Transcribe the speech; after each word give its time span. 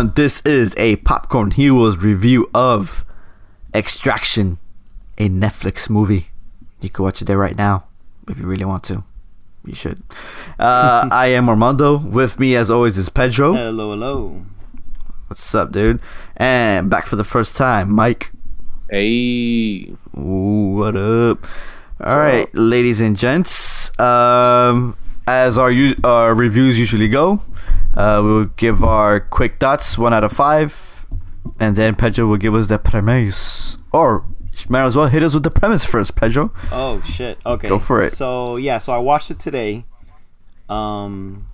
everyone. 0.00 0.14
This 0.16 0.40
is 0.46 0.74
a 0.78 0.96
Popcorn 0.96 1.50
Heroes 1.50 1.98
review 1.98 2.48
of 2.54 3.04
Extraction, 3.74 4.58
a 5.18 5.28
Netflix 5.28 5.90
movie. 5.90 6.28
You 6.80 6.88
can 6.88 7.04
watch 7.04 7.20
it 7.20 7.26
there 7.26 7.36
right 7.36 7.56
now 7.56 7.84
if 8.26 8.38
you 8.38 8.46
really 8.46 8.64
want 8.64 8.82
to. 8.84 9.04
You 9.62 9.74
should. 9.74 10.02
Uh, 10.58 11.06
I 11.12 11.26
am 11.26 11.50
Armando. 11.50 11.98
With 11.98 12.40
me, 12.40 12.56
as 12.56 12.70
always, 12.70 12.96
is 12.96 13.10
Pedro. 13.10 13.52
Hello, 13.52 13.90
hello. 13.90 14.46
What's 15.26 15.54
up, 15.54 15.70
dude? 15.70 16.00
And 16.36 16.88
back 16.88 17.06
for 17.06 17.16
the 17.16 17.24
first 17.24 17.58
time, 17.58 17.92
Mike. 17.92 18.32
Hey. 18.88 19.92
Ooh, 20.16 20.76
what 20.78 20.96
up? 20.96 21.44
All 22.06 22.18
right, 22.18 22.44
up? 22.44 22.50
ladies 22.54 23.02
and 23.02 23.18
gents. 23.18 23.92
Um, 24.00 24.96
as 25.26 25.58
our 25.58 25.70
u- 25.70 25.96
our 26.02 26.34
reviews 26.34 26.80
usually 26.80 27.08
go, 27.08 27.42
uh, 27.96 28.20
we'll 28.22 28.46
give 28.46 28.82
our 28.84 29.20
quick 29.20 29.58
thoughts, 29.58 29.98
one 29.98 30.12
out 30.12 30.24
of 30.24 30.32
five, 30.32 31.06
and 31.58 31.76
then 31.76 31.96
Pedro 31.96 32.26
will 32.26 32.36
give 32.36 32.54
us 32.54 32.68
the 32.68 32.78
premise. 32.78 33.76
Or 33.92 34.24
might 34.68 34.84
as 34.84 34.96
well 34.96 35.06
hit 35.06 35.22
us 35.22 35.34
with 35.34 35.42
the 35.42 35.50
premise 35.50 35.84
first, 35.84 36.14
Pedro. 36.16 36.52
Oh 36.70 37.00
shit. 37.02 37.38
Okay. 37.44 37.68
Go 37.68 37.78
for 37.78 38.02
it. 38.02 38.12
So 38.12 38.56
yeah, 38.56 38.78
so 38.78 38.92
I 38.92 38.98
watched 38.98 39.30
it 39.30 39.38
today. 39.38 39.84
Um, 40.68 41.48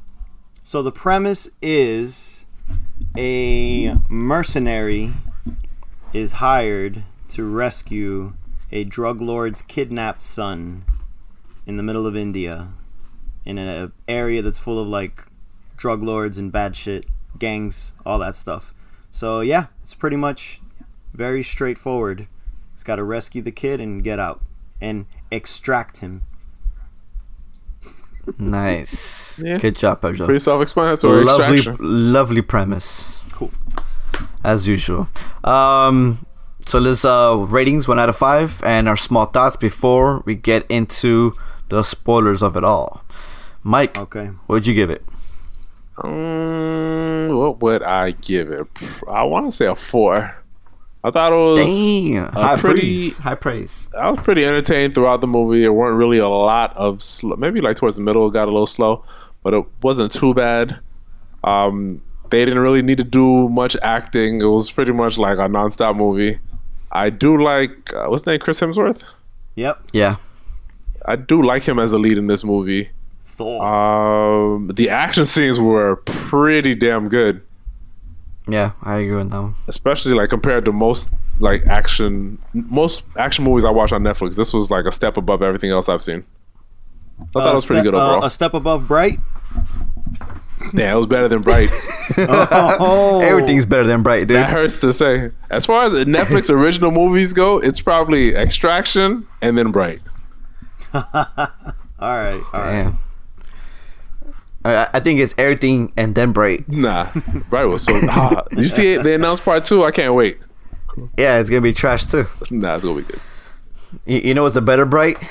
so 0.64 0.82
the 0.82 0.92
premise 0.92 1.48
is 1.62 2.44
a 3.16 3.96
mercenary 4.08 5.12
is 6.12 6.32
hired 6.32 7.04
to 7.28 7.44
rescue 7.44 8.34
a 8.72 8.84
drug 8.84 9.20
lord's 9.20 9.62
kidnapped 9.62 10.22
son 10.22 10.84
in 11.66 11.76
the 11.76 11.82
middle 11.82 12.06
of 12.06 12.16
India, 12.16 12.68
in 13.44 13.58
an 13.58 13.92
area 14.08 14.42
that's 14.42 14.58
full 14.58 14.78
of 14.78 14.88
like 14.88 15.26
drug 15.76 16.02
lords 16.02 16.38
and 16.38 16.50
bad 16.52 16.74
shit, 16.76 17.06
gangs, 17.38 17.92
all 18.04 18.18
that 18.18 18.36
stuff. 18.36 18.74
So 19.10 19.40
yeah, 19.40 19.66
it's 19.82 19.94
pretty 19.94 20.16
much 20.16 20.60
very 21.12 21.42
straightforward. 21.42 22.26
He's 22.74 22.82
got 22.82 22.96
to 22.96 23.04
rescue 23.04 23.42
the 23.42 23.52
kid 23.52 23.80
and 23.80 24.02
get 24.04 24.18
out 24.18 24.42
and 24.80 25.06
extract 25.30 25.98
him. 25.98 26.22
Nice, 28.38 29.40
Yeah. 29.44 29.58
good 29.58 29.76
job, 29.76 30.00
Pedro. 30.02 30.26
Pretty 30.26 30.40
self-explanatory. 30.40 31.24
lovely, 31.24 31.58
Extraction. 31.58 32.12
lovely 32.12 32.42
premise. 32.42 33.20
Cool. 33.32 33.52
as 34.42 34.66
usual. 34.66 35.08
Um, 35.44 36.24
so 36.66 36.78
let's 36.78 37.04
uh 37.04 37.36
ratings 37.48 37.86
one 37.88 37.98
out 37.98 38.08
of 38.08 38.16
five 38.16 38.62
and 38.64 38.88
our 38.88 38.96
small 38.96 39.26
thoughts 39.26 39.56
before 39.56 40.22
we 40.24 40.34
get 40.34 40.64
into 40.68 41.34
the 41.68 41.82
spoilers 41.82 42.42
of 42.42 42.56
it 42.56 42.64
all. 42.64 43.02
Mike, 43.62 43.98
Okay. 43.98 44.30
what'd 44.46 44.66
you 44.66 44.74
give 44.74 44.88
it? 44.90 45.04
Um, 46.02 47.36
what 47.36 47.60
would 47.60 47.82
I 47.82 48.12
give 48.12 48.50
it? 48.50 48.66
I 49.08 49.22
want 49.24 49.46
to 49.46 49.52
say 49.52 49.66
a 49.66 49.74
four. 49.74 50.34
I 51.04 51.10
thought 51.10 51.32
it 51.32 51.36
was. 51.36 51.58
Damn, 51.68 52.32
high 52.32 52.56
pretty- 52.56 52.80
praise, 53.10 53.18
high 53.18 53.34
praise. 53.36 53.88
I 53.96 54.10
was 54.10 54.20
pretty 54.20 54.44
entertained 54.44 54.94
throughout 54.94 55.20
the 55.20 55.26
movie. 55.28 55.60
There 55.60 55.72
weren't 55.72 55.96
really 55.96 56.18
a 56.18 56.28
lot 56.28 56.76
of 56.76 57.00
sl- 57.02 57.36
maybe 57.36 57.60
like 57.60 57.76
towards 57.76 57.96
the 57.96 58.02
middle 58.02 58.26
it 58.26 58.32
got 58.32 58.48
a 58.48 58.52
little 58.52 58.66
slow, 58.66 59.04
but 59.42 59.54
it 59.54 59.64
wasn't 59.82 60.10
too 60.12 60.34
bad. 60.34 60.80
Um, 61.44 62.02
they 62.30 62.44
didn't 62.44 62.60
really 62.60 62.82
need 62.82 62.98
to 62.98 63.04
do 63.04 63.48
much 63.48 63.76
acting. 63.82 64.40
It 64.40 64.46
was 64.46 64.70
pretty 64.70 64.92
much 64.92 65.16
like 65.16 65.38
a 65.38 65.42
nonstop 65.48 65.96
movie. 65.96 66.40
I 66.90 67.10
do 67.10 67.40
like 67.40 67.94
uh, 67.94 68.06
what's 68.06 68.22
his 68.22 68.26
name, 68.26 68.40
Chris 68.40 68.60
Hemsworth. 68.60 69.02
Yep. 69.54 69.80
Yeah, 69.92 70.16
I 71.06 71.14
do 71.16 71.40
like 71.42 71.62
him 71.62 71.78
as 71.78 71.92
a 71.92 71.98
lead 71.98 72.18
in 72.18 72.26
this 72.26 72.42
movie. 72.42 72.90
Thor. 73.36 73.62
Um, 73.64 74.68
the 74.74 74.90
action 74.90 75.24
scenes 75.26 75.58
were 75.60 75.96
pretty 75.96 76.74
damn 76.74 77.08
good, 77.08 77.42
yeah, 78.48 78.72
I 78.82 78.96
agree 78.98 79.16
with 79.16 79.30
that. 79.30 79.40
One. 79.42 79.54
especially 79.68 80.14
like 80.14 80.30
compared 80.30 80.64
to 80.66 80.72
most 80.72 81.10
like 81.40 81.66
action 81.66 82.38
most 82.54 83.02
action 83.16 83.44
movies 83.44 83.64
I 83.64 83.70
watch 83.70 83.92
on 83.92 84.02
Netflix. 84.02 84.36
This 84.36 84.52
was 84.54 84.70
like 84.70 84.84
a 84.86 84.92
step 84.92 85.16
above 85.16 85.42
everything 85.42 85.70
else 85.70 85.88
I've 85.88 86.00
seen. 86.02 86.24
I 87.20 87.24
thought 87.26 87.46
Uh, 87.46 87.50
it 87.50 87.54
was 87.54 87.66
pretty 87.66 87.80
step- 87.80 87.84
good 87.92 87.94
overall. 87.94 88.22
Uh, 88.22 88.26
a 88.26 88.30
step 88.30 88.54
above 88.54 88.86
Bright. 88.88 89.18
yeah, 90.74 90.92
it 90.92 90.96
was 90.96 91.06
better 91.06 91.28
than 91.28 91.40
Bright. 91.40 91.70
Oh, 92.18 93.20
Everything's 93.20 93.64
better 93.66 93.84
than 93.84 94.02
Bright, 94.02 94.28
dude. 94.28 94.36
that 94.36 94.48
hurts 94.50 94.80
to 94.80 94.92
say. 94.92 95.30
As 95.50 95.66
far 95.66 95.84
as 95.86 95.92
Netflix 95.92 96.50
original 96.50 96.90
movies 96.92 97.32
go, 97.32 97.58
it's 97.58 97.80
probably 97.80 98.34
Extraction 98.34 99.26
and 99.42 99.58
then 99.58 99.72
Bright. 99.72 100.00
All 100.94 101.02
right. 101.98 102.40
All 102.54 102.60
right. 102.60 102.94
Damn. 104.66 104.88
I, 104.94 104.96
I 104.96 105.00
think 105.00 105.20
it's 105.20 105.34
everything 105.38 105.92
and 105.96 106.14
then 106.14 106.32
Bright. 106.32 106.68
Nah, 106.68 107.10
Bright 107.50 107.64
was 107.64 107.82
so. 107.82 107.98
Ah, 108.08 108.42
did 108.50 108.58
you 108.60 108.68
see 108.68 108.94
it? 108.94 109.02
They 109.02 109.14
announced 109.14 109.44
part 109.44 109.64
two. 109.64 109.84
I 109.84 109.90
can't 109.90 110.14
wait. 110.14 110.38
Yeah, 111.18 111.38
it's 111.38 111.50
gonna 111.50 111.60
be 111.62 111.72
trash 111.72 112.06
too. 112.06 112.26
Nah, 112.50 112.74
it's 112.74 112.84
gonna 112.84 113.00
be 113.00 113.06
good. 113.06 113.20
You, 114.06 114.18
you 114.18 114.34
know 114.34 114.42
what's 114.44 114.56
a 114.56 114.60
better 114.62 114.84
Bright? 114.86 115.22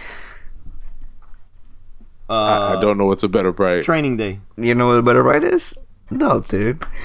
Uh, 2.29 2.33
I, 2.33 2.77
I 2.77 2.81
don't 2.81 2.97
know 2.97 3.05
what's 3.05 3.23
a 3.23 3.27
better 3.27 3.51
Bright. 3.51 3.83
Training 3.83 4.17
Day. 4.17 4.39
You 4.57 4.73
know 4.73 4.87
what 4.87 4.93
a 4.93 5.03
better 5.03 5.23
Bright 5.23 5.43
is? 5.43 5.77
No, 6.09 6.41
dude. 6.41 6.83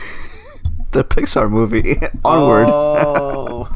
The 0.92 1.04
Pixar 1.04 1.48
movie, 1.48 1.98
Onward. 2.24 2.66
Oh. 2.69 3.69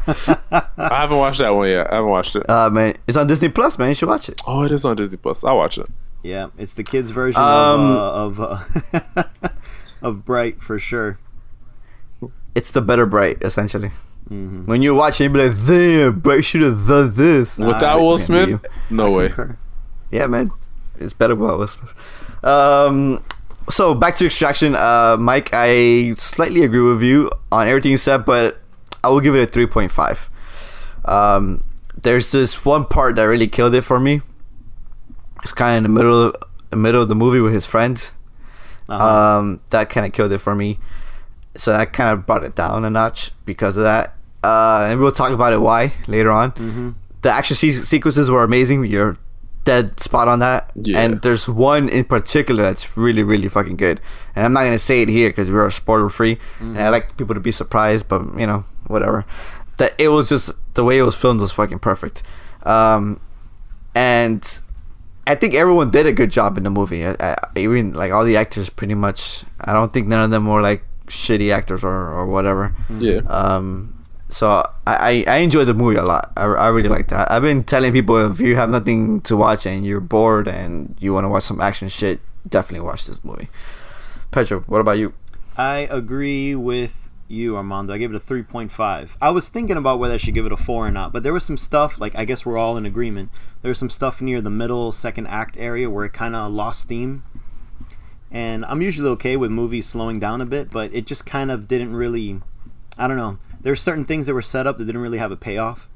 I 0.77 0.99
haven't 0.99 1.15
watched 1.17 1.39
that 1.39 1.55
one 1.55 1.69
yet. 1.69 1.89
I 1.89 1.95
haven't 1.95 2.09
watched 2.09 2.35
it. 2.35 2.49
Uh, 2.49 2.69
man, 2.69 2.97
it's 3.07 3.15
on 3.15 3.27
Disney 3.27 3.47
Plus, 3.47 3.79
man. 3.79 3.87
You 3.87 3.93
should 3.93 4.09
watch 4.09 4.27
it. 4.27 4.41
Oh, 4.45 4.63
it 4.63 4.71
is 4.73 4.83
on 4.83 4.97
Disney 4.97 5.15
Plus. 5.15 5.45
I'll 5.45 5.55
watch 5.55 5.77
it. 5.77 5.87
Yeah, 6.23 6.47
it's 6.57 6.73
the 6.73 6.83
kids' 6.83 7.11
version 7.11 7.41
Um, 7.41 7.81
of 7.81 8.39
uh, 8.39 8.59
of 8.83 9.17
uh, 9.17 9.23
of 10.01 10.25
Bright 10.25 10.61
for 10.61 10.79
sure. 10.79 11.19
It's 12.55 12.71
the 12.71 12.81
better 12.81 13.05
Bright, 13.05 13.37
essentially. 13.41 13.89
Mm-hmm. 14.29 14.65
When 14.65 14.81
you 14.81 14.95
watch 14.95 15.19
it, 15.21 15.25
you 15.25 15.29
be 15.29 15.47
like, 15.47 15.57
"Damn, 15.67 16.19
Bright 16.19 16.45
should 16.45 16.61
have 16.61 16.87
done 16.87 17.11
this." 17.13 17.57
Without 17.57 17.99
Will 18.01 18.17
Smith, 18.17 18.65
no 18.89 19.11
way. 19.11 19.27
Concur. 19.27 19.57
Yeah, 20.11 20.27
man, 20.27 20.49
it's 20.99 21.13
better 21.13 21.35
without 21.35 21.59
Will 21.59 21.67
Smith. 21.67 21.93
Um, 22.43 23.21
so 23.69 23.93
back 23.93 24.15
to 24.15 24.25
Extraction, 24.25 24.75
uh, 24.75 25.17
Mike. 25.19 25.49
I 25.53 26.13
slightly 26.17 26.63
agree 26.63 26.81
with 26.81 27.03
you 27.03 27.29
on 27.51 27.67
everything 27.67 27.91
you 27.91 27.97
said, 27.97 28.25
but 28.25 28.61
I 29.03 29.09
will 29.09 29.19
give 29.21 29.35
it 29.35 29.41
a 29.41 29.51
three 29.51 29.67
point 29.67 29.91
five. 29.91 30.29
Um, 31.03 31.63
there's 32.01 32.31
this 32.31 32.65
one 32.65 32.85
part 32.85 33.15
that 33.17 33.23
really 33.23 33.47
killed 33.47 33.75
it 33.75 33.81
for 33.83 33.99
me. 33.99 34.21
It's 35.45 35.53
kind 35.53 35.73
of 35.73 35.77
in 35.77 35.83
the 35.83 35.89
middle, 35.89 36.27
of, 36.27 36.35
the 36.71 36.75
middle 36.75 37.01
of 37.01 37.07
the 37.07 37.15
movie 37.15 37.39
with 37.39 37.53
his 37.53 37.65
friends. 37.65 38.13
Uh-huh. 38.89 39.37
Um, 39.37 39.61
that 39.69 39.89
kind 39.89 40.05
of 40.05 40.11
killed 40.11 40.31
it 40.31 40.39
for 40.39 40.55
me. 40.55 40.79
So 41.55 41.71
that 41.71 41.93
kind 41.93 42.09
of 42.09 42.25
brought 42.25 42.43
it 42.43 42.55
down 42.55 42.83
a 42.83 42.89
notch 42.89 43.31
because 43.45 43.77
of 43.77 43.83
that. 43.83 44.15
Uh, 44.43 44.87
and 44.89 44.99
we'll 44.99 45.11
talk 45.11 45.31
about 45.31 45.53
it 45.53 45.61
why 45.61 45.93
later 46.07 46.31
on. 46.31 46.51
Mm-hmm. 46.51 46.89
The 47.21 47.31
action 47.31 47.55
se- 47.55 47.71
sequences 47.71 48.29
were 48.29 48.43
amazing. 48.43 48.85
You're 48.85 49.17
dead 49.65 49.99
spot 49.99 50.27
on 50.27 50.39
that. 50.39 50.71
Yeah. 50.75 50.99
And 50.99 51.21
there's 51.21 51.47
one 51.47 51.89
in 51.89 52.05
particular 52.05 52.63
that's 52.63 52.97
really, 52.97 53.23
really 53.23 53.47
fucking 53.47 53.77
good. 53.77 54.01
And 54.35 54.45
I'm 54.45 54.53
not 54.53 54.63
gonna 54.63 54.79
say 54.79 55.01
it 55.01 55.09
here 55.09 55.29
because 55.29 55.51
we're 55.51 55.69
spoiler 55.71 56.09
free, 56.09 56.37
and 56.59 56.79
I 56.79 56.89
like 56.89 57.17
people 57.17 57.35
to 57.35 57.41
be 57.41 57.51
surprised. 57.51 58.07
But 58.07 58.39
you 58.39 58.47
know, 58.47 58.65
whatever. 58.87 59.25
That 59.77 59.93
it 59.97 60.09
was 60.09 60.29
just 60.29 60.51
the 60.75 60.83
way 60.83 60.97
it 60.97 61.03
was 61.03 61.15
filmed 61.15 61.41
was 61.41 61.51
fucking 61.51 61.79
perfect. 61.79 62.23
Um, 62.63 63.19
and 63.93 64.61
I 65.27 65.35
think 65.35 65.53
everyone 65.53 65.89
did 65.89 66.05
a 66.05 66.13
good 66.13 66.29
job 66.31 66.57
in 66.57 66.63
the 66.63 66.69
movie. 66.69 67.05
I, 67.05 67.15
I, 67.19 67.35
even 67.55 67.93
like 67.93 68.11
all 68.11 68.23
the 68.23 68.37
actors, 68.37 68.69
pretty 68.69 68.93
much. 68.93 69.43
I 69.59 69.73
don't 69.73 69.91
think 69.91 70.07
none 70.07 70.23
of 70.23 70.29
them 70.29 70.45
were 70.47 70.61
like 70.61 70.83
shitty 71.07 71.53
actors 71.53 71.83
or, 71.83 71.91
or 71.91 72.25
whatever. 72.27 72.75
Yeah. 72.99 73.21
Um, 73.27 74.03
so 74.29 74.47
I, 74.85 75.25
I, 75.27 75.35
I 75.35 75.37
enjoyed 75.37 75.67
the 75.67 75.73
movie 75.73 75.97
a 75.97 76.03
lot. 76.03 76.31
I, 76.37 76.45
I 76.45 76.67
really 76.69 76.89
like 76.89 77.07
that. 77.09 77.31
I've 77.31 77.41
been 77.41 77.63
telling 77.63 77.93
people 77.93 78.31
if 78.31 78.39
you 78.39 78.55
have 78.55 78.69
nothing 78.69 79.21
to 79.21 79.37
watch 79.37 79.65
and 79.65 79.85
you're 79.85 79.99
bored 79.99 80.47
and 80.47 80.95
you 80.99 81.13
want 81.13 81.25
to 81.25 81.29
watch 81.29 81.43
some 81.43 81.61
action 81.61 81.89
shit, 81.89 82.19
definitely 82.47 82.85
watch 82.85 83.05
this 83.05 83.23
movie. 83.23 83.49
Pedro, 84.31 84.61
what 84.61 84.79
about 84.79 84.97
you? 84.97 85.13
I 85.57 85.87
agree 85.89 86.55
with 86.55 87.04
you, 87.27 87.55
Armando. 87.57 87.93
I 87.93 87.97
gave 87.97 88.13
it 88.13 88.15
a 88.15 88.19
3.5. 88.19 89.11
I 89.21 89.29
was 89.31 89.49
thinking 89.49 89.77
about 89.77 89.99
whether 89.99 90.13
I 90.13 90.17
should 90.17 90.33
give 90.33 90.45
it 90.45 90.51
a 90.51 90.57
4 90.57 90.87
or 90.87 90.91
not, 90.91 91.11
but 91.11 91.23
there 91.23 91.33
was 91.33 91.43
some 91.43 91.57
stuff, 91.57 91.99
like, 91.99 92.15
I 92.15 92.25
guess 92.25 92.45
we're 92.45 92.57
all 92.57 92.77
in 92.77 92.85
agreement. 92.85 93.31
There 93.61 93.69
was 93.69 93.77
some 93.77 93.89
stuff 93.89 94.21
near 94.21 94.41
the 94.41 94.49
middle, 94.49 94.91
second 94.91 95.27
act 95.27 95.57
area 95.57 95.89
where 95.89 96.05
it 96.05 96.13
kind 96.13 96.35
of 96.35 96.51
lost 96.51 96.81
steam. 96.81 97.23
And 98.31 98.65
I'm 98.65 98.81
usually 98.81 99.09
okay 99.11 99.37
with 99.37 99.51
movies 99.51 99.87
slowing 99.87 100.19
down 100.19 100.41
a 100.41 100.45
bit, 100.45 100.71
but 100.71 100.93
it 100.93 101.05
just 101.05 101.25
kind 101.25 101.51
of 101.51 101.67
didn't 101.67 101.95
really. 101.95 102.41
I 102.97 103.07
don't 103.07 103.17
know. 103.17 103.39
There's 103.61 103.81
certain 103.81 104.05
things 104.05 104.25
that 104.25 104.33
were 104.33 104.41
set 104.41 104.67
up 104.67 104.77
that 104.77 104.85
didn't 104.85 105.01
really 105.01 105.17
have 105.17 105.31
a 105.31 105.37
payoff. 105.37 105.89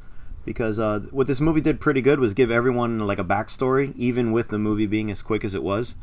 Because 0.45 0.79
uh, 0.79 1.01
what 1.11 1.27
this 1.27 1.41
movie 1.41 1.61
did 1.61 1.81
pretty 1.81 2.01
good 2.01 2.19
was 2.19 2.33
give 2.33 2.49
everyone 2.49 2.99
like 3.05 3.19
a 3.19 3.23
backstory, 3.23 3.93
even 3.95 4.31
with 4.31 4.47
the 4.47 4.57
movie 4.57 4.87
being 4.87 5.11
as 5.11 5.21
quick 5.21 5.43
as 5.43 5.53
it 5.53 5.61
was. 5.61 5.95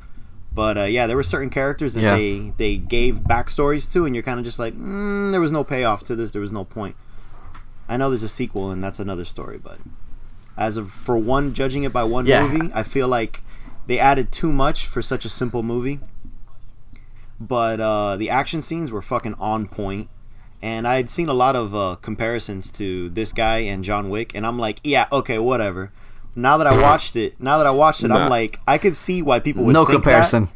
But 0.57 0.77
uh, 0.79 0.83
yeah, 0.85 1.07
there 1.07 1.17
were 1.17 1.23
certain 1.23 1.51
characters 1.51 1.93
that 1.95 2.01
Yeah. 2.03 2.17
they 2.17 2.53
they 2.57 2.77
gave 2.79 3.21
backstories 3.21 3.91
to, 3.93 4.07
and 4.07 4.15
you're 4.17 4.23
kind 4.25 4.39
of 4.41 4.45
just 4.45 4.59
like, 4.59 4.75
mm, 4.75 5.31
there 5.31 5.41
was 5.41 5.53
no 5.53 5.63
payoff 5.63 6.03
to 6.05 6.17
this. 6.17 6.31
There 6.33 6.41
was 6.41 6.51
no 6.53 6.65
point. 6.65 6.97
I 7.89 7.97
know 7.99 8.09
there's 8.11 8.23
a 8.23 8.29
sequel, 8.29 8.71
and 8.71 8.83
that's 8.83 8.99
another 8.99 9.25
story. 9.25 9.59
But 9.59 9.79
as 10.57 10.77
of 10.79 10.91
for 10.91 11.17
one, 11.19 11.53
judging 11.55 11.85
it 11.85 11.93
by 11.93 12.05
one 12.05 12.25
Yeah. 12.27 12.47
movie, 12.49 12.71
I 12.75 12.83
feel 12.83 13.07
like 13.07 13.43
they 13.87 13.99
added 13.99 14.33
too 14.33 14.51
much 14.51 14.87
for 14.87 15.03
such 15.03 15.25
a 15.27 15.29
simple 15.29 15.63
movie. 15.63 16.01
But 17.39 17.81
uh, 17.81 18.17
the 18.17 18.31
action 18.31 18.63
scenes 18.63 18.91
were 18.91 19.03
fucking 19.03 19.35
on 19.39 19.69
point. 19.69 20.09
and 20.63 20.89
I 20.89 20.97
had 20.97 21.11
seen 21.11 21.29
a 21.29 21.35
lot 21.35 21.55
of 21.55 21.75
uh, 21.75 21.97
comparisons 22.01 22.71
to 22.73 23.11
this 23.11 23.31
guy 23.35 23.59
and 23.59 23.85
John 23.85 24.09
Wick, 24.09 24.33
and 24.35 24.47
I'm 24.47 24.59
like, 24.59 24.81
yeah, 24.83 25.07
okay, 25.13 25.39
whatever. 25.39 25.93
Now 26.37 26.59
that 26.59 26.67
I 26.67 26.81
watched 26.83 27.17
it, 27.17 27.41
now 27.41 27.57
that 27.59 27.67
I 27.67 27.71
watched 27.71 28.05
it, 28.05 28.09
Nah. 28.09 28.19
I'm 28.25 28.31
like, 28.31 28.61
I 28.69 28.77
could 28.79 28.95
see 28.95 29.23
why 29.23 29.41
people 29.41 29.65
would 29.65 29.73
no 29.73 29.85
think 29.87 30.05
that. 30.05 30.11
comparison. 30.11 30.49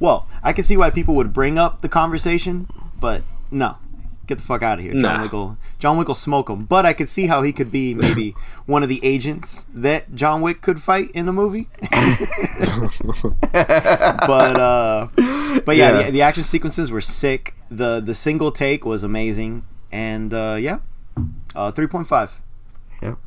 Well, 0.00 0.26
I 0.42 0.52
can 0.52 0.64
see 0.64 0.76
why 0.76 0.90
people 0.90 1.14
would 1.14 1.32
bring 1.32 1.56
up 1.58 1.80
the 1.82 1.88
conversation, 1.88 2.66
but 3.00 3.22
no. 3.50 3.76
Get 4.26 4.36
the 4.38 4.44
fuck 4.44 4.62
out 4.62 4.78
of 4.78 4.84
here. 4.84 4.92
John 4.92 5.00
Nah. 5.02 5.22
Wick 5.22 5.32
will 5.32 5.56
John 5.78 5.96
Wick 5.96 6.06
will 6.08 6.14
smoke 6.14 6.50
him. 6.50 6.66
But 6.66 6.84
I 6.84 6.92
could 6.92 7.08
see 7.08 7.28
how 7.28 7.40
he 7.40 7.50
could 7.50 7.72
be 7.72 7.94
maybe 7.94 8.34
one 8.66 8.82
of 8.82 8.90
the 8.90 9.00
agents 9.02 9.64
that 9.72 10.14
John 10.14 10.42
Wick 10.42 10.60
could 10.60 10.82
fight 10.82 11.10
in 11.12 11.24
the 11.24 11.32
movie. 11.32 11.68
but 13.52 14.60
uh 14.60 15.08
but 15.64 15.76
yeah, 15.76 15.98
Yeah. 15.98 16.02
The, 16.04 16.10
the 16.12 16.22
action 16.22 16.44
sequences 16.44 16.90
were 16.90 17.00
sick. 17.00 17.54
The 17.70 18.00
the 18.00 18.14
single 18.14 18.50
take 18.52 18.84
was 18.84 19.02
amazing. 19.02 19.64
And 19.90 20.32
uh 20.34 20.56
yeah. 20.60 20.80
Uh 21.56 21.72
3.5. 21.72 22.30
Yep. 23.02 23.18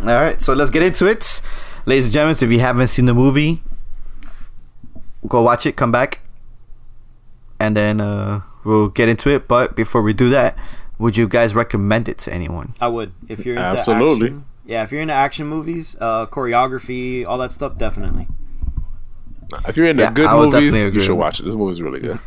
All 0.00 0.06
right, 0.06 0.40
so 0.40 0.52
let's 0.54 0.70
get 0.70 0.82
into 0.82 1.06
it, 1.06 1.40
ladies 1.84 2.04
and 2.06 2.14
gentlemen. 2.14 2.36
If 2.40 2.50
you 2.52 2.60
haven't 2.60 2.86
seen 2.86 3.06
the 3.06 3.14
movie, 3.14 3.62
go 5.26 5.42
watch 5.42 5.66
it. 5.66 5.74
Come 5.76 5.90
back, 5.90 6.20
and 7.58 7.76
then 7.76 8.00
uh, 8.00 8.42
we'll 8.64 8.88
get 8.88 9.08
into 9.08 9.28
it. 9.30 9.48
But 9.48 9.74
before 9.74 10.02
we 10.02 10.12
do 10.12 10.28
that, 10.30 10.56
would 10.98 11.16
you 11.16 11.26
guys 11.26 11.54
recommend 11.54 12.08
it 12.08 12.18
to 12.18 12.32
anyone? 12.32 12.74
I 12.80 12.86
would. 12.88 13.12
If 13.28 13.44
you're 13.44 13.56
into 13.56 13.66
Absolutely. 13.76 14.26
action. 14.28 14.44
Yeah, 14.66 14.84
if 14.84 14.92
you're 14.92 15.00
into 15.00 15.14
action 15.14 15.46
movies, 15.46 15.96
uh 16.00 16.26
choreography, 16.26 17.26
all 17.26 17.38
that 17.38 17.52
stuff, 17.52 17.76
definitely. 17.78 18.28
If 19.66 19.76
you're 19.76 19.86
into 19.86 20.02
Yeah, 20.02 20.12
good 20.12 20.26
I 20.26 20.36
movies, 20.36 20.74
you 20.94 21.00
should 21.00 21.16
watch 21.16 21.40
it. 21.40 21.44
This 21.44 21.54
movie's 21.54 21.80
really 21.80 22.00
good. 22.00 22.20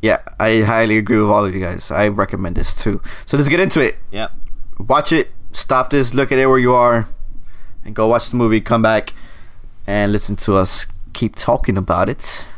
Yeah, 0.00 0.18
I 0.38 0.60
highly 0.60 0.98
agree 0.98 1.18
with 1.20 1.28
all 1.30 1.44
of 1.44 1.52
you 1.54 1.60
guys. 1.60 1.90
I 1.90 2.08
recommend 2.08 2.56
this 2.56 2.80
too. 2.80 3.02
So 3.26 3.36
let's 3.36 3.48
get 3.48 3.58
into 3.58 3.80
it. 3.80 3.96
Yeah. 4.12 4.28
Watch 4.78 5.12
it. 5.12 5.32
Stop 5.54 5.90
this. 5.90 6.12
Look 6.12 6.30
at 6.30 6.38
it 6.38 6.46
where 6.46 6.58
you 6.58 6.74
are, 6.74 7.08
and 7.84 7.94
go 7.94 8.08
watch 8.08 8.30
the 8.30 8.36
movie. 8.36 8.60
Come 8.60 8.82
back 8.82 9.14
and 9.86 10.12
listen 10.12 10.36
to 10.36 10.56
us 10.56 10.86
keep 11.14 11.36
talking 11.36 11.78
about 11.78 12.10
it. 12.10 12.48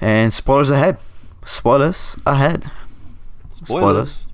And 0.00 0.32
spoilers 0.32 0.70
ahead. 0.70 0.96
Spoilers 1.44 2.18
ahead. 2.24 2.70
Spoilers. 3.52 4.26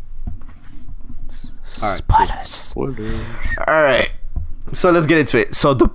All 1.82 1.90
right. 1.90 2.34
Spoilers. 2.44 3.20
All 3.67 3.82
right. 3.82 4.10
So 4.72 4.90
let's 4.90 5.06
get 5.06 5.19
into 5.19 5.38
it. 5.38 5.55
So 5.55 5.75
the 5.75 5.88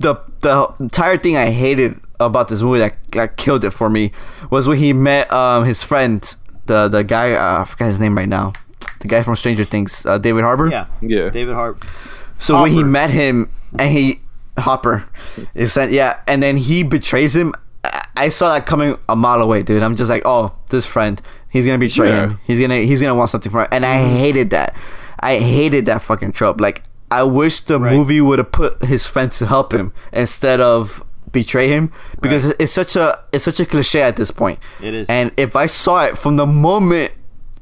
the 0.00 0.16
the 0.40 0.74
entire 0.80 1.16
thing 1.16 1.36
I 1.36 1.50
hated 1.50 1.98
about 2.18 2.48
this 2.48 2.60
movie 2.62 2.80
that, 2.80 2.96
that 3.12 3.36
killed 3.36 3.64
it 3.64 3.70
for 3.70 3.88
me 3.88 4.12
was 4.50 4.68
when 4.68 4.78
he 4.78 4.92
met 4.92 5.32
um 5.32 5.64
his 5.64 5.82
friend, 5.82 6.22
the 6.66 6.88
the 6.88 7.02
guy 7.02 7.32
uh, 7.32 7.62
I 7.62 7.64
forgot 7.64 7.86
his 7.86 8.00
name 8.00 8.16
right 8.16 8.28
now, 8.28 8.52
the 9.02 9.08
guy 9.08 9.22
from 9.22 9.36
Stranger 9.36 9.64
Things, 9.64 10.06
uh, 10.06 10.16
David 10.18 10.42
Harbour. 10.44 10.68
Yeah. 10.70 10.86
Yeah. 11.02 11.28
David 11.28 11.54
Hart. 11.54 11.82
So 12.38 12.60
when 12.62 12.72
he 12.72 12.82
met 12.82 13.10
him 13.10 13.50
and 13.78 13.90
he 13.92 14.20
Hopper, 14.58 15.04
is 15.54 15.74
that 15.74 15.92
yeah, 15.92 16.20
and 16.26 16.42
then 16.42 16.56
he 16.56 16.82
betrays 16.82 17.36
him. 17.36 17.54
I- 17.84 18.06
I 18.16 18.28
saw 18.28 18.52
that 18.54 18.66
coming 18.66 18.96
a 19.08 19.16
mile 19.16 19.40
away, 19.40 19.62
dude. 19.62 19.82
I'm 19.82 19.96
just 19.96 20.10
like, 20.10 20.22
oh, 20.24 20.52
this 20.70 20.84
friend, 20.86 21.20
he's 21.50 21.64
gonna 21.66 21.78
betray 21.78 22.08
Yeah. 22.08 22.20
him. 22.26 22.40
He's 22.46 22.60
gonna 22.60 22.76
he's 22.78 23.00
gonna 23.00 23.14
want 23.14 23.30
something 23.30 23.50
from 23.50 23.62
him, 23.62 23.68
and 23.72 23.84
I 23.86 24.02
hated 24.04 24.50
that. 24.50 24.74
I 25.20 25.38
hated 25.38 25.86
that 25.86 26.02
fucking 26.02 26.32
trope. 26.32 26.60
Like, 26.60 26.82
I 27.10 27.22
wish 27.22 27.60
the 27.60 27.78
Right. 27.80 27.94
movie 27.96 28.20
would 28.20 28.38
have 28.38 28.52
put 28.52 28.84
his 28.84 29.06
friend 29.06 29.30
to 29.32 29.46
help 29.46 29.72
him 29.72 29.92
instead 30.12 30.60
of 30.60 31.02
betray 31.32 31.68
him 31.68 31.90
because 32.20 32.46
Right. 32.48 32.56
it's 32.58 32.72
such 32.72 32.94
a 32.96 33.18
it's 33.32 33.44
such 33.44 33.58
a 33.60 33.64
cliche 33.66 34.02
at 34.02 34.16
this 34.16 34.30
point. 34.30 34.58
It 34.82 34.92
is. 34.94 35.08
And 35.08 35.30
if 35.38 35.56
I 35.56 35.66
saw 35.66 36.04
it 36.04 36.18
from 36.18 36.36
the 36.36 36.46
moment. 36.46 37.12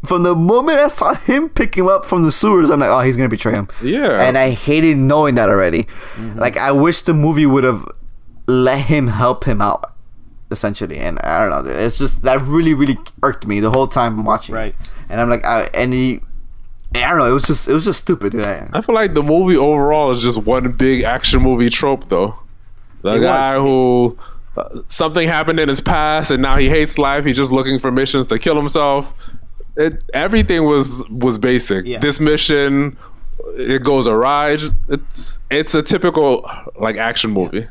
From 0.05 0.23
the 0.23 0.35
moment 0.35 0.79
I 0.79 0.88
saw 0.88 1.14
him 1.14 1.49
pick 1.50 1.75
him 1.76 1.87
up 1.87 2.05
from 2.05 2.23
the 2.23 2.32
sewers, 2.32 2.70
I'm 2.70 2.81
like, 2.81 2.88
oh, 2.88 3.00
he's 3.00 3.17
gonna 3.17 3.29
betray 3.29 3.52
him. 3.52 3.69
Yeah. 3.82 4.20
And 4.23 4.38
I 4.38 4.50
hated 4.50 4.97
knowing 4.97 5.35
that 5.35 5.49
already. 5.50 5.85
Mm-hmm. 6.14 6.38
Like 6.38 6.56
I 6.56 6.73
wish 6.73 7.02
the 7.02 7.12
movie 7.14 7.44
would 7.47 7.64
have 7.64 7.87
let 8.47 8.81
him 8.87 9.08
help 9.08 9.44
him 9.44 9.61
out, 9.61 9.93
essentially. 10.50 10.99
And 10.99 11.19
I 11.20 11.47
don't 11.47 11.67
know, 11.67 11.70
it's 11.70 11.99
just 11.99 12.23
that 12.23 12.41
really, 12.41 12.73
really 12.75 12.97
irked 13.23 13.47
me 13.47 13.61
the 13.61 13.70
whole 13.70 13.87
time 13.88 14.19
I'm 14.19 14.25
watching. 14.25 14.55
it. 14.55 14.58
Right. 14.58 14.94
And 15.11 15.20
I'm 15.20 15.29
like, 15.29 15.44
I, 15.44 15.64
and 15.75 15.93
he, 15.93 16.20
I 16.94 17.08
don't 17.11 17.19
know, 17.19 17.26
it 17.31 17.32
was 17.32 17.44
just, 17.44 17.69
it 17.69 17.75
was 17.75 17.85
just 17.85 18.00
stupid. 18.00 18.32
Dude. 18.32 18.46
I, 18.46 18.67
I 18.73 18.81
feel 18.81 18.94
like 18.94 19.12
the 19.14 19.23
movie 19.23 19.56
overall 19.56 20.11
is 20.12 20.23
just 20.23 20.43
one 20.44 20.73
big 20.73 21.03
action 21.05 21.43
movie 21.43 21.69
trope, 21.70 22.08
though. 22.08 22.37
The 23.03 23.17
It 23.17 23.20
guy 23.20 23.56
was. 23.58 23.62
who 23.62 24.19
uh, 24.56 24.81
something 24.88 25.29
happened 25.29 25.61
in 25.61 25.69
his 25.69 25.81
past, 25.81 26.31
and 26.31 26.43
now 26.43 26.56
he 26.56 26.69
hates 26.69 26.99
life. 26.99 27.25
He's 27.25 27.37
just 27.37 27.53
looking 27.53 27.79
for 27.79 27.93
missions 27.93 28.26
to 28.29 28.38
kill 28.38 28.56
himself. 28.56 29.14
It, 29.76 30.02
everything 30.12 30.64
was 30.64 31.08
was 31.08 31.38
basic. 31.38 31.84
Yeah. 31.87 31.99
This 31.99 32.19
mission, 32.20 32.96
it 33.56 33.82
goes 33.82 34.06
awry. 34.06 34.56
Just- 34.56 34.76
It's 34.88 35.38
it's 35.50 35.75
a 35.75 35.82
typical 35.82 36.44
like 36.78 36.96
action 36.96 37.31
movie, 37.31 37.67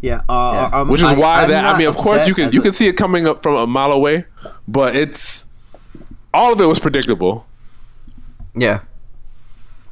Yeah. 0.00 0.22
Uh, 0.28 0.70
um, 0.72 0.88
which 0.88 1.00
is 1.00 1.08
I- 1.12 1.16
why 1.18 1.42
I'm 1.42 1.48
that 1.50 1.64
I 1.74 1.78
mean, 1.78 1.88
of 1.88 1.96
course, 1.96 2.26
you 2.28 2.34
can 2.34 2.52
you 2.52 2.60
a- 2.60 2.62
can 2.62 2.72
see 2.72 2.86
it 2.88 2.94
coming 2.96 3.26
up 3.26 3.42
from 3.42 3.56
a 3.56 3.66
mile 3.66 3.92
away, 3.92 4.26
but 4.68 4.94
it's 4.94 5.48
all 6.34 6.52
of 6.52 6.60
it 6.60 6.66
was 6.66 6.78
predictable, 6.78 7.46
yeah. 8.54 8.80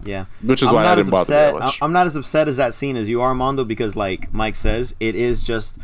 Yeah. 0.03 0.25
which 0.43 0.63
is 0.63 0.69
I'm 0.69 0.75
why 0.77 0.87
I 0.87 0.95
didn't 0.95 1.11
bother 1.11 1.33
that 1.35 1.55
much. 1.59 1.79
I- 1.81 1.85
I'm 1.85 1.93
not 1.93 2.07
as 2.07 2.17
upset 2.17 2.49
as 2.49 2.57
that 2.57 2.73
scene 2.75 2.97
as 2.97 3.09
you 3.09 3.21
are, 3.21 3.35
Mondo, 3.35 3.65
because 3.65 3.97
like 3.97 4.33
Mike 4.33 4.57
says, 4.57 4.95
it 5.01 5.15
is 5.15 5.43
just 5.43 5.79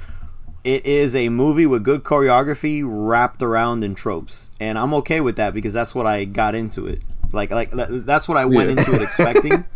it 0.67 0.85
is 0.85 1.15
a 1.15 1.29
movie 1.29 1.67
with 1.67 1.85
good 1.85 2.03
choreography 2.03 2.83
wrapped 2.85 3.43
around 3.43 3.85
in 3.85 3.95
tropes, 3.95 4.51
and 4.61 4.79
I'm 4.79 4.93
okay 4.95 5.21
with 5.21 5.37
that 5.37 5.55
because 5.55 5.73
that's 5.73 5.95
what 5.95 6.07
I 6.07 6.25
got 6.25 6.55
into 6.55 6.87
it. 6.87 7.01
Like 7.33 7.51
like 7.51 7.71
that's 7.73 8.29
what 8.29 8.37
I 8.37 8.45
went 8.45 8.71
Yeah. 8.71 8.77
into 8.79 8.95
it 8.95 9.03
expecting. 9.03 9.65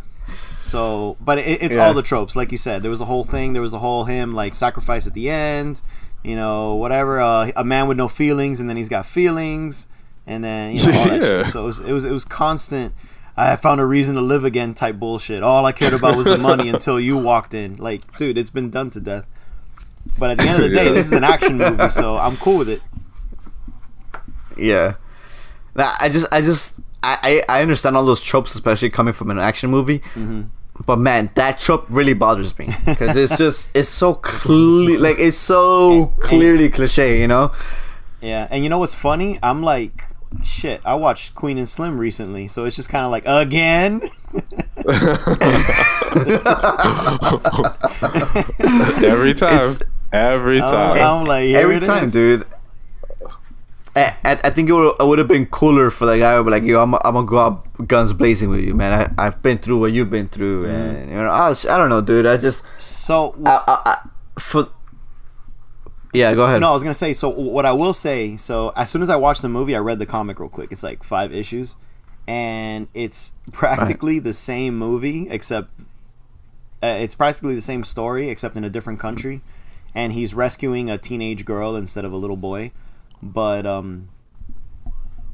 So, 0.63 1.17
but 1.21 1.39
it, 1.39 1.63
it's 1.63 1.75
Yeah. 1.75 1.87
all 1.87 1.95
the 1.95 2.03
tropes, 2.03 2.37
like 2.37 2.53
you 2.53 2.59
said. 2.59 2.83
There 2.83 2.91
was 2.91 3.01
the 3.01 3.07
whole 3.07 3.25
thing. 3.25 3.55
There 3.55 3.63
was 3.63 3.73
the 3.73 3.81
whole 3.81 4.05
him 4.05 4.35
like 4.35 4.55
sacrifice 4.55 5.05
at 5.07 5.15
the 5.15 5.29
end. 5.29 5.83
You 6.23 6.37
know, 6.37 6.75
whatever. 6.77 7.21
Uh, 7.21 7.51
a 7.57 7.65
man 7.65 7.89
with 7.89 7.97
no 7.97 8.07
feelings, 8.07 8.61
and 8.61 8.69
then 8.69 8.77
he's 8.77 8.89
got 8.89 9.05
feelings, 9.07 9.89
and 10.29 10.45
then 10.45 10.77
you 10.77 10.87
know 10.93 10.99
all 10.99 11.05
that 11.09 11.23
Yeah. 11.23 11.43
shit. 11.43 11.53
So 11.53 11.63
it 11.65 11.67
was, 11.67 11.81
it 11.81 11.93
was 11.93 12.05
it 12.05 12.13
was 12.13 12.25
constant. 12.25 12.95
I 13.37 13.57
found 13.57 13.81
a 13.81 13.85
reason 13.87 14.15
to 14.17 14.21
live 14.21 14.45
again 14.45 14.75
type 14.75 14.97
bullshit. 14.97 15.43
All 15.43 15.65
I 15.67 15.73
cared 15.73 15.95
about 15.95 16.15
was 16.17 16.27
the 16.27 16.39
money 16.39 16.69
until 16.75 17.01
you 17.01 17.17
walked 17.17 17.53
in. 17.55 17.77
Like, 17.79 18.17
dude, 18.19 18.37
it's 18.39 18.51
been 18.51 18.71
done 18.71 18.91
to 18.91 19.01
death. 19.01 19.27
But 20.19 20.31
at 20.31 20.39
the 20.39 20.45
end 20.45 20.63
of 20.63 20.69
the 20.71 20.75
day, 20.75 20.85
Yeah. 20.89 20.93
this 20.93 21.07
is 21.07 21.13
an 21.13 21.25
action 21.25 21.57
movie, 21.59 21.89
so 21.89 22.19
I'm 22.19 22.37
cool 22.37 22.59
with 22.59 22.69
it. 22.69 22.83
Yeah. 24.57 24.95
Nah, 25.75 25.95
I 26.01 26.09
just, 26.09 26.27
I 26.33 26.41
just, 26.43 26.79
I, 27.03 27.43
I 27.49 27.59
I 27.59 27.63
understand 27.63 27.97
all 27.97 28.05
those 28.05 28.21
tropes, 28.21 28.55
especially 28.55 28.91
coming 28.91 29.15
from 29.15 29.31
an 29.31 29.39
action 29.39 29.71
movie. 29.71 30.01
Mm-hmm. 30.01 30.43
But 30.85 30.99
man, 30.99 31.31
that 31.35 31.59
trope 31.61 31.87
really 31.91 32.15
bothers 32.15 32.59
me 32.59 32.69
because 32.87 33.17
it's 33.17 33.37
just, 33.39 33.71
it's 33.77 33.89
so 33.89 34.15
clear, 34.15 34.99
like 34.99 35.19
it's 35.19 35.37
so 35.39 36.07
clearly 36.21 36.69
cliche, 36.71 37.21
you 37.21 37.29
know? 37.29 37.53
Yeah, 38.21 38.49
and 38.51 38.63
you 38.65 38.69
know 38.71 38.79
what's 38.79 38.95
funny? 38.95 39.39
I'm 39.43 39.63
like, 39.63 40.05
shit. 40.43 40.81
I 40.85 40.95
watched 40.95 41.35
Queen 41.35 41.57
and 41.59 41.69
Slim 41.69 41.99
recently, 41.99 42.49
so 42.49 42.65
it's 42.65 42.77
just 42.77 42.89
kind 42.89 43.05
of 43.05 43.11
like 43.11 43.25
again. 43.27 44.03
Every 49.05 49.35
time. 49.35 49.55
It's- 49.55 49.83
Every 50.13 50.61
I'm, 50.61 50.71
time. 50.71 51.21
I'm 51.21 51.25
like, 51.27 51.45
here 51.45 51.59
Every 51.59 51.77
it 51.77 51.83
time, 51.85 52.05
is. 52.05 52.13
dude. 52.13 52.47
I, 53.97 54.17
I, 54.25 54.33
I 54.45 54.51
think 54.51 54.69
it 54.69 54.73
would, 54.73 54.95
it 55.01 55.05
would 55.07 55.19
have 55.19 55.27
been 55.29 55.47
cooler 55.47 55.91
for 55.91 56.07
the 56.07 56.17
guy 56.19 56.37
to 56.37 56.45
be 56.45 56.51
like, 56.51 56.63
yo, 56.63 56.81
I'm, 56.83 56.95
I'm 56.95 57.01
gonna 57.15 57.27
go 57.27 57.39
out 57.39 57.89
guns 57.89 58.13
blazing 58.13 58.49
with 58.49 58.61
you, 58.61 58.73
man. 58.75 59.13
I, 59.19 59.27
I've 59.27 59.43
been 59.43 59.59
through 59.59 59.79
what 59.79 59.93
you've 59.93 60.11
been 60.11 60.29
through, 60.29 60.67
Mm-hmm. 60.67 60.75
and 60.75 61.09
you 61.11 61.17
know, 61.17 61.29
I, 61.29 61.49
was- 61.49 61.67
I 61.67 61.77
don't 61.77 61.89
know, 61.89 62.01
dude. 62.01 62.25
I 62.27 62.37
just, 62.37 62.65
So 62.79 63.35
I, 63.45 63.63
I, 63.67 63.81
I, 64.37 64.41
for, 64.41 64.69
yeah, 66.13 66.35
go 66.35 66.45
ahead. 66.45 66.61
No, 66.61 66.71
I 66.71 66.73
was 66.75 66.83
gonna 66.85 66.95
say. 66.95 67.13
So 67.13 67.29
what 67.29 67.67
I 67.67 67.73
will 67.73 67.93
say. 67.95 68.37
So 68.37 68.73
as 68.77 68.91
soon 68.91 69.03
as 69.03 69.11
I 69.11 69.17
watched 69.17 69.43
the 69.43 69.49
movie, 69.49 69.75
I 69.77 69.79
read 69.81 69.99
the 69.99 70.07
comic 70.07 70.39
real 70.41 70.49
quick. 70.49 70.71
It's 70.73 70.83
like 70.85 71.03
five 71.05 71.33
issues, 71.35 71.75
and 72.29 72.87
it's 72.95 73.33
practically 73.53 74.19
the 74.21 74.33
same 74.33 74.77
movie 74.79 75.29
except 75.31 75.69
uh, 76.83 76.97
it's 77.01 77.15
practically 77.17 77.55
the 77.57 77.61
same 77.61 77.83
story 77.85 78.29
except 78.29 78.57
in 78.57 78.65
a 78.65 78.71
different 78.71 78.99
country, 79.01 79.41
and 79.95 80.13
he's 80.13 80.35
rescuing 80.35 80.89
a 80.91 80.99
teenage 80.99 81.45
girl 81.45 81.77
instead 81.77 82.05
of 82.05 82.13
a 82.13 82.17
little 82.17 82.37
boy. 82.37 82.73
But 83.23 83.67
um, 83.67 84.09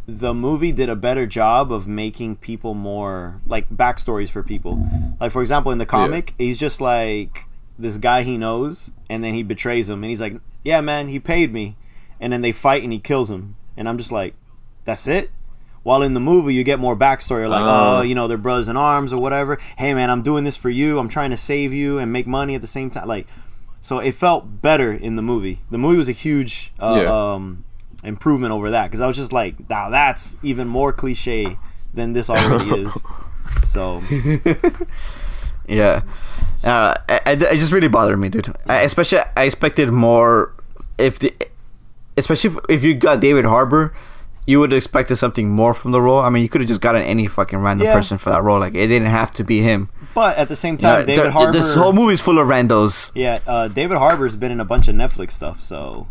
the 0.07 0.33
movie 0.35 0.73
did 0.73 0.89
a 0.89 0.97
better 0.97 1.27
job 1.27 1.73
of 1.73 1.87
making 1.89 2.37
people 2.37 2.75
more 2.75 3.41
like 3.47 3.69
backstories 3.71 4.29
for 4.31 4.43
people. 4.43 4.81
Like 5.21 5.33
for 5.33 5.43
example, 5.43 5.73
in 5.73 5.79
the 5.79 5.87
comic, 5.87 6.35
he's 6.39 6.59
just 6.59 6.81
like 6.81 7.45
this 7.79 7.99
guy 7.99 8.23
he 8.23 8.39
knows, 8.39 8.91
and 9.11 9.23
then 9.23 9.35
he 9.35 9.43
betrays 9.43 9.89
him, 9.89 10.03
and 10.03 10.11
he's 10.11 10.21
like, 10.21 10.41
"Yeah, 10.65 10.81
man, 10.81 11.09
he 11.09 11.19
paid 11.19 11.53
me," 11.53 11.77
and 12.21 12.33
then 12.33 12.41
they 12.43 12.53
fight 12.53 12.83
and 12.83 12.93
he 12.93 12.99
kills 12.99 13.31
him, 13.31 13.57
and 13.77 13.89
I'm 13.89 13.99
just 13.99 14.13
like, 14.13 14.35
"That's 14.85 15.07
it." 15.07 15.31
While 15.83 16.03
in 16.03 16.15
the 16.15 16.21
movie, 16.21 16.53
you 16.55 16.65
get 16.65 16.81
more 16.81 16.97
backstory, 16.97 17.49
like, 17.49 17.63
Uh. 17.63 17.99
oh, 17.99 18.03
you 18.03 18.17
know, 18.17 18.27
they're 18.27 18.37
brothers 18.37 18.69
in 18.69 18.77
arms 18.77 19.13
or 19.13 19.21
whatever. 19.23 19.57
Hey, 19.79 19.95
man, 19.95 20.11
I'm 20.11 20.23
doing 20.23 20.43
this 20.43 20.57
for 20.57 20.69
you. 20.71 20.99
I'm 20.99 21.09
trying 21.09 21.31
to 21.31 21.37
save 21.37 21.73
you 21.73 21.99
and 21.99 22.13
make 22.13 22.27
money 22.27 22.57
at 22.57 22.61
the 22.61 22.67
same 22.67 22.91
time. 22.91 23.07
Like, 23.07 23.29
so 23.87 24.01
it 24.01 24.15
felt 24.17 24.61
better 24.61 24.93
in 24.93 25.15
the 25.15 25.23
movie. 25.23 25.61
The 25.71 25.79
movie 25.79 25.97
was 25.99 26.09
a 26.09 26.13
huge, 26.27 26.73
uh, 26.81 27.01
Yeah. 27.03 27.35
um, 27.35 27.65
improvement 28.03 28.53
over 28.53 28.71
that 28.73 28.85
because 28.91 29.01
I 29.01 29.07
was 29.07 29.17
just 29.17 29.33
like, 29.33 29.55
now 29.71 29.91
that's 29.91 30.35
even 30.43 30.67
more 30.67 30.93
cliche 30.93 31.57
than 31.95 32.13
this 32.13 32.29
already 32.29 32.83
is. 32.83 32.93
So 33.63 34.03
Yeah, 35.69 36.03
uh, 36.65 36.95
I, 37.09 37.21
I- 37.27 37.33
it 37.33 37.59
just 37.59 37.73
really 37.73 37.89
bothered 37.89 38.19
me, 38.19 38.29
dude. 38.29 38.53
I, 38.67 38.83
especially, 38.83 39.19
I 39.37 39.45
expected 39.45 39.91
more. 39.91 40.53
If 40.99 41.19
the, 41.19 41.33
especially 42.17 42.51
if, 42.51 42.57
if 42.69 42.85
you 42.85 42.95
got 42.95 43.21
David 43.21 43.45
Harbour, 43.45 43.95
you 44.47 44.61
would 44.61 44.71
have 44.73 44.77
expected 44.77 45.17
something 45.17 45.51
more 45.51 45.75
from 45.75 45.91
the 45.93 46.01
role. 46.01 46.21
I 46.21 46.31
mean, 46.31 46.43
you 46.43 46.49
could 46.49 46.61
have 46.61 46.69
just 46.69 46.81
gotten 46.81 47.03
any 47.03 47.27
fucking 47.27 47.59
random 47.59 47.87
Yeah. 47.89 47.95
person 47.95 48.17
for 48.19 48.31
that 48.31 48.43
role. 48.43 48.61
Like, 48.61 48.75
it 48.75 48.87
didn't 48.87 49.09
have 49.09 49.33
to 49.33 49.45
be 49.45 49.61
him. 49.61 49.89
But 50.15 50.37
at 50.39 50.49
the 50.49 50.57
same 50.57 50.77
time, 50.77 51.05
David 51.07 51.33
Harbour. 51.33 51.53
This 51.53 51.75
whole 51.75 51.93
movie's 51.93 52.21
full 52.21 52.39
of 52.39 52.47
randos. 52.49 53.11
yeah, 53.15 53.41
uh, 53.47 53.69
David 53.69 53.99
Harbour's 53.99 54.37
been 54.37 54.53
in 54.53 54.61
a 54.61 54.65
bunch 54.65 54.87
of 54.89 54.95
Netflix 54.95 55.33
stuff, 55.33 55.61
so 55.61 56.07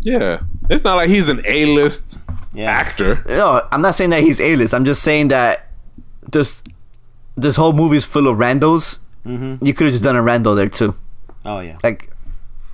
Yeah, 0.00 0.40
it's 0.70 0.84
not 0.84 0.96
like 0.96 1.08
he's 1.08 1.28
an 1.28 1.40
A-list 1.46 2.18
yeah. 2.54 2.70
actor. 2.70 3.24
No, 3.28 3.62
I'm 3.72 3.80
not 3.82 3.94
saying 3.94 4.10
that 4.10 4.22
he's 4.22 4.40
A-list. 4.40 4.74
I'm 4.74 4.84
just 4.84 5.02
saying 5.02 5.28
that 5.28 5.66
this 6.30 6.62
this 7.36 7.56
whole 7.56 7.72
movie's 7.72 8.04
full 8.04 8.28
of 8.28 8.36
randos. 8.36 8.98
Mm-hmm. 9.26 9.64
You 9.64 9.72
could 9.74 9.84
have 9.86 9.92
just 9.92 10.04
done 10.04 10.16
a 10.16 10.22
rando 10.22 10.54
there 10.54 10.68
too. 10.68 10.94
Oh 11.46 11.60
yeah. 11.60 11.78
like 11.82 12.10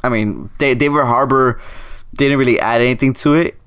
I 0.03 0.09
mean, 0.09 0.51
Da- 0.59 0.75
David 0.75 1.05
Harbour 1.05 1.61
didn't 2.15 2.39
really 2.39 2.59
add 2.61 2.81
anything 2.81 3.13
to 3.15 3.35
it. 3.35 3.58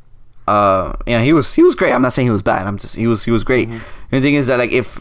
Uh, 0.52 0.94
yeah, 1.08 1.22
he 1.22 1.34
was 1.34 1.54
he 1.54 1.64
was 1.64 1.76
great. 1.76 1.94
I'm 1.94 2.02
not 2.02 2.14
saying 2.14 2.28
he 2.28 2.32
was 2.32 2.44
bad. 2.44 2.68
I'm 2.68 2.78
just 2.78 2.96
he 2.96 3.08
was 3.08 3.24
he 3.26 3.32
was 3.32 3.44
great. 3.44 3.68
Mm-hmm. 3.70 3.80
The 4.12 4.22
thing 4.22 4.34
is 4.36 4.48
that 4.48 4.58
like 4.60 4.72
if 4.72 5.00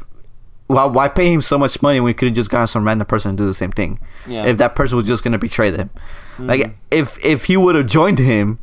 why 0.66 0.84
why 0.84 1.08
pay 1.08 1.32
him 1.32 1.40
so 1.42 1.58
much 1.58 1.82
money 1.82 1.98
when 2.00 2.06
we 2.06 2.14
could 2.14 2.28
have 2.28 2.34
just 2.36 2.50
gotten 2.50 2.66
some 2.68 2.84
random 2.86 3.06
person 3.06 3.32
to 3.32 3.42
do 3.42 3.46
the 3.46 3.54
same 3.54 3.72
thing? 3.72 3.98
Yeah. 4.26 4.40
Mm-hmm. 4.42 4.48
If 4.50 4.56
that 4.58 4.74
person 4.74 4.96
was 4.96 5.06
just 5.06 5.24
gonna 5.24 5.38
betray 5.38 5.70
them, 5.70 5.90
like 6.38 6.62
if 6.90 7.18
if 7.24 7.44
he 7.46 7.56
would 7.56 7.74
have 7.74 7.86
joined 7.86 8.18
him. 8.18 8.58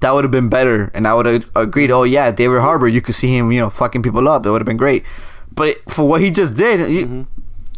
That 0.00 0.12
would 0.14 0.24
have 0.24 0.30
been 0.30 0.48
better, 0.48 0.90
and 0.94 1.06
I 1.06 1.12
would 1.12 1.26
have 1.26 1.44
agreed. 1.54 1.90
Oh 1.90 2.02
yeah, 2.04 2.32
David 2.32 2.60
Harbour, 2.62 2.88
you 2.88 3.02
could 3.02 3.14
see 3.14 3.36
him, 3.36 3.52
you 3.52 3.60
know, 3.60 3.68
fucking 3.68 4.02
people 4.02 4.26
up. 4.26 4.46
It 4.46 4.50
would 4.50 4.62
have 4.62 4.66
been 4.72 4.78
great. 4.78 5.04
But 5.54 5.76
for 5.86 6.08
what 6.08 6.22
he 6.22 6.30
just 6.30 6.54
did, 6.56 6.80
you, 6.90 7.06
Mm-hmm. 7.06 7.22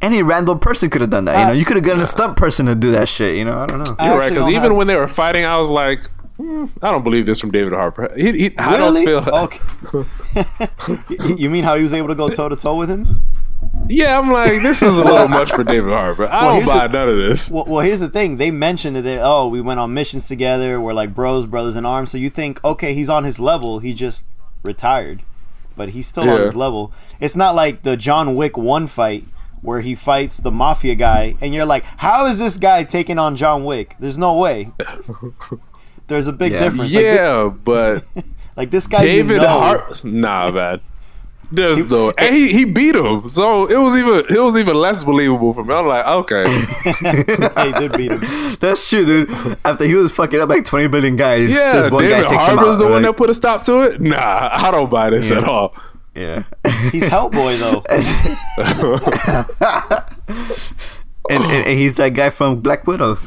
any 0.00 0.22
random 0.22 0.60
person 0.60 0.90
could 0.90 1.00
have 1.00 1.10
done 1.10 1.24
that. 1.24 1.36
You 1.40 1.46
know, 1.48 1.52
you 1.58 1.64
could 1.64 1.74
have 1.74 1.84
gotten 1.84 2.00
a 2.00 2.06
stunt 2.06 2.36
person 2.36 2.66
to 2.66 2.76
do 2.76 2.92
that 2.92 3.08
shit. 3.08 3.34
You 3.36 3.44
know, 3.44 3.58
I 3.58 3.66
don't 3.66 3.80
know. 3.82 3.96
I 3.98 4.06
You're 4.10 4.18
right, 4.20 4.30
because 4.30 4.46
even 4.48 4.62
have- 4.62 4.76
when 4.76 4.86
they 4.86 4.94
were 4.94 5.08
fighting, 5.08 5.44
I 5.44 5.58
was 5.58 5.70
like, 5.70 6.02
"Hmm, 6.36 6.66
I 6.82 6.90
don't 6.90 7.04
believe 7.04 7.26
this 7.26 7.38
from 7.40 7.50
David 7.52 7.72
Harper. 7.72 8.12
He, 8.16 8.32
he, 8.32 8.58
I 8.58 8.76
Really? 8.76 9.04
don't 9.04 9.24
feel. 9.24 9.34
Okay. 9.44 9.60
You- 11.38 11.50
mean 11.50 11.64
how 11.64 11.76
he 11.76 11.82
was 11.82 11.92
able 11.94 12.08
to 12.08 12.14
go 12.14 12.28
toe 12.28 12.48
to 12.48 12.56
toe 12.56 12.74
with 12.74 12.90
him? 12.90 13.20
Yeah, 13.88 14.18
I'm 14.18 14.30
like, 14.30 14.62
this 14.62 14.82
is 14.82 14.98
a 14.98 15.04
little 15.04 15.28
much 15.28 15.52
for 15.52 15.64
David 15.64 15.90
Harper. 15.92 16.26
I 16.26 16.42
Well, 16.44 16.56
don't 16.58 16.66
buy 16.66 16.86
the- 16.86 16.92
none 16.92 17.08
of 17.08 17.16
this. 17.16 17.50
Well, 17.50 17.64
well, 17.66 17.80
here's 17.80 18.00
the 18.00 18.08
thing. 18.08 18.36
They 18.36 18.50
mentioned 18.50 18.96
that 18.96 19.02
they, 19.02 19.18
oh, 19.20 19.48
we 19.48 19.60
went 19.60 19.80
on 19.80 19.94
missions 19.94 20.26
together. 20.28 20.80
We're 20.80 20.92
like 20.92 21.14
bros, 21.14 21.46
brothers 21.46 21.76
in 21.76 21.84
arms. 21.86 22.10
So 22.10 22.18
you 22.18 22.30
think, 22.30 22.62
okay, 22.64 22.94
he's 22.94 23.08
on 23.08 23.24
his 23.24 23.38
level. 23.40 23.78
He 23.78 23.94
just 23.94 24.24
retired, 24.62 25.22
but 25.76 25.90
he's 25.90 26.06
still 26.06 26.28
on 26.28 26.40
his 26.40 26.54
level. 26.54 26.92
It's 27.20 27.36
not 27.36 27.54
like 27.54 27.82
the 27.82 27.96
John 27.96 28.34
Wick 28.36 28.56
one 28.56 28.86
fight 28.86 29.24
where 29.62 29.80
he 29.80 29.94
fights 29.94 30.36
the 30.38 30.50
mafia 30.50 30.94
guy, 30.94 31.36
and 31.40 31.54
you're 31.54 31.64
like, 31.66 31.84
how 31.98 32.26
is 32.26 32.38
this 32.38 32.58
guy 32.58 32.84
taking 32.84 33.18
on 33.18 33.34
John 33.34 33.64
Wick? 33.64 33.96
There's 33.98 34.18
no 34.18 34.34
way. 34.36 34.72
There's 36.06 36.26
a 36.26 36.32
big 36.32 36.52
Yeah. 36.52 36.64
difference. 36.64 36.94
Like, 36.94 37.04
Yeah, 37.04 37.50
but 37.64 38.04
like, 38.56 38.70
this 38.70 38.86
guy, 38.86 39.00
David 39.04 39.36
you 39.36 39.40
know, 39.42 39.48
Harper, 39.48 39.94
nah, 40.06 40.50
man. 40.50 40.80
There's 41.52 41.78
no, 41.88 42.10
and 42.18 42.34
he, 42.34 42.48
he 42.52 42.64
beat 42.64 42.96
him, 42.96 43.28
so 43.28 43.66
it 43.66 43.76
was 43.76 43.94
even 43.96 44.24
it 44.34 44.40
was 44.42 44.56
even 44.56 44.74
less 44.74 45.04
believable 45.04 45.52
for 45.52 45.62
me. 45.62 45.72
I'm 45.74 45.86
like, 45.86 46.04
okay, 46.04 46.44
he 47.66 47.72
did 47.78 47.92
beat 47.96 48.10
him. 48.10 48.20
That's 48.60 48.88
true, 48.88 49.04
dude. 49.04 49.30
After 49.64 49.84
he 49.84 49.94
was 49.94 50.10
fucking 50.10 50.40
up 50.40 50.48
like 50.48 50.64
20 50.64 50.88
billion 50.88 51.14
guys, 51.16 51.54
yeah, 51.54 51.74
this 51.74 51.90
one 51.92 52.02
David 52.02 52.24
guy 52.24 52.30
takes 52.32 52.46
him 52.48 52.56
Harper's 52.58 52.78
the 52.78 52.84
one 52.84 52.94
like, 52.94 53.02
that 53.02 53.16
put 53.16 53.30
a 53.30 53.34
stop 53.34 53.64
to 53.66 53.82
it. 53.82 54.00
Nah, 54.00 54.16
I 54.52 54.70
don't 54.72 54.90
buy 54.90 55.10
this 55.10 55.30
Yeah. 55.30 55.38
at 55.38 55.44
all. 55.44 55.76
Yeah. 56.16 56.42
He's 56.90 57.04
Hellboy 57.04 57.58
though. 57.58 57.84
and, 61.30 61.42
and, 61.44 61.52
and 61.68 61.78
he's 61.78 61.94
that 61.96 62.10
guy 62.14 62.30
from 62.30 62.60
Black 62.60 62.86
Widow. 62.86 63.18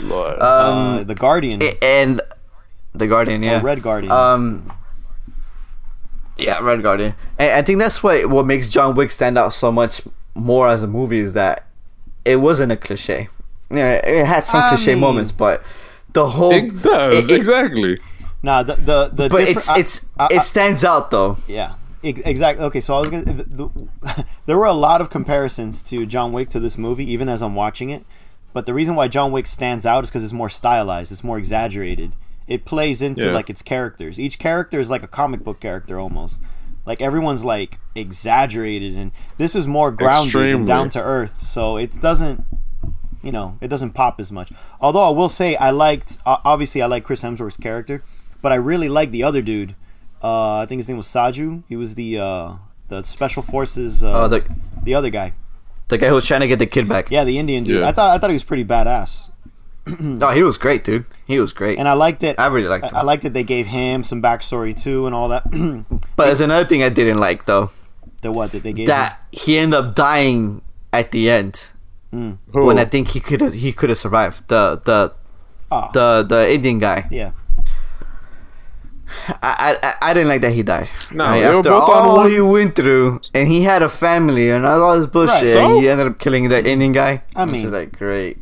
Lord. 0.00 0.36
uh, 0.38 1.02
the 1.04 1.14
Guardian, 1.14 1.60
And 1.82 2.20
The 2.94 3.06
Guardian, 3.06 3.42
yeah. 3.42 3.58
or 3.60 3.62
Red 3.62 3.82
Guardian. 3.82 4.12
Um, 4.12 4.72
yeah, 6.36 6.58
Red 6.60 6.82
Guardian. 6.82 7.14
And 7.38 7.52
I 7.52 7.62
think 7.62 7.78
that's 7.80 8.02
what 8.02 8.28
what 8.30 8.46
makes 8.46 8.68
John 8.68 8.94
Wick 8.94 9.10
stand 9.10 9.36
out 9.36 9.52
so 9.52 9.72
much 9.72 10.02
more 10.34 10.68
as 10.68 10.82
a 10.82 10.86
movie 10.86 11.18
is 11.18 11.34
that 11.34 11.64
it 12.24 12.36
wasn't 12.36 12.70
a 12.72 12.76
cliche. 12.76 13.28
Yeah, 13.70 13.94
it 13.94 14.24
had 14.24 14.44
some 14.44 14.62
I 14.62 14.68
cliche 14.68 14.92
mean- 14.92 15.00
moments, 15.00 15.32
but 15.32 15.62
the 16.12 16.28
whole 16.28 16.52
it 16.52 16.80
does 16.82 17.28
it- 17.28 17.32
it- 17.32 17.36
exactly. 17.36 17.98
nah, 18.42 18.62
the 18.62 18.74
the, 18.74 19.08
the 19.12 19.28
But 19.28 19.38
different- 19.38 19.48
it's 19.56 19.68
I- 19.68 19.78
it's 19.78 20.06
I- 20.18 20.28
it 20.30 20.42
stands 20.42 20.84
out 20.84 21.10
though. 21.10 21.38
Yeah, 21.48 21.72
exactly. 22.02 22.64
Okay, 22.66 22.80
so 22.80 22.94
I 22.94 23.00
was 23.00 23.10
gonna. 23.10 23.24
The, 23.24 23.42
the, 24.02 24.24
there 24.46 24.56
were 24.56 24.64
a 24.66 24.72
lot 24.72 25.00
of 25.00 25.10
comparisons 25.10 25.82
to 25.82 26.06
John 26.06 26.32
Wick 26.32 26.48
to 26.50 26.60
this 26.60 26.78
movie, 26.78 27.10
even 27.10 27.28
as 27.28 27.42
I'm 27.42 27.56
watching 27.56 27.90
it. 27.90 28.04
But 28.58 28.66
the 28.66 28.74
reason 28.74 28.96
why 28.96 29.06
John 29.06 29.30
Wick 29.30 29.46
stands 29.46 29.86
out 29.86 30.02
is 30.02 30.10
because 30.10 30.24
it's 30.24 30.32
more 30.32 30.48
stylized, 30.48 31.12
it's 31.12 31.22
more 31.22 31.38
exaggerated. 31.38 32.10
It 32.48 32.64
plays 32.64 33.00
into 33.00 33.26
Yeah. 33.26 33.30
like 33.32 33.48
its 33.48 33.62
characters. 33.62 34.18
Each 34.18 34.36
character 34.36 34.80
is 34.80 34.90
like 34.90 35.04
a 35.04 35.06
comic 35.06 35.44
book 35.44 35.60
character 35.60 36.00
almost. 36.00 36.42
Like 36.84 37.00
everyone's 37.00 37.44
like 37.44 37.78
exaggerated, 37.94 38.96
and 38.96 39.12
this 39.36 39.54
is 39.54 39.68
more 39.68 39.92
grounded 39.92 40.24
Extremely. 40.26 40.52
and 40.54 40.66
down 40.66 40.88
to 40.90 41.00
earth. 41.00 41.36
So 41.38 41.76
it 41.76 42.00
doesn't, 42.00 42.42
you 43.22 43.30
know, 43.30 43.56
it 43.60 43.68
doesn't 43.68 43.90
pop 43.90 44.18
as 44.18 44.32
much. 44.32 44.50
Although 44.80 45.02
I 45.02 45.10
will 45.10 45.28
say 45.28 45.54
I 45.54 45.70
liked, 45.70 46.18
uh, 46.26 46.38
obviously 46.44 46.82
I 46.82 46.86
like 46.86 47.04
Chris 47.04 47.22
Hemsworth's 47.22 47.58
character, 47.58 48.02
but 48.42 48.50
I 48.50 48.56
really 48.56 48.88
liked 48.88 49.12
the 49.12 49.22
other 49.22 49.40
dude. 49.40 49.76
Uh, 50.20 50.56
I 50.62 50.66
think 50.66 50.80
his 50.80 50.88
name 50.88 50.96
was 50.96 51.06
Saju. 51.06 51.62
He 51.68 51.76
was 51.76 51.94
the 51.94 52.18
uh, 52.18 52.54
the 52.88 53.04
special 53.04 53.44
forces. 53.44 54.02
Uh, 54.02 54.22
Oh, 54.22 54.26
the 54.26 54.42
the 54.82 54.94
other 54.96 55.10
guy. 55.10 55.34
The 55.88 55.98
guy 55.98 56.08
who 56.08 56.14
was 56.14 56.26
trying 56.26 56.40
to 56.40 56.48
get 56.48 56.58
the 56.58 56.66
kid 56.66 56.88
back. 56.88 57.10
Yeah, 57.10 57.24
the 57.24 57.38
Indian 57.38 57.64
dude. 57.64 57.80
Yeah. 57.80 57.88
I 57.88 57.92
thought 57.92 58.10
I 58.14 58.18
thought 58.18 58.30
he 58.30 58.34
was 58.34 58.44
pretty 58.44 58.64
badass, 58.64 59.30
No, 60.00 60.28
oh, 60.28 60.34
he 60.34 60.42
was 60.42 60.58
great, 60.58 60.84
dude. 60.84 61.04
He 61.26 61.40
was 61.40 61.52
great. 61.52 61.78
and 61.78 61.88
I 61.88 61.94
liked 61.94 62.22
it. 62.22 62.38
I 62.38 62.46
really 62.48 62.68
liked 62.68 62.84
I, 62.84 62.88
him. 62.88 62.96
I 62.96 63.02
liked 63.02 63.22
that 63.22 63.32
they 63.34 63.44
gave 63.44 63.66
him 63.68 64.04
some 64.04 64.20
backstory 64.22 64.76
too, 64.80 65.06
and 65.06 65.14
all 65.14 65.28
that. 65.28 65.44
but 66.16 66.26
there's 66.26 66.40
another 66.40 66.64
thing 66.68 66.82
I 66.82 66.88
didn't 66.90 67.18
like 67.18 67.46
though. 67.46 67.70
the 68.22 68.30
what 68.32 68.52
that 68.52 68.62
they 68.62 68.72
gave 68.72 68.86
That 68.88 69.20
he 69.32 69.56
ended 69.58 69.78
up 69.78 69.94
dying 69.94 70.62
at 70.92 71.10
the 71.12 71.30
end 71.30 71.72
him. 72.10 72.38
Who? 72.52 72.64
when 72.64 72.78
I 72.78 72.84
think 72.84 73.08
he 73.08 73.20
could 73.20 73.40
have 73.40 73.52
he 73.54 73.72
could 73.72 73.88
have 73.90 73.98
survived. 73.98 74.48
The 74.48 74.80
the 74.84 75.12
Oh, 75.70 75.90
the 75.92 76.22
the 76.26 76.50
Indian 76.52 76.78
guy. 76.78 77.06
yeah. 77.10 77.32
I, 79.42 79.76
I 79.82 79.94
I 80.10 80.14
didn't 80.14 80.28
like 80.28 80.42
that 80.42 80.52
he 80.52 80.62
died. 80.62 80.90
No, 81.12 81.24
I 81.24 81.32
mean, 81.32 81.42
they 81.42 81.48
were 81.50 81.56
after 81.58 81.70
both 81.70 81.88
on 81.88 82.08
all 82.08 82.16
one- 82.18 82.30
he 82.30 82.40
went 82.40 82.76
through, 82.76 83.20
and 83.34 83.48
he 83.48 83.62
had 83.62 83.82
a 83.82 83.88
family 83.88 84.50
and 84.50 84.66
all 84.66 84.96
this 84.98 85.06
bullshit, 85.06 85.34
Right, 85.34 85.44
so? 85.52 85.66
and 85.76 85.82
he 85.82 85.88
ended 85.88 86.06
up 86.06 86.18
killing 86.18 86.48
the 86.48 86.58
Indian 86.64 86.92
guy. 86.92 87.22
I 87.34 87.44
This 87.44 87.52
mean- 87.54 87.66
is 87.66 87.72
like 87.72 87.92
great. 87.98 88.38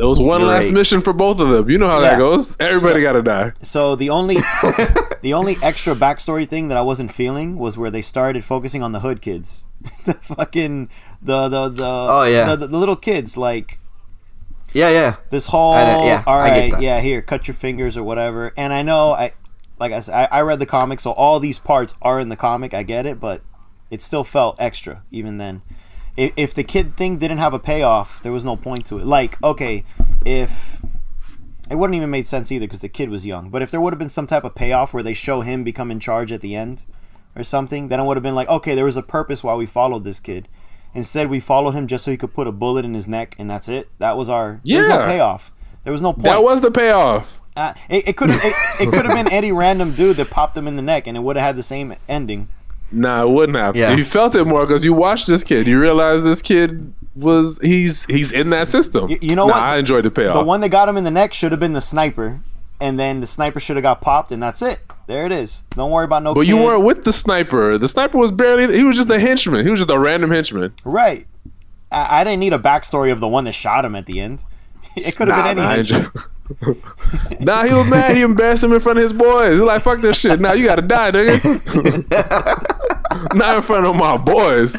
It 0.00 0.04
was 0.04 0.20
one 0.20 0.46
last 0.46 0.70
mission 0.72 1.00
for 1.00 1.12
both 1.12 1.40
of 1.40 1.48
them. 1.48 1.68
You 1.68 1.76
know 1.76 1.88
how 1.88 2.00
Yeah. 2.00 2.10
that 2.10 2.18
goes. 2.18 2.56
Everybody 2.60 3.02
got 3.02 3.14
to 3.14 3.22
die. 3.22 3.52
So 3.62 3.96
the 3.96 4.10
only 4.10 4.36
the 5.22 5.34
only 5.34 5.56
extra 5.60 5.94
backstory 5.96 6.48
thing 6.48 6.68
that 6.68 6.78
I 6.78 6.82
wasn't 6.82 7.10
feeling 7.12 7.56
was 7.58 7.76
where 7.76 7.90
they 7.90 8.00
started 8.02 8.44
focusing 8.44 8.80
on 8.82 8.92
the 8.92 9.00
hood 9.00 9.20
kids, 9.20 9.64
the 10.04 10.14
fucking 10.14 10.88
the 11.20 11.48
the 11.48 11.68
the 11.68 11.84
Oh, 11.86 12.22
yeah. 12.24 12.54
the, 12.54 12.68
the 12.68 12.78
little 12.78 12.94
kids 12.94 13.36
like 13.36 13.80
Yeah, 14.72 14.90
yeah. 14.90 15.16
this 15.30 15.46
whole 15.46 15.72
I 15.74 15.82
yeah, 16.06 16.22
all 16.26 16.38
I 16.40 16.50
get 16.54 16.70
that. 16.72 16.82
yeah 16.82 17.00
here 17.00 17.20
cut 17.20 17.48
your 17.48 17.56
fingers 17.56 17.96
or 17.96 18.04
whatever 18.04 18.52
and 18.56 18.72
I 18.72 18.82
know 18.82 19.12
I 19.14 19.32
like 19.78 19.92
I 19.92 20.00
said 20.00 20.14
I, 20.14 20.38
I 20.38 20.40
read 20.42 20.58
the 20.58 20.66
comic 20.66 21.00
so 21.00 21.12
all 21.12 21.40
these 21.40 21.58
parts 21.58 21.94
are 22.02 22.20
in 22.20 22.28
the 22.28 22.36
comic 22.36 22.74
I 22.74 22.82
get 22.82 23.06
it 23.06 23.20
but 23.20 23.42
it 23.90 24.02
still 24.02 24.24
felt 24.24 24.56
extra 24.58 25.02
even 25.10 25.38
then 25.38 25.62
if, 26.16 26.32
if 26.36 26.54
the 26.54 26.64
kid 26.64 26.96
thing 26.96 27.18
didn't 27.18 27.38
have 27.38 27.54
a 27.54 27.58
payoff 27.58 28.22
there 28.22 28.32
was 28.32 28.44
no 28.44 28.56
point 28.56 28.86
to 28.86 28.98
it 28.98 29.06
like 29.06 29.42
okay 29.42 29.84
if 30.24 30.80
it 31.70 31.74
wouldn't 31.76 31.96
even 31.96 32.10
made 32.10 32.26
sense 32.26 32.50
either 32.50 32.66
because 32.66 32.80
the 32.80 32.88
kid 32.88 33.10
was 33.10 33.26
young 33.26 33.50
but 33.50 33.62
if 33.62 33.70
there 33.70 33.80
would 33.80 33.92
have 33.92 33.98
been 33.98 34.08
some 34.08 34.26
type 34.26 34.44
of 34.44 34.54
payoff 34.54 34.92
where 34.94 35.02
they 35.02 35.14
show 35.14 35.40
him 35.42 35.64
become 35.64 35.90
in 35.90 36.00
charge 36.00 36.32
at 36.32 36.40
the 36.40 36.54
end 36.54 36.84
or 37.36 37.44
something 37.44 37.88
then 37.88 38.00
it 38.00 38.04
would 38.04 38.16
have 38.16 38.22
been 38.24 38.34
like 38.34 38.48
okay 38.48 38.74
there 38.74 38.84
was 38.84 38.96
a 38.96 39.02
purpose 39.02 39.44
why 39.44 39.54
we 39.54 39.66
followed 39.66 40.04
this 40.04 40.20
kid 40.20 40.48
Instead, 40.94 41.28
we 41.28 41.38
followed 41.38 41.72
him 41.72 41.86
just 41.86 42.04
so 42.04 42.10
he 42.10 42.16
could 42.16 42.32
put 42.32 42.46
a 42.46 42.52
bullet 42.52 42.84
in 42.84 42.94
his 42.94 43.06
neck, 43.06 43.36
and 43.38 43.48
that's 43.48 43.68
it. 43.68 43.88
That 43.98 44.16
was 44.16 44.28
our. 44.28 44.60
There 44.64 44.78
was 44.78 44.88
no 44.88 44.94
Yeah. 45.00 45.06
payoff. 45.06 45.52
There 45.84 45.92
was 45.92 46.02
no 46.02 46.12
point. 46.12 46.24
That 46.24 46.42
was 46.42 46.60
the 46.60 46.70
payoff. 46.70 47.40
Uh, 47.58 47.74
it, 47.90 48.08
it 48.10 48.16
could 48.16 48.30
have. 48.30 48.40
It, 48.44 48.54
it 48.80 48.90
could 48.92 49.04
have 49.04 49.16
been 49.16 49.32
any 49.32 49.50
random 49.52 49.94
dude 49.94 50.16
that 50.18 50.30
popped 50.30 50.56
him 50.56 50.68
in 50.68 50.76
the 50.76 50.82
neck, 50.82 51.06
and 51.06 51.16
it 51.16 51.20
would 51.20 51.36
have 51.36 51.44
had 51.44 51.56
the 51.56 51.62
same 51.62 51.94
ending. 52.08 52.48
Nah, 52.92 53.22
it 53.24 53.28
wouldn't 53.30 53.58
have. 53.58 53.74
Yeah. 53.76 53.94
You 53.96 54.04
felt 54.04 54.34
it 54.34 54.44
more 54.44 54.64
because 54.64 54.84
you 54.84 54.92
watched 54.94 55.26
this 55.26 55.42
kid. 55.44 55.66
You 55.66 55.80
realized 55.80 56.24
this 56.24 56.40
kid 56.40 56.94
was 57.16 57.58
he's 57.60 58.04
he's 58.06 58.32
in 58.32 58.50
that 58.50 58.68
system. 58.68 59.10
You, 59.10 59.18
you 59.20 59.34
know 59.36 59.46
Nah, 59.46 59.54
what? 59.54 59.62
I 59.62 59.76
enjoyed 59.78 60.04
the 60.04 60.10
payoff. 60.10 60.34
The 60.34 60.44
one 60.44 60.60
that 60.62 60.68
got 60.70 60.88
him 60.88 60.96
in 60.96 61.04
the 61.04 61.10
neck 61.10 61.34
should 61.34 61.50
have 61.52 61.60
been 61.60 61.72
the 61.74 61.80
sniper, 61.82 62.40
and 62.80 62.98
then 62.98 63.20
the 63.20 63.26
sniper 63.26 63.60
should 63.60 63.76
have 63.76 63.82
got 63.82 64.00
popped, 64.00 64.30
and 64.32 64.42
that's 64.42 64.62
it. 64.62 64.80
There 65.08 65.26
it 65.26 65.32
is. 65.32 65.62
Don't 65.70 65.90
worry 65.90 66.04
about 66.04 66.22
no. 66.22 66.32
but 66.34 66.46
you 66.46 66.56
weren't 66.56 66.84
with 66.84 67.04
the 67.04 67.12
sniper. 67.12 67.76
The 67.76 67.88
sniper 67.88 68.16
was 68.18 68.30
barely. 68.30 68.74
He 68.76 68.84
was 68.84 68.96
just 68.96 69.10
a 69.10 69.18
henchman. 69.18 69.64
He 69.64 69.70
was 69.70 69.80
just 69.80 69.90
a 69.90 69.98
random 69.98 70.30
henchman. 70.30 70.72
right. 70.84 71.26
I, 71.90 72.20
I 72.20 72.24
didn't 72.24 72.40
need 72.40 72.52
a 72.52 72.58
backstory 72.58 73.10
of 73.10 73.18
the 73.20 73.28
one 73.28 73.44
that 73.44 73.52
shot 73.52 73.84
him 73.84 73.94
at 73.96 74.06
the 74.06 74.20
end. 74.20 74.44
It 74.96 75.14
could 75.16 75.28
have 75.28 75.36
Nah, 75.38 75.44
been 75.48 75.56
nah, 75.58 75.70
any. 75.70 75.76
henchman. 75.88 76.10
enjoy- 76.50 76.76
Nah, 77.40 77.64
he 77.64 77.74
was 77.74 77.88
mad. 77.88 78.16
He 78.16 78.22
embarrassed 78.22 78.64
him 78.64 78.72
in 78.72 78.80
front 78.80 78.98
of 78.98 79.02
his 79.02 79.12
boys. 79.12 79.52
He's 79.52 79.60
like, 79.60 79.82
"Fuck 79.82 80.00
this 80.00 80.18
shit." 80.18 80.40
Now 80.40 80.52
you 80.52 80.66
gotta 80.66 80.82
die, 80.82 81.10
nigga. 81.12 82.64
Not 83.34 83.56
in 83.56 83.62
front 83.62 83.86
of 83.86 83.96
my 83.96 84.16
boys. 84.16 84.76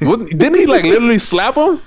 Wasn't- 0.00 0.30
Didn't 0.30 0.54
he 0.58 0.66
like 0.66 0.84
literally 0.84 1.18
slap 1.18 1.56
him? 1.56 1.80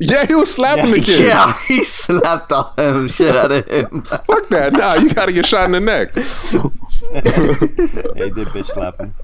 Yeah, 0.00 0.26
he 0.26 0.34
was 0.34 0.54
slapping 0.54 0.92
the 0.92 1.00
kid. 1.00 1.26
Yeah, 1.26 1.58
he 1.66 1.82
slapped 1.82 2.52
all 2.52 2.72
him 2.76 3.08
shit 3.08 3.34
out 3.34 3.50
of 3.50 3.66
him. 3.66 4.02
Fuck 4.02 4.48
that. 4.48 4.72
Nah, 4.74 4.94
you 4.94 5.12
gotta 5.12 5.32
get 5.32 5.44
shot 5.44 5.64
in 5.64 5.72
the 5.72 5.80
neck. 5.80 6.14
Yeah, 6.14 8.24
he 8.24 8.30
did 8.30 8.48
bitch 8.48 8.66
slap 8.66 9.00
him. 9.00 9.14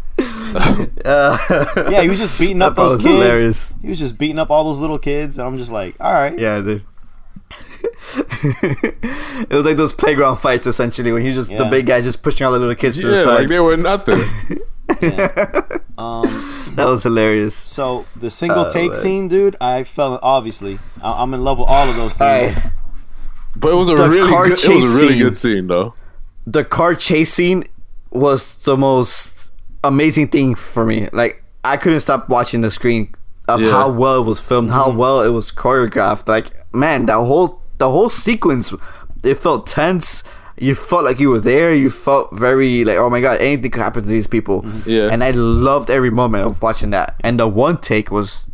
Uh, 1.05 1.39
yeah, 1.91 2.03
he 2.03 2.09
was 2.09 2.19
just 2.19 2.39
beating 2.39 2.63
up 2.63 2.75
those 2.77 2.97
kids. 2.97 3.05
hilarious. 3.07 3.75
He 3.83 3.89
was 3.91 3.99
just 3.99 4.19
beating 4.19 4.39
up 4.39 4.51
all 4.51 4.65
those 4.65 4.79
little 4.81 4.99
kids, 4.99 5.39
and 5.39 5.47
I'm 5.47 5.59
just 5.59 5.71
like, 5.71 5.95
all 6.01 6.13
right. 6.13 6.37
Yeah, 6.39 6.61
dude. 6.61 6.83
it 8.17 9.51
was 9.51 9.67
like 9.67 9.77
those 9.77 9.93
playground 9.93 10.37
fights 10.37 10.67
essentially 10.67 11.13
when 11.13 11.23
he 11.23 11.29
was 11.29 11.37
just 11.49 11.51
the 11.59 11.65
big 11.67 11.87
guys 11.87 12.05
just 12.05 12.23
pushing 12.23 12.47
all 12.47 12.53
the 12.53 12.59
little 12.59 12.75
kids 12.75 13.01
to 13.01 13.07
the 13.07 13.23
side. 13.23 13.41
like 13.41 13.49
they 13.49 13.61
were 13.61 13.77
nothing. 13.77 14.21
Um, 15.97 16.73
that 16.77 16.87
was 16.87 17.03
hilarious. 17.05 17.55
so 17.55 18.05
the 18.17 18.29
single 18.31 18.67
Oh, 18.67 18.71
take 18.71 18.93
man. 18.93 19.01
scene, 19.01 19.29
dude, 19.29 19.57
I 19.61 19.85
fell. 19.85 20.19
Obviously, 20.23 20.79
I- 21.01 21.23
I'm 21.23 21.33
in 21.35 21.43
love 21.45 21.61
with 21.61 21.69
all 21.69 21.89
of 21.89 21.97
those 21.97 22.15
scenes. 22.17 22.55
right. 22.57 22.73
But 23.57 23.73
it 23.73 23.77
was 23.77 23.89
a 23.89 23.95
The 23.95 24.09
really 24.09 24.29
good, 24.29 24.47
it 24.47 24.51
was 24.51 24.65
a 24.67 24.69
really 25.01 25.13
scene. 25.15 25.19
good 25.23 25.37
scene 25.37 25.67
though. 25.69 25.95
The 26.47 26.65
car 26.65 26.95
chase 26.97 27.33
scene 27.33 27.65
was 28.11 28.57
the 28.65 28.77
most 28.77 29.53
amazing 29.85 30.29
thing 30.29 30.55
for 30.57 30.85
me. 30.85 31.09
Like 31.13 31.43
I 31.63 31.77
couldn't 31.77 32.01
stop 32.01 32.29
watching 32.29 32.61
the 32.63 32.71
screen 32.73 33.15
of 33.49 33.61
Yeah. 33.63 33.71
how 33.71 33.91
well 33.93 34.19
it 34.21 34.27
was 34.27 34.41
filmed, 34.41 34.71
how 34.71 34.89
Mm-hmm. 34.89 34.99
well 34.99 35.23
it 35.23 35.29
was 35.31 35.53
choreographed. 35.53 36.27
Like 36.29 36.51
man, 36.75 37.07
that 37.07 37.15
whole 37.15 37.63
the 37.79 37.91
whole 37.91 38.11
sequence, 38.11 38.75
it 39.23 39.35
felt 39.37 39.67
tense. 39.67 40.23
You 40.57 40.75
felt 40.77 41.03
like 41.05 41.19
you 41.19 41.31
were 41.31 41.41
there. 41.41 41.75
You 41.75 41.91
felt 41.91 42.33
very 42.33 42.85
like, 42.85 42.97
oh 42.97 43.11
my 43.11 43.21
god, 43.21 43.41
anything 43.41 43.71
could 43.73 43.83
happen 43.83 44.03
to 44.05 44.09
these 44.09 44.27
people. 44.29 44.63
Mm-hmm. 44.63 44.89
Yeah. 44.91 45.09
And 45.11 45.25
I 45.25 45.33
loved 45.33 45.91
every 45.91 46.11
moment 46.11 46.47
of 46.47 46.63
watching 46.63 46.91
that. 46.91 47.17
And 47.21 47.41
the 47.41 47.49
one 47.49 47.79
take 47.81 48.11
was, 48.13 48.49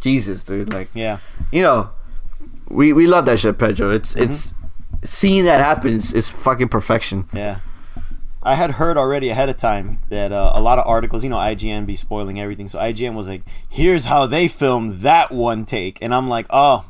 Jesus, 0.00 0.44
dude. 0.44 0.72
Like, 0.72 0.88
Yeah, 0.94 1.18
you 1.52 1.62
know, 1.62 1.90
we 2.68 2.92
we 2.92 3.06
love 3.06 3.26
that 3.26 3.38
shit, 3.38 3.58
Pedro. 3.58 3.90
It's 3.90 4.14
Mm-hmm. 4.14 4.30
it's 4.30 4.54
seeing 5.04 5.44
that 5.44 5.60
happens 5.60 6.12
is 6.14 6.28
fucking 6.28 6.68
perfection. 6.68 7.28
yeah. 7.32 7.58
I 8.42 8.54
had 8.54 8.72
heard 8.72 8.96
already 8.96 9.28
ahead 9.28 9.50
of 9.50 9.58
time 9.58 9.98
that 10.08 10.32
uh, 10.32 10.52
a 10.54 10.62
lot 10.62 10.78
of 10.78 10.86
articles, 10.86 11.22
you 11.22 11.28
know, 11.28 11.36
IGN 11.36 11.84
be 11.84 11.94
spoiling 11.94 12.40
everything. 12.40 12.68
So 12.68 12.78
IGN 12.78 13.12
was 13.14 13.28
like, 13.28 13.42
"Here's 13.68 14.06
how 14.06 14.24
they 14.26 14.48
filmed 14.48 15.00
that 15.02 15.30
one 15.30 15.66
take," 15.66 15.98
and 16.00 16.14
I'm 16.14 16.28
like, 16.30 16.46
"Oh." 16.48 16.86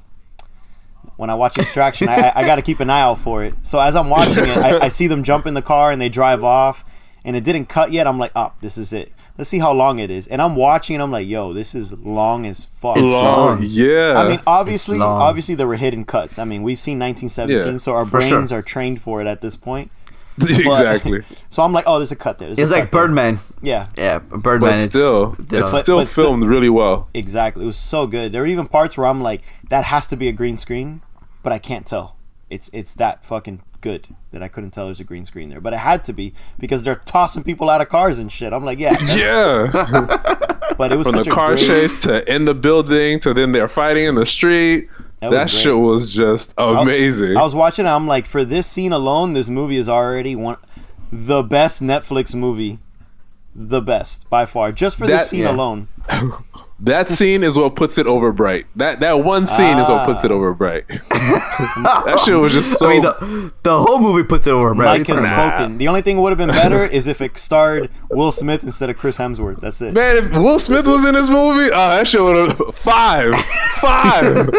When 1.21 1.29
I 1.29 1.35
watch 1.35 1.59
Extraction, 1.59 2.09
I, 2.09 2.33
I 2.35 2.47
got 2.47 2.57
to 2.57 2.63
keep 2.63 2.81
an 2.81 2.89
eye 2.89 3.03
out 3.03 3.19
for 3.19 3.45
it. 3.45 3.53
So 3.63 3.79
as 3.79 3.95
I'm 3.95 4.09
watching 4.09 4.43
it, 4.45 4.57
I, 4.57 4.87
I 4.87 4.89
see 4.89 5.07
them 5.07 5.23
jump 5.23 5.47
in 5.47 5.53
the 5.53 5.61
car 5.61 5.91
and 5.93 6.01
they 6.01 6.09
drive 6.09 6.43
off, 6.43 6.83
and 7.27 7.37
it 7.37 7.45
didn't 7.45 7.67
cut 7.67 7.93
yet. 7.93 8.07
I'm 8.07 8.19
like, 8.19 8.33
"Oh, 8.35 8.53
this 8.61 8.79
is 8.79 8.91
it. 8.95 9.13
Let's 9.37 9.51
see 9.51 9.59
how 9.59 9.73
long 9.73 9.99
it 9.99 10.11
is." 10.11 10.27
And 10.29 10.41
I'm 10.41 10.57
watching, 10.57 10.97
and 10.97 11.03
I'm 11.03 11.11
like, 11.13 11.29
"Yo, 11.29 11.53
this 11.53 11.75
is 11.75 11.93
long 11.93 12.47
as 12.47 12.65
fuck." 12.65 12.97
It's 12.97 13.05
Long, 13.05 13.37
long. 13.37 13.59
yeah. 13.61 14.15
I 14.17 14.29
mean, 14.31 14.41
obviously, 14.47 14.99
obviously 14.99 15.55
there 15.57 15.67
were 15.67 15.77
hidden 15.77 16.07
cuts. 16.07 16.39
I 16.39 16.45
mean, 16.45 16.63
we've 16.63 16.79
seen 16.79 16.99
1917, 16.99 17.73
Yeah, 17.75 17.77
so 17.79 17.93
our 17.93 18.07
for 18.07 18.21
sure. 18.23 18.31
brains 18.39 18.51
are 18.51 18.63
trained 18.63 19.03
for 19.03 19.21
it 19.21 19.27
at 19.27 19.43
this 19.43 19.57
point. 19.57 19.93
But- 20.39 20.51
exactly. 20.59 21.21
so 21.51 21.63
I'm 21.63 21.75
like, 21.75 21.85
oh, 21.87 21.99
there's 21.99 22.13
a 22.13 22.17
cut 22.17 22.39
there. 22.39 22.49
There's 22.49 22.59
It's 22.59 22.71
like 22.71 22.85
cut 22.85 22.93
there. 22.93 23.03
Birdman. 23.09 23.41
Yeah, 23.61 23.89
Yeah, 23.95 24.21
Birdman. 24.21 24.77
But 24.79 24.79
still, 24.89 25.37
it's, 25.39 25.53
it's 25.53 25.73
But- 25.73 25.83
still 25.85 25.99
but 25.99 26.09
still- 26.09 26.25
filmed 26.25 26.45
really 26.45 26.71
well. 26.71 27.11
exactly. 27.13 27.65
It 27.65 27.67
was 27.67 27.77
so 27.77 28.07
good. 28.07 28.33
There 28.33 28.41
were 28.41 28.47
even 28.49 28.67
parts 28.67 28.97
where 28.97 29.07
I'm 29.07 29.21
like, 29.21 29.43
that 29.69 29.85
has 29.85 30.07
to 30.07 30.17
be 30.17 30.29
a 30.29 30.33
green 30.33 30.57
screen, 30.57 31.03
but 31.43 31.53
I 31.53 31.59
can't 31.59 31.87
tell. 31.87 32.17
It's 32.49 32.69
it's 32.73 32.95
that 32.95 33.25
fucking 33.25 33.63
good 33.81 34.09
that 34.33 34.43
I 34.43 34.49
couldn't 34.49 34.71
tell 34.71 34.87
there's 34.87 35.01
a 35.01 35.05
green 35.05 35.25
screen 35.25 35.51
there, 35.51 35.61
but 35.61 35.73
it 35.73 35.79
had 35.79 36.05
to 36.07 36.13
be 36.13 36.35
because 36.59 36.83
they're 36.83 36.97
tossing 36.97 37.43
people 37.43 37.71
out 37.71 37.81
of 37.81 37.89
cars 37.89 38.19
and 38.19 38.31
shit. 38.31 38.53
I'm 38.53 38.65
like, 38.65 38.79
yeah, 38.79 38.97
Yeah. 39.15 39.71
but 40.77 40.93
it 40.93 40.97
was 40.97 41.11
From 41.11 41.23
the 41.23 41.31
car 41.31 41.55
great, 41.55 41.67
chase 41.67 42.01
to 42.03 42.33
in 42.33 42.45
the 42.45 42.55
building 42.55 43.21
to 43.21 43.35
then 43.35 43.53
they're 43.53 43.69
fighting 43.69 44.05
in 44.05 44.15
the 44.15 44.27
street. 44.27 44.89
That 45.21 45.31
That, 45.31 45.43
was 45.45 45.53
shit 45.53 45.77
was 45.77 46.15
just 46.15 46.55
amazing. 46.57 47.37
I 47.37 47.43
was 47.43 47.55
watching. 47.55 47.85
it, 47.85 47.91
I'm 47.91 48.07
like, 48.07 48.25
for 48.25 48.43
this 48.43 48.67
scene 48.67 48.93
alone, 48.93 49.35
this 49.35 49.49
movie 49.49 49.77
is 49.77 49.89
already 49.89 50.35
one 50.35 50.57
the 51.13 51.43
best 51.43 51.83
Netflix 51.83 52.35
movie, 52.35 52.79
the 53.55 53.81
best 53.81 54.29
by 54.31 54.47
far. 54.47 54.73
Just 54.73 54.97
for 54.97 55.07
this 55.07 55.31
scene 55.31 55.45
yeah. 55.45 55.51
alone. 55.51 55.89
that 56.83 57.09
scene 57.09 57.45
is 57.45 57.57
what 57.57 57.77
puts 57.77 57.99
it 57.99 58.07
over 58.07 58.33
bright. 58.33 58.67
That 58.77 59.01
that 59.01 59.23
one 59.25 59.47
scene 59.47 59.79
is 59.79 59.89
what 59.89 60.07
puts 60.07 60.25
it 60.25 60.31
Ah. 60.31 60.35
over 60.35 60.55
bright. 60.55 60.85
that 61.11 62.23
shit 62.25 62.37
was 62.37 62.53
just 62.53 62.79
so. 62.79 62.89
I 62.89 62.93
mean, 62.95 63.03
the, 63.03 63.53
the 63.63 63.83
whole 63.83 63.99
movie 64.01 64.23
puts 64.27 64.47
it 64.47 64.51
over, 64.53 64.75
Bright. 64.75 65.01
Mike 65.01 65.07
has 65.09 65.23
Nah. 65.23 65.57
spoken. 65.59 65.79
The 65.79 65.89
only 65.89 66.03
thing 66.03 66.21
would 66.21 66.31
have 66.31 66.39
been 66.39 66.49
better 66.49 66.85
is 66.87 67.07
if 67.07 67.21
it 67.21 67.39
starred 67.39 67.91
Will 68.11 68.33
Smith 68.33 68.63
instead 68.65 68.89
of 68.91 68.97
Chris 68.97 69.19
Hemsworth. 69.19 69.61
That's 69.61 69.81
it. 69.83 69.93
Man, 69.93 70.17
if 70.17 70.31
Will 70.33 70.59
Smith 70.59 70.87
was 70.87 71.05
in 71.05 71.15
this 71.15 71.29
movie, 71.29 71.71
oh, 71.73 71.89
that 71.97 72.07
shit 72.09 72.23
would 72.23 72.51
have 72.51 72.75
five, 72.77 73.35
five. 73.81 74.51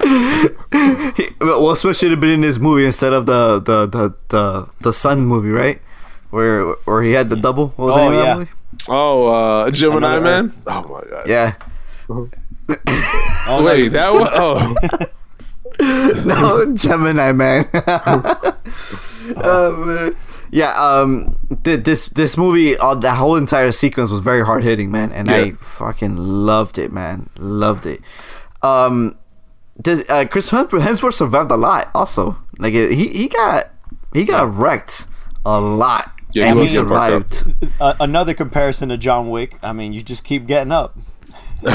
Will 1.40 1.74
Smith 1.76 1.96
should 1.96 2.10
have 2.10 2.20
been 2.20 2.30
in 2.30 2.40
this 2.40 2.58
movie 2.58 2.84
instead 2.86 3.12
of 3.12 3.26
the 3.26 3.58
the 3.60 3.86
the 3.86 4.14
the, 4.28 4.68
the 4.80 4.92
Sun 4.92 5.20
movie, 5.26 5.50
right? 5.50 5.80
Where 6.30 6.64
where 6.84 7.02
he 7.02 7.12
had 7.12 7.28
the 7.28 7.36
double. 7.36 7.68
What 7.76 7.86
was 7.86 7.94
the 7.96 8.00
Oh, 8.02 8.10
name 8.10 8.18
of 8.40 8.48
yeah. 8.48 8.54
That 8.78 8.88
movie? 8.88 9.00
Oh, 9.00 9.26
uh, 9.26 9.70
Gemini 9.70 10.16
Another 10.16 10.20
Man. 10.20 10.44
Earth. 10.46 10.60
Oh 10.66 10.82
my 10.82 11.10
god. 11.10 11.28
Yeah. 11.28 11.54
Oh, 13.48 13.64
Wait, 13.64 13.90
that 13.90 14.12
was 14.12 14.28
oh. 14.34 14.74
no, 16.24 16.74
Gemini 16.74 17.30
man. 17.30 17.68
oh, 19.36 19.84
man. 19.86 20.16
Yeah, 20.50 20.72
um, 20.72 21.36
th- 21.64 21.84
this 21.84 22.06
this 22.06 22.36
movie, 22.36 22.76
uh, 22.76 22.94
the 22.94 23.14
whole 23.14 23.36
entire 23.36 23.72
sequence 23.72 24.10
was 24.10 24.20
very 24.20 24.44
hard 24.44 24.64
hitting, 24.64 24.90
man, 24.90 25.12
and 25.12 25.30
I 25.30 25.52
fucking 25.52 26.16
loved 26.16 26.78
it, 26.78 26.92
man, 26.92 27.28
loved 27.36 27.86
it. 27.86 28.00
Um, 28.62 29.16
this, 29.76 30.08
uh, 30.08 30.24
Chris 30.30 30.50
Hemsworth, 30.50 30.80
Hemsworth 30.80 31.14
survived 31.14 31.50
a 31.50 31.56
lot, 31.56 31.90
also. 31.94 32.36
Like 32.58 32.72
he 32.72 33.08
he 33.08 33.28
got 33.28 33.70
he 34.14 34.24
got 34.24 34.52
wrecked 34.54 35.06
a 35.44 35.60
lot, 35.60 36.12
Yeah, 36.36 36.46
and 36.50 36.58
he 36.58 36.62
was 36.62 36.72
getting 36.72 36.88
fucked 36.88 37.12
up. 37.14 37.32
survived. 37.34 37.72
uh, 37.80 37.94
another 38.00 38.34
comparison 38.34 38.88
to 38.90 38.96
John 38.96 39.30
Wick. 39.30 39.56
I 39.62 39.72
mean, 39.72 39.92
you 39.92 40.02
just 40.02 40.24
keep 40.24 40.46
getting 40.46 40.72
up. 40.72 40.96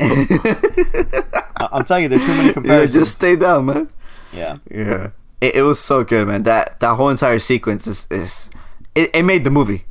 I- 0.00 1.68
I'm 1.72 1.84
telling 1.84 2.04
you, 2.04 2.08
there 2.08 2.20
are 2.20 2.26
too 2.26 2.34
many 2.34 2.46
Yeah, 2.48 2.52
comparisons. 2.52 3.06
just 3.06 3.16
stay 3.16 3.36
down, 3.36 3.66
man. 3.66 3.88
yeah. 4.32 4.58
Yeah, 4.70 5.10
it, 5.40 5.56
it 5.56 5.62
was 5.62 5.80
so 5.80 6.04
good, 6.04 6.26
man. 6.28 6.42
That 6.44 6.80
that 6.80 6.94
whole 6.96 7.08
entire 7.08 7.38
sequence 7.38 7.86
is 7.86 8.06
is 8.10 8.50
it, 8.94 9.10
it 9.14 9.22
made 9.22 9.44
the 9.44 9.50
movie. 9.50 9.84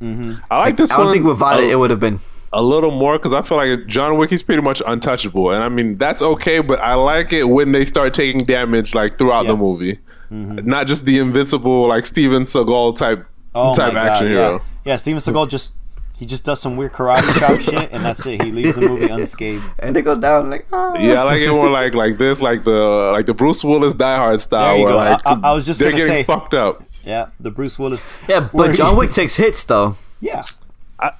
I 0.50 0.58
like 0.58 0.76
this 0.76 0.90
I 0.90 0.96
don't 0.96 1.06
one. 1.06 1.14
think 1.14 1.24
without 1.26 1.60
it, 1.60 1.70
it 1.70 1.76
would 1.78 1.90
have 1.90 2.00
been. 2.00 2.20
a 2.52 2.62
little 2.62 2.90
more 2.90 3.18
because 3.18 3.32
I 3.32 3.42
feel 3.42 3.58
like 3.58 3.86
John 3.86 4.16
Wick 4.18 4.32
is 4.32 4.42
pretty 4.42 4.62
much 4.62 4.80
untouchable, 4.86 5.50
and 5.50 5.62
I 5.62 5.68
mean 5.68 5.96
that's 5.96 6.22
okay. 6.22 6.60
But 6.60 6.80
I 6.80 6.94
like 6.94 7.32
it 7.32 7.44
when 7.48 7.72
they 7.72 7.84
start 7.84 8.14
taking 8.14 8.44
damage 8.44 8.94
like 8.94 9.18
throughout 9.18 9.44
Yeah. 9.46 9.52
the 9.52 9.56
movie, 9.56 9.98
not 10.30 10.86
just 10.86 11.04
the 11.04 11.18
invincible 11.18 11.88
like 11.88 12.04
Steven 12.06 12.44
Seagal 12.44 12.96
type 12.96 13.26
Oh 13.54 13.74
type 13.74 13.92
my 13.94 14.00
action 14.08 14.26
God, 14.26 14.32
hero. 14.32 14.50
Yeah. 14.52 14.58
yeah, 14.84 14.96
Steven 14.96 15.20
Seagal 15.20 15.48
just 15.50 15.72
he 16.18 16.26
just 16.26 16.44
does 16.44 16.60
some 16.60 16.76
weird 16.76 16.92
karate 16.92 17.22
chop 17.38 17.58
shit, 17.60 17.92
and 17.92 18.04
that's 18.04 18.26
it. 18.26 18.42
He 18.42 18.50
leaves 18.50 18.74
the 18.74 18.80
movie 18.82 19.06
unscathed. 19.08 19.64
And 19.78 19.94
they 19.94 20.02
go 20.02 20.18
down 20.18 20.50
like, 20.50 20.66
oh. 20.72 20.98
Yeah, 20.98 21.20
I 21.20 21.24
like 21.24 21.40
it 21.42 21.50
more 21.50 21.70
like 21.70 21.94
like 21.94 22.18
this, 22.18 22.40
like 22.40 22.64
the 22.64 23.10
like 23.12 23.26
the 23.26 23.34
Bruce 23.34 23.62
Willis 23.62 23.94
Die 23.94 24.16
Hard 24.16 24.40
style, 24.40 24.64
There 24.70 24.78
you 24.78 24.84
where 24.84 24.92
go. 24.94 24.96
like 24.96 25.26
I- 25.26 25.32
I- 25.32 25.50
I 25.50 25.52
was 25.54 25.64
just 25.66 25.78
they're 25.80 25.90
getting 25.92 26.06
say- 26.06 26.22
fucked 26.24 26.54
up. 26.54 26.82
Yeah, 27.04 27.28
the 27.40 27.50
Bruce 27.50 27.78
Willis. 27.78 28.02
yeah. 28.28 28.48
But 28.52 28.74
John 28.74 28.96
Wick 28.96 29.12
takes 29.12 29.36
hits 29.36 29.62
though. 29.64 29.96
Yeah. 30.20 30.42
I- 30.98 31.12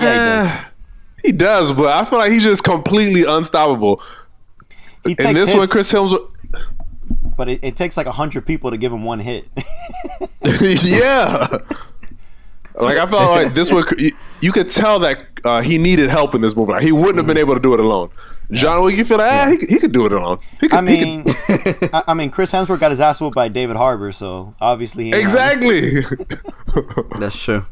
yeah, 0.00 0.02
he 0.04 0.18
does. 0.52 0.64
He 1.24 1.32
does, 1.32 1.72
but 1.72 1.86
I 1.86 2.04
feel 2.04 2.20
like 2.20 2.30
he's 2.30 2.44
just 2.44 2.62
completely 2.62 3.24
unstoppable. 3.24 4.00
He 5.04 5.16
takes 5.16 5.24
And 5.28 5.36
this 5.36 5.48
hits, 5.48 5.58
one, 5.58 5.66
Chris 5.68 5.92
Hemsworth, 5.92 6.30
but 7.38 7.48
it, 7.48 7.60
it 7.62 7.76
takes 7.76 7.96
like 7.96 8.06
a 8.06 8.12
hundred 8.12 8.44
people 8.44 8.70
to 8.70 8.76
give 8.76 8.92
him 8.92 9.02
one 9.04 9.20
hit. 9.20 9.48
yeah. 10.84 11.46
Like 12.74 12.98
I 12.98 13.06
felt 13.06 13.30
like 13.30 13.54
this 13.58 13.72
one, 13.72 13.84
you, 13.96 14.12
you 14.40 14.52
could 14.52 14.70
tell 14.70 14.98
that 15.00 15.24
uh, 15.44 15.62
he 15.62 15.78
needed 15.78 16.10
help 16.10 16.34
in 16.34 16.40
this 16.40 16.54
movie. 16.54 16.72
Like, 16.72 16.82
he 16.82 16.92
wouldn't 16.92 17.16
have 17.16 17.26
been 17.26 17.38
able 17.38 17.54
to 17.54 17.60
do 17.60 17.74
it 17.74 17.80
alone. 17.80 18.10
John 18.52 18.82
Wick, 18.84 18.96
you 18.96 19.04
feel 19.04 19.18
like 19.18 19.30
ah, 19.32 19.48
he, 19.50 19.56
could- 19.58 19.68
he 19.68 19.78
could 19.78 19.92
do 19.92 20.06
it 20.06 20.12
alone. 20.12 20.38
He 20.60 20.68
could, 20.68 20.78
I 20.86 20.90
he 20.90 21.04
mean, 21.04 21.24
I, 21.92 22.04
I 22.08 22.14
mean, 22.14 22.30
Chris 22.30 22.52
Hemsworth 22.52 22.78
got 22.80 22.90
his 22.90 23.00
ass 23.00 23.20
whooped 23.20 23.34
by 23.34 23.48
David 23.48 23.76
Harbour, 23.76 24.12
so 24.12 24.54
obviously 24.60 25.04
he 25.06 25.10
could, 25.10 25.18
ain't 25.20 25.28
on 25.28 25.62
it. 25.62 25.96
exactly. 25.96 27.18
That's 27.20 27.42
true. 27.42 27.66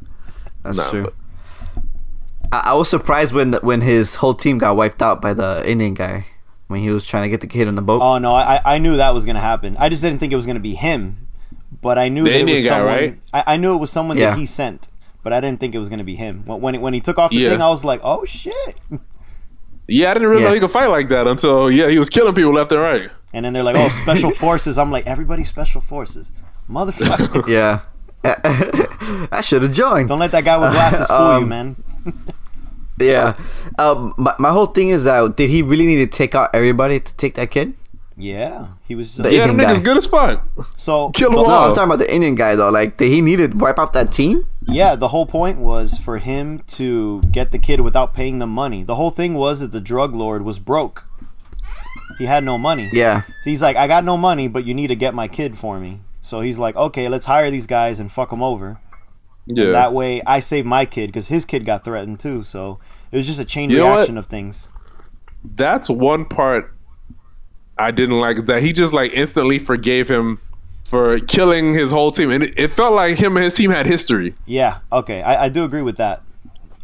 That's 0.62 0.76
Nah, 0.79 0.90
true. 0.90 1.05
but- 1.05 1.14
I, 2.52 2.70
I 2.70 2.74
was 2.74 2.88
surprised 2.90 3.33
when 3.33 3.52
when 3.55 3.81
his 3.81 4.16
whole 4.16 4.35
team 4.35 4.59
got 4.59 4.76
wiped 4.76 5.02
out 5.02 5.20
by 5.22 5.33
the 5.35 5.62
Indian 5.68 5.94
guy 5.94 6.26
when 6.68 6.81
he 6.81 6.90
was 6.90 7.05
trying 7.05 7.22
to 7.24 7.29
get 7.29 7.40
the 7.40 7.46
kid 7.46 7.68
on 7.68 7.74
the 7.76 7.83
boat. 7.83 8.00
Oh 8.02 8.18
no, 8.18 8.35
I 8.35 8.61
I 8.64 8.79
knew 8.79 8.96
that 8.96 9.14
was 9.14 9.24
gonna 9.26 9.40
happen. 9.40 9.76
I 9.79 9.88
just 9.88 10.02
didn't 10.02 10.18
think 10.18 10.33
it 10.33 10.37
was 10.37 10.46
gonna 10.46 10.61
be 10.61 10.74
him, 10.74 11.26
but 11.83 11.98
I 11.98 12.09
knew 12.09 12.24
The 12.24 12.31
that 12.31 12.37
it 12.37 12.40
Indian 12.40 12.57
was 12.59 12.64
guy, 12.68 12.79
someone. 12.79 12.94
right? 12.96 13.18
I, 13.33 13.44
I 13.55 13.57
knew 13.57 13.74
it 13.74 13.79
was 13.79 13.90
someone 13.90 14.16
Yeah. 14.18 14.31
that 14.31 14.38
he 14.38 14.46
sent, 14.46 14.88
but 15.22 15.33
I 15.33 15.40
didn't 15.40 15.61
think 15.61 15.74
it 15.74 15.79
was 15.79 15.88
gonna 15.88 16.05
be 16.05 16.16
him. 16.16 16.42
When 16.46 16.61
when, 16.61 16.81
when 16.81 16.94
he 16.94 17.00
took 17.00 17.18
off 17.18 17.31
the 17.31 17.37
Yeah. 17.37 17.50
thing, 17.50 17.62
I 17.62 17.68
was 17.68 17.85
like, 17.85 18.00
oh 18.02 18.24
shit. 18.24 18.76
yeah, 19.88 20.11
I 20.11 20.14
didn't 20.14 20.29
really 20.29 20.42
Yeah. 20.42 20.48
know 20.48 20.55
he 20.55 20.61
could 20.61 20.70
fight 20.70 20.87
like 20.90 21.09
that 21.11 21.26
until 21.26 21.70
yeah, 21.70 21.88
he 21.88 21.98
was 21.98 22.11
killing 22.11 22.35
people 22.35 22.52
left 22.52 22.72
and 22.72 22.81
right. 22.81 23.11
And 23.35 23.44
then 23.44 23.52
they're 23.52 23.62
like, 23.64 23.76
"Oh, 23.76 23.88
special 24.02 24.31
forces." 24.44 24.79
I'm 24.79 24.90
like, 24.90 25.07
"Everybody's 25.07 25.48
special 25.48 25.81
forces, 25.81 26.33
motherfucker." 26.70 27.46
Yeah. 27.59 27.81
I 29.31 29.40
should 29.42 29.62
have 29.62 29.72
joined. 29.72 30.09
Don't 30.09 30.18
let 30.18 30.31
that 30.33 30.44
guy 30.44 30.57
with 30.57 30.72
glasses 30.72 31.07
fool 31.07 31.16
you, 31.38 31.42
Um, 31.44 31.48
man. 31.48 31.76
Yeah. 33.00 33.35
Um, 33.78 34.14
my, 34.16 34.35
my 34.38 34.50
whole 34.50 34.66
thing 34.66 34.88
is 34.88 35.04
that 35.04 35.37
did 35.37 35.50
he 35.50 35.62
really 35.62 35.87
need 35.87 35.96
to 35.96 36.06
take 36.06 36.35
out 36.35 36.50
everybody 36.54 37.00
to 37.00 37.16
take 37.16 37.35
that 37.35 37.50
kid? 37.50 37.74
Yeah, 38.18 38.68
he 38.88 38.94
was. 38.94 39.20
Uh, 39.20 39.24
The- 39.24 39.32
Yeah, 39.35 39.46
them 39.46 39.50
Indian 39.50 39.70
niggas 39.70 39.74
guy. 39.78 39.85
good 39.85 39.96
as 39.98 40.06
fuck. 40.06 40.42
so 40.78 41.11
Kill 41.11 41.28
'em 41.28 41.35
the- 41.35 41.40
all. 41.42 41.46
No. 41.48 41.68
I'm 41.68 41.74
talking 41.74 41.85
about 41.92 41.98
the 41.98 42.12
Indian 42.14 42.35
guy 42.35 42.56
though. 42.56 42.70
Like, 42.70 42.96
did 42.96 43.11
he 43.12 43.20
need 43.20 43.37
to 43.37 43.48
wipe 43.48 43.78
out 43.78 43.92
that 43.92 44.11
team? 44.12 44.46
Yeah, 44.66 44.94
the 44.96 45.09
whole 45.09 45.26
point 45.26 45.59
was 45.59 45.98
for 45.98 46.16
him 46.18 46.61
to 46.68 47.20
get 47.30 47.50
the 47.50 47.59
kid 47.59 47.80
without 47.82 48.14
paying 48.14 48.38
them 48.38 48.50
money. 48.50 48.82
The 48.82 48.94
whole 48.94 49.11
thing 49.11 49.35
was 49.35 49.61
that 49.61 49.70
the 49.72 49.80
drug 49.82 50.14
lord 50.14 50.42
was 50.46 50.59
broke. 50.59 51.04
He 52.18 52.24
had 52.24 52.42
no 52.44 52.56
money. 52.56 52.88
Yeah. 52.92 53.22
He's 53.44 53.61
like, 53.61 53.76
I 53.76 53.87
got 53.87 54.02
no 54.04 54.16
money, 54.16 54.48
but 54.48 54.64
you 54.64 54.72
need 54.72 54.87
to 54.87 54.96
get 54.96 55.12
my 55.14 55.28
kid 55.28 55.59
for 55.59 55.78
me. 55.78 56.00
So 56.22 56.40
he's 56.40 56.56
like, 56.59 56.74
okay, 56.74 57.09
let's 57.11 57.26
hire 57.26 57.50
these 57.50 57.66
guys 57.66 58.00
and 58.00 58.11
fuck 58.11 58.30
them 58.30 58.42
over. 58.42 58.80
Yeah. 59.46 59.70
That 59.70 59.92
way, 59.92 60.22
I 60.26 60.40
save 60.40 60.66
my 60.66 60.85
kid 60.85 61.09
because 61.09 61.28
his 61.28 61.44
kid 61.44 61.64
got 61.64 61.85
threatened 61.85 62.20
too. 62.20 62.42
So 62.42 62.80
it 63.12 63.16
was 63.16 63.26
just 63.26 63.40
a 63.40 63.44
chain 63.44 63.70
You 63.70 63.82
reaction 63.85 64.18
of 64.18 64.26
things. 64.26 64.68
That's 65.44 65.88
one 65.88 66.24
part 66.24 66.74
I 67.78 67.90
didn't 67.92 68.18
like. 68.18 68.46
That 68.46 68.62
he 68.62 68.72
just 68.72 68.92
like 68.92 69.12
instantly 69.12 69.59
forgave 69.59 70.09
him 70.09 70.40
for 70.87 71.18
killing 71.20 71.74
his 71.74 71.90
whole 71.90 72.11
team, 72.11 72.30
and 72.30 72.44
it, 72.44 72.59
it 72.59 72.68
felt 72.70 72.94
like 72.94 73.18
him 73.18 73.37
and 73.37 73.44
his 73.44 73.54
team 73.54 73.70
had 73.70 73.87
history, 73.87 74.35
Yeah, 74.46 74.78
okay, 74.92 75.20
I, 75.22 75.46
I 75.46 75.48
do 75.48 75.64
agree 75.64 75.82
with 75.82 75.96
that. 75.96 76.22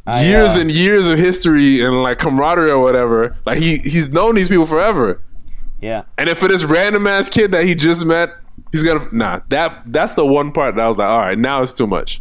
I, 0.06 0.24
years 0.24 0.56
uh, 0.56 0.60
and 0.60 0.70
years 0.72 1.06
of 1.06 1.18
history 1.18 1.80
and 1.80 2.02
like 2.02 2.18
camaraderie 2.18 2.70
or 2.70 2.80
whatever. 2.80 3.36
Like 3.46 3.58
he 3.58 3.78
he's 3.78 4.08
known 4.08 4.34
these 4.34 4.48
people 4.48 4.66
forever. 4.66 5.20
yeah, 5.80 6.02
And 6.18 6.28
if 6.28 6.38
for 6.38 6.48
this 6.48 6.64
random 6.64 7.06
ass 7.06 7.28
kid 7.28 7.52
that 7.52 7.64
he 7.64 7.76
just 7.76 8.04
met, 8.04 8.30
he's 8.72 8.82
gonna 8.82 9.06
nah. 9.12 9.40
That 9.48 9.82
that's 9.86 10.14
the 10.14 10.26
one 10.26 10.50
part 10.50 10.74
that 10.74 10.84
I 10.84 10.88
was 10.88 10.98
like, 10.98 11.08
all 11.08 11.18
right, 11.18 11.38
now 11.38 11.62
it's 11.62 11.72
too 11.72 11.86
much. 11.86 12.20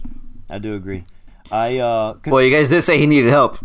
I 0.52 0.60
do 0.60 0.76
agree. 0.76 1.04
I 1.52 1.78
uh, 1.80 2.14
'cause- 2.16 2.32
Well, 2.32 2.42
you 2.44 2.52
guys 2.56 2.70
did 2.70 2.82
say 2.84 2.98
he 3.00 3.08
needed 3.08 3.30
help. 3.30 3.58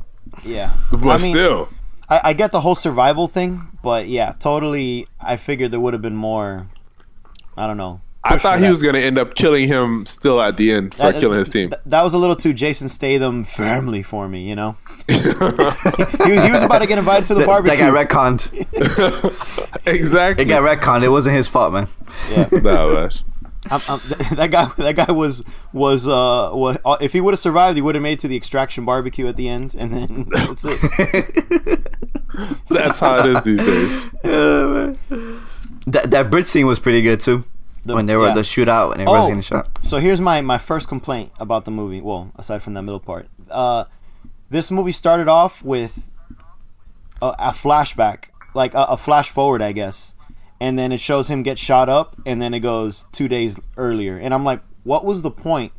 yeah, 0.44 0.70
But 0.90 1.02
I 1.08 1.18
mean, 1.22 1.34
still, 1.34 1.68
I, 2.08 2.20
I 2.24 2.32
get 2.32 2.52
the 2.52 2.60
whole 2.60 2.74
survival 2.74 3.26
thing, 3.26 3.62
but 3.82 4.08
yeah, 4.08 4.32
totally. 4.38 5.06
I 5.20 5.36
figured 5.36 5.70
there 5.72 5.80
would 5.80 5.92
have 5.94 6.02
been 6.02 6.16
more. 6.16 6.66
I 7.56 7.66
don't 7.66 7.76
know. 7.76 8.00
I 8.28 8.38
thought 8.38 8.58
he 8.58 8.64
that. 8.64 8.70
was 8.70 8.82
gonna 8.82 8.98
end 8.98 9.18
up 9.20 9.36
killing 9.36 9.68
him 9.68 10.04
still 10.04 10.40
at 10.42 10.56
the 10.56 10.72
end 10.72 10.94
for 10.94 11.12
That- 11.12 11.20
killing 11.20 11.38
his 11.38 11.48
team. 11.48 11.70
th- 11.70 11.80
that 11.86 12.02
was 12.02 12.12
a 12.12 12.18
little 12.18 12.34
too 12.34 12.52
Jason 12.52 12.88
Statham 12.88 13.44
family 13.44 14.02
for 14.02 14.26
me, 14.28 14.48
you 14.48 14.56
know. 14.56 14.76
he, 15.06 15.14
was- 15.14 16.42
he 16.44 16.50
was 16.50 16.62
about 16.62 16.80
to 16.80 16.86
get 16.86 16.98
invited 16.98 17.26
to 17.28 17.34
the 17.34 17.40
That, 17.40 17.46
barbecue. 17.46 17.76
that 17.78 17.92
got 17.92 18.08
retconned. 18.08 18.66
exactly. 19.86 20.44
It 20.44 20.48
got 20.48 20.62
retconned. 20.62 21.02
It 21.04 21.08
wasn't 21.08 21.36
his 21.36 21.46
fault, 21.48 21.72
man. 21.72 21.86
yeah, 22.30 22.48
Nah, 22.52 22.88
man. 22.92 23.10
I'm, 23.70 23.80
I'm, 23.88 23.98
that 24.36 24.48
guy. 24.50 24.66
That 24.78 24.96
guy 24.96 25.12
was 25.12 25.42
was 25.72 26.06
uh, 26.06 26.50
was, 26.52 26.78
uh 26.84 26.96
if 27.00 27.12
he 27.12 27.20
would 27.20 27.32
have 27.34 27.40
survived, 27.40 27.76
he 27.76 27.82
would 27.82 27.94
have 27.94 28.02
made 28.02 28.14
it 28.14 28.20
to 28.20 28.28
the 28.28 28.36
extraction 28.36 28.84
barbecue 28.84 29.26
at 29.26 29.36
the 29.36 29.48
end, 29.48 29.74
and 29.78 29.92
then 29.92 30.28
that's 30.32 30.64
it. 30.64 31.92
That's 32.68 32.98
how 33.00 33.16
it 33.20 33.26
is 33.26 33.42
these 33.42 33.58
days. 33.58 34.04
Yeah, 34.24 34.94
That 35.86 36.10
that 36.10 36.30
bridge 36.30 36.46
scene 36.46 36.66
was 36.66 36.78
pretty 36.78 37.00
good 37.00 37.20
too. 37.20 37.44
The- 37.84 37.94
when 37.94 38.06
they 38.06 38.16
were 38.16 38.26
yeah. 38.28 38.34
the 38.34 38.40
shootout 38.40 38.92
and 38.92 39.00
everybody 39.00 39.12
was 39.12 39.24
Oh. 39.24 39.28
getting 39.28 39.40
shot. 39.42 39.78
So 39.84 39.98
here's 39.98 40.20
my 40.20 40.40
my 40.42 40.58
first 40.58 40.88
complaint 40.88 41.32
about 41.38 41.64
the 41.64 41.70
movie. 41.70 42.00
Well, 42.02 42.32
aside 42.36 42.62
from 42.62 42.74
that 42.74 42.82
middle 42.82 43.00
part, 43.00 43.28
uh, 43.50 43.84
this 44.50 44.70
movie 44.70 44.92
started 44.92 45.28
off 45.28 45.62
with 45.64 46.10
a, 47.22 47.28
a 47.38 47.50
flashback, 47.52 48.24
like 48.54 48.74
a, 48.74 48.82
a 48.84 48.96
flash 48.96 49.30
forward, 49.30 49.62
I 49.62 49.72
guess, 49.72 50.14
and 50.60 50.78
then 50.78 50.92
it 50.92 51.00
shows 51.00 51.28
him 51.28 51.42
get 51.42 51.58
shot 51.58 51.88
up, 51.88 52.16
and 52.26 52.40
then 52.40 52.54
it 52.54 52.60
goes 52.60 53.06
two 53.12 53.28
days 53.28 53.58
earlier, 53.76 54.16
and 54.18 54.32
I'm 54.34 54.44
like, 54.44 54.60
what 54.84 55.04
was 55.04 55.22
the 55.22 55.30
point? 55.30 55.72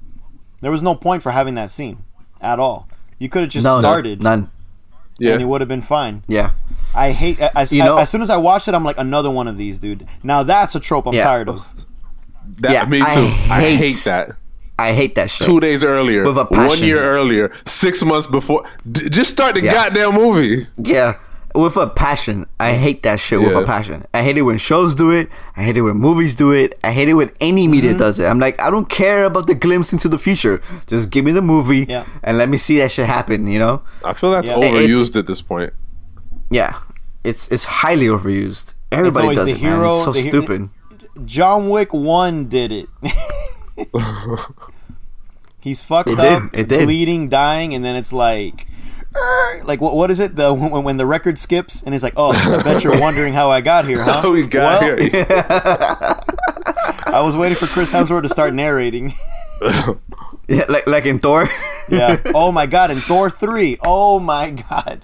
There 0.62 0.72
was 0.72 0.82
no 0.84 0.96
point 0.96 1.24
for 1.24 1.32
having 1.32 1.54
that 1.56 1.72
scene 1.72 2.04
at 2.42 2.60
all. 2.60 2.88
You 3.20 3.30
could 3.30 3.42
have 3.42 3.50
just 3.52 3.64
No, 3.64 3.76
no, 3.76 3.82
started, 3.82 4.22
none. 4.24 4.52
Yeah. 5.20 5.34
and 5.34 5.42
it 5.42 5.46
would 5.46 5.62
have 5.62 5.68
been 5.68 5.82
fine. 5.82 6.24
Yeah. 6.28 6.52
I 6.96 7.12
hate 7.12 7.40
as, 7.40 7.74
You 7.74 7.84
know- 7.84 7.98
as 7.98 8.10
soon 8.10 8.22
as 8.22 8.30
I 8.30 8.38
watched 8.38 8.68
it, 8.68 8.76
I'm 8.76 8.84
like 8.84 8.98
another 9.00 9.32
one 9.32 9.48
of 9.48 9.58
these, 9.58 9.80
dude. 9.80 10.06
Now 10.24 10.44
that's 10.44 10.76
a 10.76 10.80
trope 10.80 11.08
I'm 11.08 11.14
Yeah. 11.14 11.24
tired 11.24 11.50
of. 11.50 11.66
That, 12.60 12.72
Yeah, 12.72 12.86
me 12.86 13.00
too. 13.00 13.06
I 13.06 13.48
I 13.50 13.60
hate, 13.62 13.76
hate- 13.78 14.04
that. 14.06 14.36
I 14.80 14.94
hate 14.94 15.16
that 15.16 15.32
shit. 15.32 15.46
Two 15.48 15.60
days 15.60 15.84
earlier, 15.84 16.24
With 16.28 16.38
a 16.38 16.44
one 16.46 16.78
year 16.84 17.00
earlier, 17.02 17.52
six 17.66 18.04
months 18.04 18.28
before. 18.28 18.64
D- 18.90 19.10
just 19.10 19.32
start 19.32 19.56
the 19.56 19.64
Yeah. 19.64 19.72
goddamn 19.74 20.14
movie. 20.14 20.68
Yeah, 20.78 21.16
with 21.58 21.76
a 21.78 21.88
passion. 21.88 22.46
I 22.60 22.74
hate 22.74 23.04
that 23.04 23.20
shit 23.20 23.40
with 23.42 23.56
a 23.56 23.64
passion. 23.66 24.06
I 24.14 24.22
hate 24.22 24.38
it 24.38 24.44
when 24.44 24.58
shows 24.58 24.96
do 24.96 25.12
it. 25.12 25.30
I 25.56 25.64
hate 25.64 25.78
it 25.78 25.82
when 25.82 25.98
movies 25.98 26.36
do 26.36 26.52
it. 26.52 26.78
I 26.84 26.92
hate 26.92 27.10
it 27.10 27.16
when 27.16 27.32
any 27.42 27.68
media 27.68 27.92
Mm-hmm. 27.92 28.00
does 28.00 28.20
it. 28.20 28.26
I'm 28.26 28.40
like, 28.40 28.62
I 28.62 28.70
don't 28.70 28.90
care 28.90 29.24
about 29.26 29.48
the 29.48 29.56
glimpse 29.56 29.92
into 29.94 30.08
the 30.08 30.18
future. 30.18 30.62
Just 30.88 31.10
give 31.12 31.26
me 31.26 31.32
the 31.32 31.42
movie 31.42 31.86
Yeah. 31.90 32.06
and 32.24 32.38
let 32.38 32.50
me 32.50 32.58
see 32.58 32.78
that 32.80 32.92
shit 32.92 33.06
happen. 33.08 33.48
You 33.48 33.60
know? 33.60 33.82
I 34.06 34.14
feel 34.14 34.32
that's 34.32 34.50
Yeah. 34.50 34.56
overused 34.58 35.10
It's- 35.10 35.16
at 35.16 35.28
this 35.28 35.42
point. 35.42 35.74
Yeah, 36.50 36.76
it's 37.24 37.48
it's 37.50 37.66
highly 37.66 38.08
overused. 38.08 38.74
Everybody 38.92 39.36
does 39.36 39.46
the 39.46 39.56
it, 39.56 39.62
man. 39.62 39.84
It's 39.86 40.04
so 40.06 40.12
the 40.14 40.22
he- 40.22 40.30
stupid. 40.30 40.70
John 41.26 41.70
Wick 41.70 41.92
One 41.94 42.46
did 42.48 42.72
it. 42.72 42.88
He's 45.62 45.82
fucked 45.84 46.10
It 46.10 46.20
up, 46.20 46.52
did, 46.52 46.60
it 46.62 46.68
did. 46.70 46.86
bleeding, 46.86 47.28
dying, 47.30 47.74
and 47.74 47.84
then 47.84 47.96
it's 47.96 48.14
like, 48.14 48.68
like 49.66 49.82
what? 49.82 49.96
What 49.96 50.12
is 50.12 50.20
it? 50.20 50.36
The 50.36 50.54
when, 50.54 50.84
when 50.84 50.98
the 50.98 51.06
record 51.06 51.38
skips 51.40 51.82
and 51.84 51.94
he's 51.94 52.04
like, 52.04 52.14
oh, 52.18 52.32
I 52.32 52.62
bet 52.64 52.84
you're 52.84 53.00
wondering 53.00 53.34
how 53.34 53.50
I 53.50 53.62
got 53.62 53.86
here, 53.86 54.02
huh? 54.04 54.22
How 54.22 54.32
we 54.34 54.44
got 54.44 54.82
Well, 54.82 54.98
here? 54.98 55.26
I 57.08 57.22
was 57.24 57.36
waiting 57.36 57.58
for 57.58 57.68
Chris 57.68 57.92
Hemsworth 57.94 58.24
to 58.24 58.30
start 58.30 58.54
narrating. 58.54 59.14
Yeah, 60.48 60.64
like 60.70 60.88
like 60.88 61.06
in 61.06 61.20
Thor. 61.20 61.50
yeah. 61.90 62.22
Oh 62.34 62.52
my 62.52 62.66
god! 62.68 62.90
In 62.92 63.00
Thor 63.02 63.30
three. 63.30 63.78
Oh 63.84 64.20
my 64.20 64.52
god. 64.52 65.04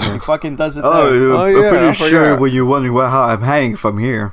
He 0.00 0.18
fucking 0.18 0.56
does 0.56 0.78
it. 0.78 0.84
oh, 0.86 1.12
there. 1.12 1.32
Oh, 1.32 1.44
I'm 1.44 1.52
yeah, 1.54 1.66
I 1.66 1.68
pretty 1.68 1.92
sure 1.92 2.08
forgot. 2.24 2.40
when 2.40 2.52
you're 2.54 2.64
wondering 2.64 2.94
well, 2.94 3.10
how 3.10 3.24
I'm 3.24 3.42
hanging 3.42 3.76
from 3.76 3.98
here. 3.98 4.32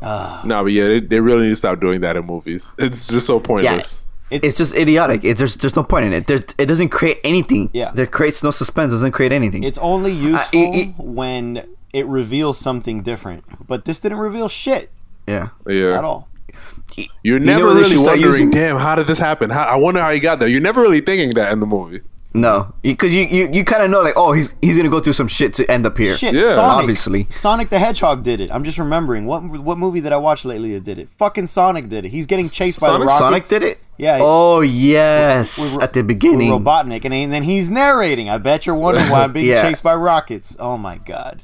Ah. 0.00 0.40
no, 0.46 0.62
but 0.62 0.72
yeah, 0.72 0.84
they, 0.88 1.00
they 1.00 1.20
really 1.20 1.42
need 1.42 1.48
to 1.50 1.56
stop 1.56 1.80
doing 1.80 2.00
that 2.00 2.16
in 2.16 2.24
movies. 2.24 2.74
It's 2.78 3.06
just 3.08 3.26
so 3.26 3.38
pointless. 3.40 4.05
It's 4.30 4.58
just 4.58 4.74
idiotic. 4.76 5.24
It, 5.24 5.36
there's 5.38 5.56
there's 5.56 5.76
no 5.76 5.84
point 5.84 6.06
in 6.06 6.12
it. 6.12 6.26
There, 6.26 6.38
it 6.58 6.66
doesn't 6.66 6.88
create 6.88 7.18
anything. 7.22 7.70
Yeah. 7.72 7.92
There 7.94 8.06
creates 8.06 8.42
no 8.42 8.50
suspense. 8.50 8.92
It 8.92 8.96
doesn't 8.96 9.12
create 9.12 9.32
anything. 9.32 9.62
It's 9.62 9.78
only 9.78 10.12
useful 10.12 10.72
it- 10.74 10.94
when 10.98 11.68
it 11.92 12.06
reveals 12.06 12.58
something 12.58 13.02
different. 13.02 13.44
But 13.66 13.84
this 13.84 14.00
didn't 14.00 14.18
reveal 14.18 14.48
shit 14.48 14.90
yeah. 15.26 15.48
Yeah, 15.66 15.98
at 15.98 16.04
all. 16.04 16.28
you're 17.22 17.40
never 17.40 17.66
what 17.66 17.74
they 17.74 17.80
really 17.82 17.96
wondering. 17.96 18.20
using? 18.20 18.50
Damn, 18.50 18.78
how 18.78 18.94
did 18.94 19.06
this 19.06 19.18
happen? 19.18 19.50
How, 19.50 19.64
I 19.64 19.76
wonder 19.76 20.00
how 20.00 20.10
he 20.12 20.20
got 20.20 20.38
there. 20.38 20.48
You're 20.48 20.60
never 20.60 20.80
really 20.80 21.00
thinking 21.00 21.34
that 21.34 21.52
in 21.52 21.60
the 21.60 21.66
movie. 21.66 22.02
No, 22.36 22.72
because 22.82 23.14
you 23.14 23.22
you, 23.26 23.48
you 23.52 23.64
kind 23.64 23.82
of 23.82 23.90
know 23.90 24.02
like 24.02 24.14
oh 24.16 24.32
he's 24.32 24.54
he's 24.60 24.76
gonna 24.76 24.88
go 24.90 25.00
through 25.00 25.14
some 25.14 25.28
shit 25.28 25.54
to 25.54 25.70
end 25.70 25.86
up 25.86 25.96
here. 25.96 26.14
Shit, 26.16 26.34
Yeah. 26.34 26.54
Sonic, 26.54 26.82
Obviously. 26.82 27.26
Sonic 27.30 27.70
the 27.70 27.78
Hedgehog 27.78 28.22
did 28.22 28.40
it. 28.40 28.50
I'm 28.52 28.62
just 28.64 28.78
remembering 28.78 29.26
what 29.26 29.42
what 29.42 29.78
movie 29.78 30.00
that 30.00 30.12
I 30.12 30.16
watched 30.16 30.44
lately 30.44 30.72
that 30.74 30.84
did 30.84 30.98
it? 30.98 31.08
Fucking 31.08 31.46
Sonic 31.46 31.88
did 31.88 32.04
it. 32.04 32.10
He's 32.10 32.26
getting 32.26 32.48
chased 32.48 32.80
by 32.80 32.92
the 32.92 32.98
rockets. 32.98 33.18
Sonic 33.18 33.46
did 33.46 33.62
it. 33.62 33.78
Yeah. 33.98 34.18
Oh 34.20 34.60
yes, 34.60 35.58
with- 35.58 35.82
at 35.82 35.92
the 35.94 36.02
beginning. 36.02 36.50
Robotnik, 36.50 37.04
and, 37.04 37.14
and 37.14 37.32
then 37.32 37.42
he's 37.42 37.70
narrating. 37.70 38.28
I 38.28 38.38
bet 38.38 38.66
you're 38.66 38.74
wondering 38.74 39.08
why 39.08 39.22
I'm 39.22 39.32
being 39.32 39.46
Yeah. 39.54 39.62
chased 39.62 39.82
by 39.82 39.94
rockets. 39.94 40.56
Oh 40.60 40.76
my 40.76 40.98
god. 40.98 41.42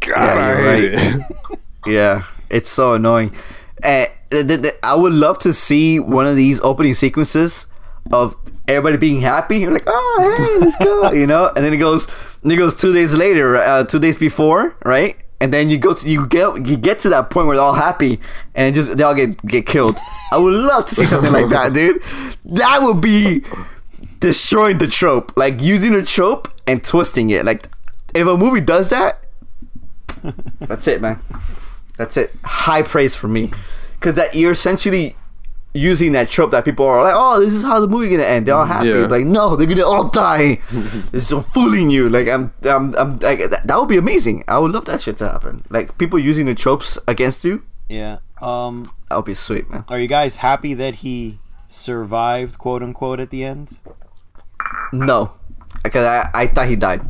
God, 0.00 0.16
Yeah, 0.16 0.34
I 0.34 0.56
hate 0.56 0.66
right. 0.94 1.16
it. 1.50 1.58
Yeah, 1.86 2.24
it's 2.50 2.68
so 2.68 2.94
annoying. 2.94 3.32
Eh, 3.82 4.06
and 4.30 4.30
th- 4.30 4.46
th- 4.48 4.62
th- 4.62 4.74
I 4.82 4.94
would 4.94 5.12
love 5.14 5.38
to 5.40 5.52
see 5.54 5.98
one 5.98 6.26
of 6.26 6.36
these 6.36 6.60
opening 6.60 6.94
sequences 6.94 7.66
of 8.12 8.36
everybody 8.70 8.96
being 8.96 9.20
happy. 9.20 9.58
You're 9.58 9.72
like, 9.72 9.84
oh, 9.86 10.36
hey, 10.38 10.64
let's 10.64 10.76
go, 10.76 11.12
you 11.20 11.26
know. 11.26 11.48
And 11.54 11.64
then 11.64 11.72
it 11.72 11.78
goes, 11.78 12.06
then 12.42 12.52
it 12.52 12.56
goes 12.56 12.74
two 12.80 12.92
days 12.92 13.14
later, 13.14 13.56
uh, 13.56 13.84
two 13.84 13.98
days 13.98 14.18
before, 14.18 14.76
right? 14.84 15.16
And 15.40 15.52
then 15.52 15.70
you 15.70 15.78
go 15.78 15.94
to 15.94 16.08
you 16.08 16.26
get 16.26 16.66
you 16.66 16.76
get 16.76 16.98
to 17.00 17.08
that 17.10 17.30
point 17.30 17.46
where 17.46 17.56
they're 17.56 17.64
all 17.64 17.72
happy, 17.74 18.20
and 18.54 18.74
just 18.74 18.96
they 18.96 19.02
all 19.02 19.14
get 19.14 19.40
get 19.46 19.66
killed. 19.66 19.96
I 20.32 20.36
would 20.36 20.52
love 20.52 20.86
to 20.86 20.94
see 20.94 21.06
something 21.06 21.32
like 21.32 21.48
that, 21.48 21.72
dude. 21.72 22.02
That 22.44 22.80
would 22.82 23.00
be 23.00 23.42
destroying 24.20 24.76
the 24.76 24.86
trope, 24.86 25.32
like 25.36 25.60
using 25.60 25.94
a 25.94 26.04
trope 26.04 26.52
and 26.66 26.84
twisting 26.84 27.30
it. 27.30 27.46
Like 27.46 27.66
if 28.14 28.26
a 28.26 28.36
movie 28.36 28.60
does 28.60 28.90
that, 28.90 29.24
that's 30.60 30.86
it, 30.86 31.00
man. 31.00 31.20
That's 31.96 32.18
it. 32.18 32.34
High 32.44 32.82
praise 32.82 33.16
for 33.16 33.28
me, 33.28 33.50
because 33.94 34.14
that 34.14 34.34
you're 34.34 34.52
essentially 34.52 35.16
using 35.72 36.12
that 36.12 36.28
trope 36.28 36.50
that 36.50 36.64
people 36.64 36.86
are 36.86 37.02
like, 37.02 37.14
"Oh, 37.16 37.40
this 37.40 37.54
is 37.54 37.62
how 37.62 37.80
the 37.80 37.86
movie 37.86 38.10
gonna 38.10 38.24
end." 38.24 38.46
They're 38.46 38.54
all 38.54 38.66
happy. 38.66 38.88
Yeah. 38.88 39.06
Like, 39.06 39.24
no, 39.24 39.56
they're 39.56 39.66
gonna 39.66 39.86
all 39.86 40.08
die. 40.08 40.60
it's 41.12 41.28
so 41.28 41.40
fooling 41.40 41.90
you. 41.90 42.08
Like, 42.08 42.28
I'm, 42.28 42.52
I'm, 42.64 42.94
I'm. 42.96 43.16
Like, 43.18 43.50
that, 43.50 43.66
that 43.66 43.78
would 43.78 43.88
be 43.88 43.96
amazing. 43.96 44.44
I 44.48 44.58
would 44.58 44.72
love 44.72 44.84
that 44.86 45.00
shit 45.00 45.18
to 45.18 45.28
happen. 45.28 45.64
Like, 45.70 45.98
people 45.98 46.18
using 46.18 46.46
the 46.46 46.54
tropes 46.54 46.98
against 47.06 47.44
you. 47.44 47.62
Yeah. 47.88 48.18
Um. 48.40 48.90
That 49.08 49.16
would 49.16 49.24
be 49.24 49.34
sweet, 49.34 49.70
man. 49.70 49.84
Are 49.88 49.98
you 49.98 50.08
guys 50.08 50.38
happy 50.38 50.74
that 50.74 50.96
he 50.96 51.38
survived, 51.68 52.58
quote 52.58 52.82
unquote, 52.82 53.20
at 53.20 53.30
the 53.30 53.44
end? 53.44 53.78
No, 54.92 55.32
because 55.82 56.06
I, 56.06 56.28
I 56.34 56.46
thought 56.46 56.68
he 56.68 56.76
died. 56.76 57.02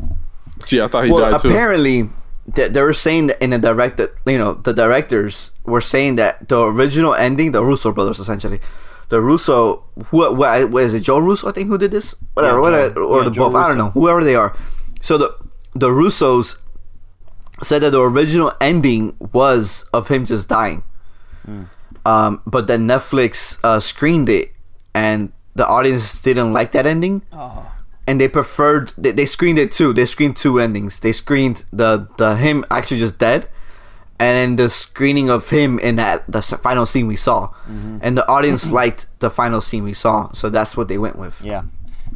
Gee, 0.65 0.81
I 0.81 0.87
thought 0.87 1.05
he 1.05 1.11
well, 1.11 1.31
died 1.31 1.41
too. 1.41 1.49
apparently, 1.49 2.09
they, 2.47 2.67
they 2.69 2.81
were 2.81 2.93
saying 2.93 3.27
that 3.27 3.41
in 3.43 3.51
the 3.51 3.57
direct, 3.59 4.01
you 4.25 4.37
know, 4.37 4.53
the 4.55 4.73
directors 4.73 5.51
were 5.65 5.81
saying 5.81 6.15
that 6.17 6.47
the 6.49 6.61
original 6.61 7.13
ending, 7.13 7.51
the 7.51 7.63
Russo 7.63 7.91
brothers 7.91 8.19
essentially, 8.19 8.59
the 9.09 9.21
Russo, 9.21 9.83
who, 10.07 10.33
what, 10.35 10.69
what 10.71 10.83
is 10.83 10.93
it, 10.93 11.01
Joe 11.01 11.19
Russo? 11.19 11.49
I 11.49 11.51
think 11.51 11.67
who 11.67 11.77
did 11.77 11.91
this, 11.91 12.15
whatever, 12.33 12.57
Yeah, 12.57 12.61
whatever 12.61 13.01
or 13.01 13.19
yeah, 13.19 13.25
the 13.25 13.31
Joe 13.31 13.49
both. 13.49 13.55
I 13.55 13.67
don't 13.67 13.77
Russo. 13.77 13.85
know, 13.85 13.89
whoever 13.91 14.23
they 14.23 14.35
are. 14.35 14.55
So 15.01 15.17
the 15.17 15.35
the 15.73 15.89
Russos 15.89 16.57
said 17.63 17.79
that 17.83 17.91
the 17.91 18.01
original 18.01 18.51
ending 18.59 19.15
was 19.33 19.85
of 19.93 20.07
him 20.09 20.25
just 20.25 20.49
dying. 20.49 20.83
Hmm. 21.45 21.63
Um, 22.05 22.41
but 22.47 22.67
then 22.67 22.87
Netflix 22.87 23.59
uh, 23.63 23.79
screened 23.79 24.29
it, 24.29 24.51
and 24.93 25.31
the 25.55 25.67
audience 25.67 26.17
didn't 26.19 26.53
like 26.53 26.71
that 26.71 26.85
ending 26.87 27.21
Oh. 27.31 27.71
And 28.07 28.19
they 28.19 28.27
preferred 28.27 28.93
they, 28.97 29.11
they 29.11 29.25
screened 29.25 29.59
it 29.59 29.71
too 29.71 29.93
they 29.93 30.05
screened 30.05 30.35
two 30.35 30.59
endings 30.59 30.99
they 30.99 31.11
screened 31.11 31.63
the 31.71 32.07
the 32.17 32.35
him 32.37 32.65
actually 32.71 32.97
just 32.99 33.17
dead 33.19 33.47
and 34.19 34.35
then 34.37 34.55
the 34.55 34.69
screening 34.69 35.29
of 35.29 35.49
him 35.49 35.79
in 35.79 35.95
that 35.95 36.23
the 36.31 36.41
final 36.41 36.85
scene 36.85 37.07
we 37.07 37.15
saw 37.15 37.47
Mm-hmm. 37.69 37.97
and 38.01 38.17
the 38.17 38.27
audience 38.27 38.71
liked 38.71 39.07
the 39.19 39.29
final 39.29 39.61
scene 39.61 39.83
we 39.83 39.93
saw 39.93 40.31
so 40.33 40.49
that's 40.49 40.75
what 40.75 40.87
they 40.87 40.97
went 40.97 41.17
with 41.17 41.41
Yeah. 41.43 41.63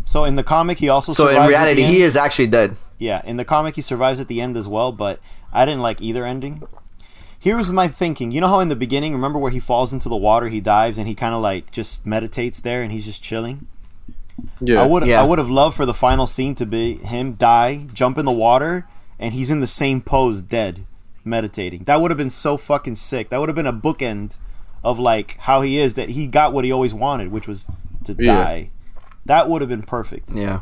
So 0.07 0.23
in 0.23 0.35
the 0.35 0.43
comic, 0.43 0.77
he 0.79 0.87
also 0.89 1.13
so 1.13 1.27
survives 1.27 1.37
in 1.37 1.41
at 1.43 1.65
the 1.65 1.75
reality 1.81 1.83
he 1.83 2.03
is 2.03 2.15
actually 2.15 2.47
dead 2.47 2.75
Yeah, 2.99 3.21
in 3.25 3.37
the 3.37 3.45
comic 3.45 3.75
he 3.75 3.81
survives 3.81 4.19
at 4.19 4.27
the 4.27 4.39
end 4.39 4.55
as 4.57 4.67
well, 4.67 4.91
but 4.91 5.19
I 5.51 5.65
didn't 5.65 5.81
like 5.81 5.99
either 6.01 6.25
ending. 6.25 6.61
Here's 7.39 7.71
my 7.71 7.87
thinking. 7.87 8.31
You 8.31 8.41
know 8.41 8.47
how 8.47 8.59
in 8.59 8.69
the 8.69 8.75
beginning, 8.75 9.13
remember 9.13 9.39
where 9.39 9.51
he 9.51 9.59
falls 9.59 9.93
into 9.93 10.09
the 10.09 10.15
water, 10.17 10.47
he 10.49 10.61
dives 10.61 10.97
and 10.97 11.07
he 11.07 11.15
kind 11.15 11.33
of 11.33 11.41
like 11.41 11.71
just 11.71 12.05
meditates 12.05 12.59
there 12.59 12.81
and 12.83 12.91
he's 12.91 13.05
just 13.05 13.21
chilling? 13.23 13.67
Yeah. 14.61 14.81
I 14.81 14.85
would 14.87 15.05
Yeah. 15.05 15.21
I 15.21 15.23
would 15.25 15.37
have 15.39 15.49
loved 15.49 15.75
for 15.75 15.85
the 15.85 15.93
final 15.93 16.27
scene 16.27 16.55
to 16.55 16.65
be 16.65 16.95
him 16.95 17.33
die, 17.33 17.87
jump 17.93 18.17
in 18.17 18.25
the 18.25 18.31
water 18.31 18.87
and 19.19 19.33
he's 19.33 19.49
in 19.49 19.59
the 19.59 19.67
same 19.67 20.01
pose 20.01 20.41
dead 20.41 20.85
meditating. 21.23 21.83
That 21.85 22.01
would 22.01 22.11
have 22.11 22.17
been 22.17 22.29
so 22.29 22.57
fucking 22.57 22.95
sick. 22.95 23.29
That 23.29 23.39
would 23.39 23.49
have 23.49 23.55
been 23.55 23.65
a 23.67 23.73
bookend 23.73 24.37
of 24.83 24.99
like 24.99 25.37
how 25.39 25.61
he 25.61 25.79
is 25.79 25.95
that 25.95 26.09
he 26.09 26.27
got 26.27 26.53
what 26.53 26.63
he 26.65 26.71
always 26.71 26.93
wanted, 26.93 27.31
which 27.31 27.47
was 27.47 27.67
to 28.03 28.15
Yeah. 28.17 28.35
die. 28.35 28.69
That 29.25 29.49
would 29.49 29.61
have 29.61 29.69
been 29.69 29.81
perfect. 29.83 30.29
yeah 30.33 30.59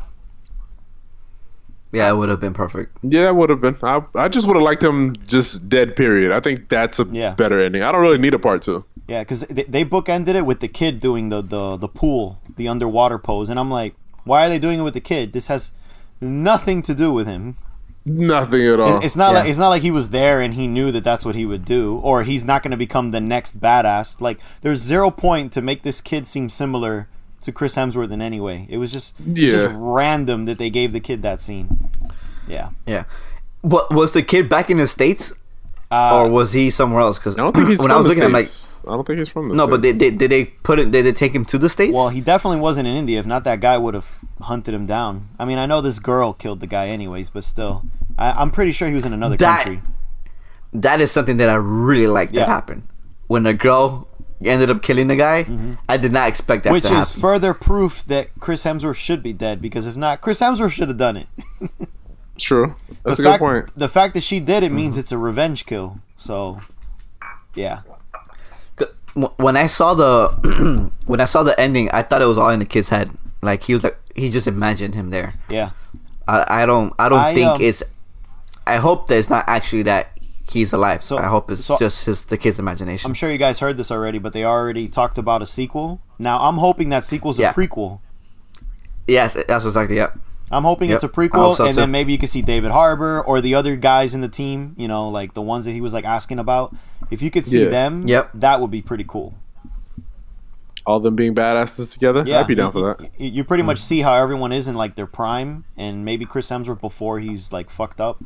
yeah 1.92 2.10
it 2.10 2.16
would 2.16 2.30
have 2.30 2.40
been 2.40 2.54
perfect 2.54 2.98
Yeah, 3.04 3.28
it 3.28 3.36
would 3.36 3.50
have 3.52 3.62
been. 3.62 3.78
I, 3.84 4.02
I 4.16 4.28
just 4.28 4.48
would 4.48 4.56
have 4.56 4.64
liked 4.64 4.84
him 4.84 5.16
just 5.28 5.70
dead. 5.70 5.96
Period. 5.96 6.32
I 6.32 6.40
think 6.40 6.68
that's 6.70 7.00
a 7.00 7.06
Yeah. 7.12 7.32
better 7.36 7.62
ending. 7.62 7.84
I 7.84 7.92
don't 7.92 8.02
really 8.02 8.18
need 8.18 8.34
a 8.34 8.40
part 8.40 8.64
two. 8.64 8.84
Yeah, 9.08 9.22
because 9.22 9.42
they, 9.42 9.64
they 9.64 9.84
bookended 9.86 10.36
it 10.36 10.46
with 10.46 10.60
the 10.62 10.68
kid 10.68 11.00
doing 11.00 11.30
the, 11.30 11.42
the 11.42 11.76
the 11.78 11.88
pool, 11.90 12.40
the 12.56 12.68
underwater 12.68 13.18
pose, 13.20 13.50
and 13.50 13.60
I'm 13.60 13.70
like, 13.70 13.96
why 14.24 14.46
are 14.46 14.50
they 14.50 14.60
doing 14.60 14.80
it 14.80 14.84
with 14.84 14.94
the 14.94 15.02
kid? 15.02 15.34
This 15.34 15.48
has 15.48 15.72
nothing 16.22 16.82
to 16.84 16.96
do 16.96 17.12
with 17.14 17.28
him. 17.28 17.58
Nothing 18.06 18.62
at 18.68 18.80
all. 18.80 18.98
It- 18.98 19.06
It's 19.06 19.16
not 19.16 19.34
Yeah. 19.34 19.40
like 19.40 19.50
it's 19.50 19.60
not 19.60 19.70
like 19.70 19.82
he 19.82 19.92
was 19.92 20.10
there 20.10 20.40
and 20.42 20.54
he 20.54 20.68
knew 20.68 20.92
that 20.92 21.04
that's 21.04 21.26
what 21.26 21.36
he 21.36 21.46
would 21.46 21.66
do, 21.66 21.98
or 22.04 22.24
he's 22.24 22.44
not 22.44 22.64
going 22.64 22.72
to 22.72 22.78
become 22.78 23.12
the 23.12 23.20
next 23.22 23.60
badass. 23.60 24.20
Like, 24.22 24.40
there's 24.62 24.80
zero 24.82 25.10
point 25.12 25.52
to 25.54 25.62
make 25.62 25.84
this 25.84 26.00
kid 26.02 26.26
seem 26.28 26.48
similar 26.50 27.08
to 27.42 27.52
Chris 27.52 27.76
Hemsworth 27.76 28.12
in 28.12 28.22
any 28.22 28.40
way. 28.40 28.68
It 28.70 28.78
was 28.78 28.92
just 28.94 29.16
it's 29.20 29.40
just 29.40 29.72
random 29.74 30.46
that 30.46 30.58
they 30.58 30.70
gave 30.70 30.94
the 30.94 31.00
kid 31.02 31.22
that 31.24 31.42
scene. 31.42 31.90
Yeah, 32.48 32.70
yeah 32.88 33.04
what 33.62 33.94
was 33.94 34.12
the 34.12 34.22
kid 34.22 34.50
back 34.50 34.70
in 34.70 34.76
the 34.78 34.88
states 34.88 35.32
uh, 35.94 36.16
or 36.18 36.30
was 36.30 36.54
he 36.54 36.70
somewhere 36.70 37.02
else 37.02 37.18
because 37.20 37.36
I 37.38 37.42
don't 37.42 37.54
think 37.56 37.70
he's 37.70 37.80
when 37.80 37.90
from 37.90 37.98
i 37.98 37.98
was 37.98 38.06
the 38.06 38.10
looking 38.10 38.24
i'm 38.24 38.32
like 38.32 38.46
States. 38.46 38.82
I 38.88 38.92
don't 38.96 39.06
think 39.08 39.20
he's 39.20 39.30
from 39.30 39.50
the 39.50 39.56
no 39.56 39.68
but 39.68 39.82
they, 39.82 39.94
States. 39.94 40.00
they, 40.00 40.28
did 40.28 40.32
they 40.32 40.46
put 40.46 40.80
it 40.80 40.90
did 40.92 41.06
they 41.06 41.12
take 41.14 41.34
him 41.34 41.46
to 41.46 41.58
the 41.58 41.70
states 41.70 41.94
Well, 41.96 42.10
he 42.10 42.22
definitely 42.22 42.60
wasn't 42.60 42.88
in 42.88 42.96
India. 42.98 43.20
If 43.20 43.26
not, 43.26 43.44
that 43.46 43.60
guy 43.60 43.78
would 43.78 43.94
have 43.94 44.20
hunted 44.42 44.74
him 44.74 44.86
down. 44.86 45.30
I 45.40 45.46
mean, 45.46 45.58
I 45.60 45.66
know 45.66 45.80
this 45.82 46.00
girl 46.00 46.34
killed 46.34 46.60
the 46.62 46.68
guy, 46.68 46.88
anyways, 46.88 47.30
but 47.30 47.44
still, 47.44 47.84
I, 48.18 48.32
I'm 48.32 48.52
pretty 48.52 48.72
sure 48.72 48.88
he 48.88 48.94
was 48.94 49.06
in 49.06 49.14
another 49.14 49.38
That- 49.38 49.66
country. 49.66 49.82
that 50.74 51.00
is 51.00 51.12
something 51.12 51.38
that 51.38 51.50
I 51.50 51.56
really 51.56 52.08
like 52.08 52.32
that 52.34 52.48
happened. 52.48 52.84
When 53.28 53.44
the 53.44 53.54
girl 53.54 54.08
ended 54.44 54.70
up 54.70 54.82
killing 54.82 55.08
the 55.08 55.16
guy, 55.16 55.46
I 55.88 55.96
did 55.98 56.12
not 56.12 56.28
expect 56.28 56.64
that 56.64 56.70
Mm-hmm. 56.72 56.74
Which 56.76 56.84
to 56.92 57.00
is 57.00 57.08
happen. 57.10 57.22
further 57.22 57.54
proof 57.54 58.04
that 58.08 58.28
Chris 58.42 58.64
Hemsworth 58.66 58.96
should 58.98 59.22
be 59.24 59.32
dead. 59.32 59.62
Because 59.62 59.88
if 59.88 59.96
not, 59.96 60.20
Chris 60.22 60.40
Hemsworth 60.42 60.72
should 60.72 60.90
have 60.90 60.98
done 60.98 61.16
it. 61.18 61.28
True. 62.38 62.76
That's 63.04 63.18
the 63.18 63.24
a 63.24 63.26
good 63.26 63.30
fact, 63.32 63.40
point. 63.40 63.70
The 63.80 63.90
fact 63.90 64.14
that 64.16 64.22
she 64.24 64.40
did 64.40 64.64
it 64.64 64.68
Mm-hmm. 64.68 64.76
means 64.76 64.98
it's 64.98 65.12
a 65.12 65.18
revenge 65.18 65.66
kill. 65.66 66.00
So, 66.18 66.60
yeah, 67.56 67.82
when 69.38 69.56
I 69.56 69.68
saw 69.68 69.94
the 69.94 70.92
when 71.06 71.20
I 71.22 71.26
saw 71.26 71.44
the 71.44 71.60
ending, 71.60 71.90
I 71.92 72.02
thought 72.02 72.22
it 72.22 72.26
was 72.26 72.38
all 72.38 72.50
in 72.50 72.60
the 72.60 72.66
kid's 72.66 72.90
head. 72.90 73.12
Like 73.42 73.64
he 73.64 73.74
was 73.74 73.84
like 73.84 73.98
he 74.16 74.32
just 74.32 74.48
imagined 74.48 74.96
him 74.96 75.10
there. 75.10 75.36
yeah. 75.50 75.72
I, 76.28 76.64
I 76.64 76.66
don't 76.66 76.94
I 76.98 77.10
don't 77.10 77.20
I, 77.20 77.34
think 77.34 77.50
um, 77.50 77.62
it's. 77.62 77.84
I 78.66 78.78
hope 78.78 79.08
that 79.08 79.18
it's 79.18 79.30
not 79.30 79.44
actually 79.48 79.84
that 79.84 80.18
he's 80.50 80.72
alive. 80.72 81.04
So- 81.04 81.18
I 81.18 81.26
hope 81.26 81.52
it's 81.52 81.66
so- 81.66 81.78
just 81.78 82.06
his 82.06 82.24
the 82.26 82.38
kid's 82.38 82.60
imagination. 82.60 83.08
I'm 83.10 83.14
sure 83.14 83.30
you 83.30 83.38
guys 83.38 83.60
heard 83.60 83.76
this 83.78 83.92
already, 83.92 84.20
but 84.20 84.32
they 84.34 84.46
already 84.46 84.88
talked 84.88 85.18
about 85.18 85.42
a 85.42 85.46
sequel. 85.46 86.02
Now, 86.18 86.40
I'm 86.40 86.58
hoping 86.58 86.90
that 86.90 87.04
sequel's 87.04 87.38
Yeah. 87.38 87.52
a 87.52 87.54
prequel. 87.54 88.00
yes, 89.08 89.34
that's 89.48 89.66
exactly 89.66 89.98
yeah. 89.98 90.12
I'm 90.54 90.64
hoping 90.64 90.90
Yep, 90.90 90.96
it's 90.96 91.04
a 91.04 91.10
prequel, 91.10 91.56
so, 91.56 91.66
and 91.66 91.74
too. 91.74 91.82
then 91.82 91.92
maybe 91.92 92.12
you 92.12 92.18
can 92.18 92.28
see 92.28 92.42
David 92.42 92.72
Harbour 92.72 93.22
or 93.22 93.42
the 93.42 93.56
other 93.56 93.76
guys 93.76 94.14
in 94.16 94.22
the 94.22 94.30
team. 94.30 94.76
You 94.78 94.88
know, 94.88 95.10
like 95.10 95.34
the 95.34 95.42
ones 95.42 95.66
that 95.66 95.72
he 95.74 95.82
was 95.82 95.94
like 95.94 96.06
asking 96.06 96.40
about. 96.40 96.76
If 97.12 97.22
you 97.22 97.30
could 97.32 97.46
see 97.46 97.64
Yeah. 97.64 97.70
them, 97.70 98.08
Yep. 98.08 98.32
that 98.36 98.62
would 98.62 98.72
be 98.72 98.82
pretty 98.82 99.04
cool. 99.08 99.34
All 100.86 101.00
them 101.00 101.16
being 101.16 101.34
badasses 101.34 101.94
together. 101.94 102.24
Yeah, 102.28 102.42
I'd 102.42 102.48
be 102.48 102.56
down 102.56 102.72
for 102.74 102.80
you, 102.80 102.86
that. 102.86 103.20
You, 103.20 103.30
you 103.30 103.44
pretty 103.46 103.64
much 103.64 103.78
see 103.80 104.02
how 104.02 104.14
everyone 104.16 104.52
is 104.52 104.68
in 104.68 104.76
like 104.76 104.96
their 104.96 105.08
prime, 105.08 105.64
and 105.78 106.04
maybe 106.04 106.26
Chris 106.26 106.50
Hemsworth 106.50 106.82
before 106.82 107.20
he's 107.22 107.54
like 107.54 107.70
fucked 107.70 108.02
up. 108.02 108.22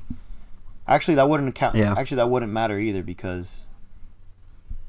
Actually, 0.88 1.16
that 1.16 1.30
wouldn't 1.30 1.54
count. 1.54 1.76
Yeah. 1.76 1.94
Actually, 1.96 2.18
that 2.18 2.30
wouldn't 2.32 2.52
matter 2.52 2.80
either 2.80 3.04
because 3.04 3.67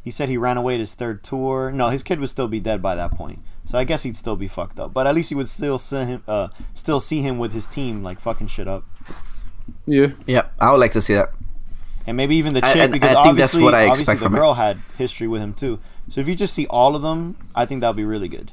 he 0.09 0.11
said 0.11 0.31
he 0.31 0.38
ran 0.38 0.57
away 0.57 0.73
at 0.73 0.81
his 0.81 0.94
third 0.94 1.23
tour. 1.23 1.71
No, 1.71 1.90
his 1.90 2.03
kid 2.03 2.18
would 2.18 2.31
still 2.31 2.49
be 2.49 2.61
dead 2.61 2.81
by 2.81 2.94
that 2.94 3.11
point. 3.11 3.40
So 3.66 3.77
I 3.77 3.85
guess 3.85 4.05
he'd 4.05 4.16
still 4.16 4.37
be 4.37 4.49
fucked 4.49 4.81
up. 4.81 4.94
But 4.94 5.07
at 5.07 5.14
least 5.14 5.31
you 5.31 5.37
would 5.37 5.51
still 5.51 5.79
see 5.79 6.05
him, 6.05 6.23
uh, 6.27 6.49
still 6.73 6.99
see 7.01 7.21
him 7.21 7.37
with 7.38 7.53
his 7.53 7.66
team 7.66 8.03
like 8.03 8.18
fucking 8.21 8.47
shit 8.47 8.66
up. 8.66 8.85
Yeah. 9.87 10.12
Yeah, 10.27 10.47
I 10.59 10.71
would 10.73 10.81
like 10.81 10.92
to 10.92 11.03
see 11.03 11.12
that. 11.12 11.29
and 12.07 12.16
maybe 12.16 12.37
even 12.37 12.55
the 12.55 12.64
I- 12.64 12.73
chick 12.73 12.81
and 12.85 12.92
because 12.94 13.11
I 13.14 13.23
think 13.23 13.37
that's 13.37 13.55
obviously, 13.55 13.62
what 13.64 13.75
I 13.75 13.83
obviously 13.88 14.03
expect 14.05 14.21
the 14.21 14.25
from 14.27 14.35
it. 14.35 14.38
girl 14.38 14.55
had 14.55 14.79
history 14.97 15.29
with 15.29 15.42
him 15.42 15.53
too. 15.53 15.79
So 16.09 16.23
if 16.23 16.27
you 16.29 16.35
just 16.35 16.55
see 16.55 16.66
all 16.68 16.97
of 16.97 17.03
them, 17.03 17.37
I 17.55 17.66
think 17.66 17.83
that'll 17.83 17.92
be 17.92 18.07
really 18.07 18.29
good. 18.29 18.53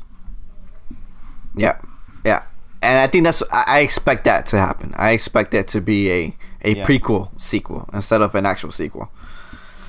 Yeah, 1.56 1.80
yeah, 2.26 2.44
and 2.82 3.00
I 3.00 3.08
think 3.08 3.24
that's 3.24 3.42
I, 3.52 3.64
I 3.68 3.80
expect 3.80 4.26
that 4.26 4.46
to 4.48 4.60
happen. 4.60 4.94
I 4.98 5.12
expect 5.12 5.52
that 5.52 5.70
to 5.70 5.80
be 5.80 6.12
a 6.12 6.36
a 6.64 6.76
Yeah. 6.76 6.86
prequel 6.86 7.30
sequel 7.40 7.88
instead 7.94 8.22
of 8.22 8.36
an 8.36 8.46
actual 8.46 8.72
sequel. 8.72 9.10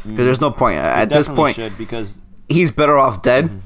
Because 0.07 0.25
there's 0.27 0.41
no 0.41 0.51
point 0.51 0.79
at 0.79 1.05
It 1.05 1.09
this 1.09 1.27
definitely 1.27 1.43
point. 1.43 1.57
should 1.57 1.79
because 1.79 2.21
He's 2.49 2.71
better 2.71 2.97
off 2.97 3.23
dead, 3.23 3.47
Mm-hmm. 3.47 3.59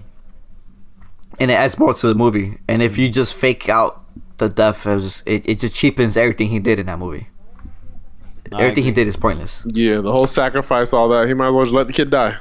and 1.40 1.50
it 1.50 1.54
adds 1.54 1.78
more 1.78 1.92
to 1.94 2.06
the 2.06 2.14
movie. 2.14 2.58
And 2.68 2.80
if 2.82 2.96
you 2.98 3.08
just 3.10 3.34
fake 3.34 3.68
out 3.68 4.02
the 4.38 4.48
death, 4.48 4.86
it, 4.86 5.00
just, 5.00 5.28
it, 5.28 5.48
it 5.48 5.58
just 5.60 5.74
cheapens 5.74 6.16
everything 6.16 6.48
he 6.48 6.58
did 6.58 6.78
in 6.78 6.86
that 6.86 6.98
movie. 6.98 7.28
I 8.52 8.62
everything 8.62 8.84
he 8.84 8.90
did 8.90 9.06
is 9.06 9.16
pointless. 9.16 9.62
Yeah. 9.66 9.98
The 10.00 10.10
whole 10.10 10.26
sacrifice, 10.26 10.92
all 10.92 11.08
that. 11.10 11.28
He 11.28 11.34
might 11.34 11.48
as 11.48 11.54
well 11.54 11.64
just 11.64 11.74
let 11.74 11.86
the 11.86 11.92
kid 11.92 12.10
die. 12.10 12.36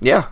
Yeah, 0.00 0.28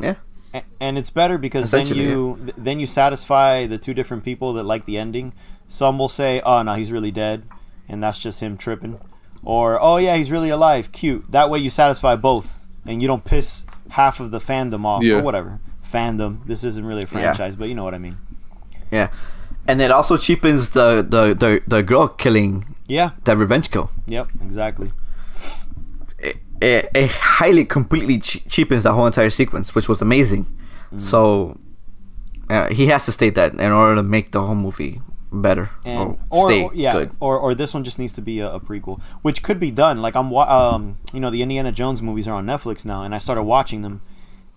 yeah, 0.00 0.14
A- 0.54 0.62
and 0.80 0.96
it's 0.98 1.10
better 1.10 1.38
because 1.38 1.70
then 1.72 1.86
you 1.88 2.38
th- 2.40 2.54
then 2.56 2.78
you 2.78 2.86
satisfy 2.86 3.66
the 3.66 3.78
two 3.78 3.92
different 3.94 4.24
people 4.24 4.52
that 4.54 4.62
like 4.64 4.84
the 4.84 4.96
ending. 4.98 5.32
Some 5.66 5.98
will 5.98 6.08
say, 6.08 6.40
"Oh 6.44 6.62
no, 6.62 6.74
he's 6.74 6.92
really 6.92 7.10
dead," 7.10 7.42
and 7.88 8.02
that's 8.02 8.20
just 8.20 8.38
him 8.40 8.56
tripping, 8.56 9.00
or 9.42 9.78
"Oh 9.80 9.96
yeah, 9.96 10.16
he's 10.16 10.30
really 10.30 10.50
alive, 10.50 10.90
cute." 10.92 11.24
That 11.30 11.50
way 11.50 11.58
you 11.58 11.70
satisfy 11.70 12.16
both, 12.16 12.66
and 12.86 13.00
you 13.02 13.08
don't 13.08 13.24
piss 13.24 13.64
half 13.90 14.20
of 14.20 14.30
the 14.30 14.38
fandom 14.38 14.84
off 14.84 15.02
Yeah. 15.02 15.14
or 15.16 15.22
whatever 15.22 15.60
fandom. 15.84 16.46
This 16.46 16.62
isn't 16.64 16.84
really 16.84 17.04
a 17.04 17.06
franchise, 17.06 17.56
but 17.56 17.68
you 17.68 17.74
know 17.74 17.84
what 17.84 17.94
I 17.94 17.98
mean. 17.98 18.16
yeah. 18.90 19.08
And 19.66 19.80
it 19.82 19.90
also 19.90 20.16
cheapens 20.16 20.70
the 20.70 21.02
the 21.02 21.34
the, 21.34 21.62
the 21.66 21.82
girl 21.82 22.08
killing 22.08 22.64
Yeah. 22.86 23.10
that 23.24 23.36
revenge 23.36 23.70
kill. 23.70 23.90
Yep. 24.06 24.28
Exactly. 24.42 24.90
it, 26.18 26.36
it, 26.60 26.90
it 26.94 27.10
highly 27.12 27.64
completely 27.64 28.18
che- 28.18 28.42
cheapens 28.48 28.82
the 28.84 28.92
whole 28.92 29.06
entire 29.06 29.30
sequence, 29.30 29.74
which 29.74 29.88
was 29.88 30.00
amazing. 30.02 30.46
Mm. 30.92 31.00
So 31.00 31.58
uh, 32.50 32.68
he 32.68 32.86
has 32.86 33.04
to 33.06 33.12
state 33.12 33.34
that 33.34 33.52
in 33.54 33.70
order 33.72 33.94
to 33.96 34.02
make 34.02 34.32
the 34.32 34.40
whole 34.42 34.54
movie 34.54 35.00
better 35.30 35.68
and 35.84 36.18
or, 36.30 36.44
or, 36.44 36.48
stay 36.48 36.62
or- 36.64 36.74
yeah, 36.74 36.92
good. 36.92 37.10
or 37.20 37.38
or 37.38 37.54
this 37.54 37.74
one 37.74 37.84
just 37.84 37.98
needs 37.98 38.12
to 38.14 38.22
be 38.22 38.40
a, 38.40 38.50
a 38.54 38.60
prequel, 38.60 39.00
which 39.22 39.42
could 39.42 39.60
be 39.60 39.70
done. 39.70 40.00
Like 40.00 40.16
I'm, 40.16 40.30
wa- 40.30 40.48
um, 40.74 40.98
you 41.12 41.20
know, 41.20 41.30
the 41.30 41.42
Indiana 41.42 41.70
Jones 41.72 42.00
movies 42.00 42.26
are 42.28 42.34
on 42.34 42.46
Netflix 42.46 42.84
now, 42.84 43.02
and 43.02 43.14
I 43.14 43.18
started 43.18 43.42
watching 43.42 43.82
them, 43.82 44.00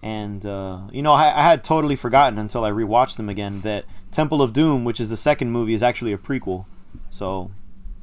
and 0.01 0.45
uh, 0.45 0.81
you 0.91 1.01
know, 1.01 1.13
I, 1.13 1.25
I 1.37 1.41
had 1.43 1.63
totally 1.63 1.95
forgotten 1.95 2.39
until 2.39 2.63
I 2.63 2.71
rewatched 2.71 3.17
them 3.17 3.27
again 3.29 3.61
that 3.61 3.85
Temple 4.11 4.41
of 4.41 4.53
Doom, 4.53 4.83
which 4.85 4.99
is 4.99 5.09
the 5.09 5.17
second 5.17 5.51
movie, 5.51 5.73
is 5.73 5.83
actually 5.83 6.13
a 6.13 6.17
prequel. 6.17 6.65
So, 7.09 7.51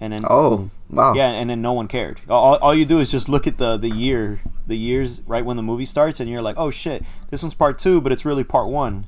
and 0.00 0.12
then 0.12 0.22
Oh 0.28 0.70
wow! 0.90 1.14
yeah, 1.14 1.28
and 1.30 1.48
then 1.48 1.62
no 1.62 1.72
one 1.72 1.88
cared. 1.88 2.20
All, 2.28 2.56
all 2.56 2.74
you 2.74 2.84
do 2.84 3.00
is 3.00 3.10
just 3.10 3.28
look 3.28 3.46
at 3.46 3.56
the 3.58 3.76
the 3.78 3.90
year, 3.90 4.40
the 4.66 4.76
years 4.76 5.22
right 5.26 5.44
when 5.44 5.56
the 5.56 5.62
movie 5.62 5.86
starts, 5.86 6.20
and 6.20 6.28
you're 6.30 6.42
like, 6.42 6.56
oh 6.58 6.70
shit, 6.70 7.02
this 7.30 7.42
one's 7.42 7.54
part 7.54 7.78
two, 7.78 8.00
but 8.02 8.12
it's 8.12 8.24
really 8.26 8.44
part 8.44 8.68
one. 8.68 9.04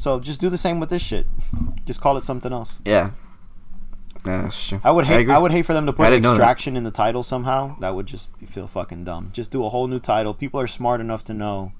So 0.00 0.18
just 0.18 0.40
do 0.40 0.48
the 0.48 0.56
same 0.56 0.80
with 0.80 0.88
this 0.88 1.02
shit. 1.02 1.26
Just 1.84 2.00
call 2.00 2.16
it 2.16 2.24
something 2.24 2.52
else. 2.54 2.76
yeah. 2.86 3.10
Yeah, 4.24 4.42
that's 4.42 4.68
true. 4.68 4.80
I 4.82 4.90
would 4.90 5.04
hate. 5.04 5.20
agree. 5.20 5.34
I, 5.34 5.38
would 5.38 5.52
hate 5.52 5.66
for 5.66 5.72
them 5.74 5.84
to 5.86 5.92
put 5.92 6.04
didn't 6.08 6.22
know 6.22 6.30
that. 6.30 6.36
extraction 6.36 6.74
in 6.76 6.84
the 6.84 6.90
title 6.90 7.22
somehow. 7.22 7.76
That 7.80 7.94
would 7.94 8.06
just 8.06 8.28
feel 8.46 8.66
fucking 8.66 9.04
dumb. 9.04 9.30
Just 9.34 9.50
do 9.50 9.64
a 9.64 9.68
whole 9.68 9.88
new 9.88 9.98
title. 9.98 10.32
People 10.34 10.58
are 10.60 10.66
smart 10.66 11.00
enough 11.02 11.22
to 11.24 11.34
know. 11.34 11.72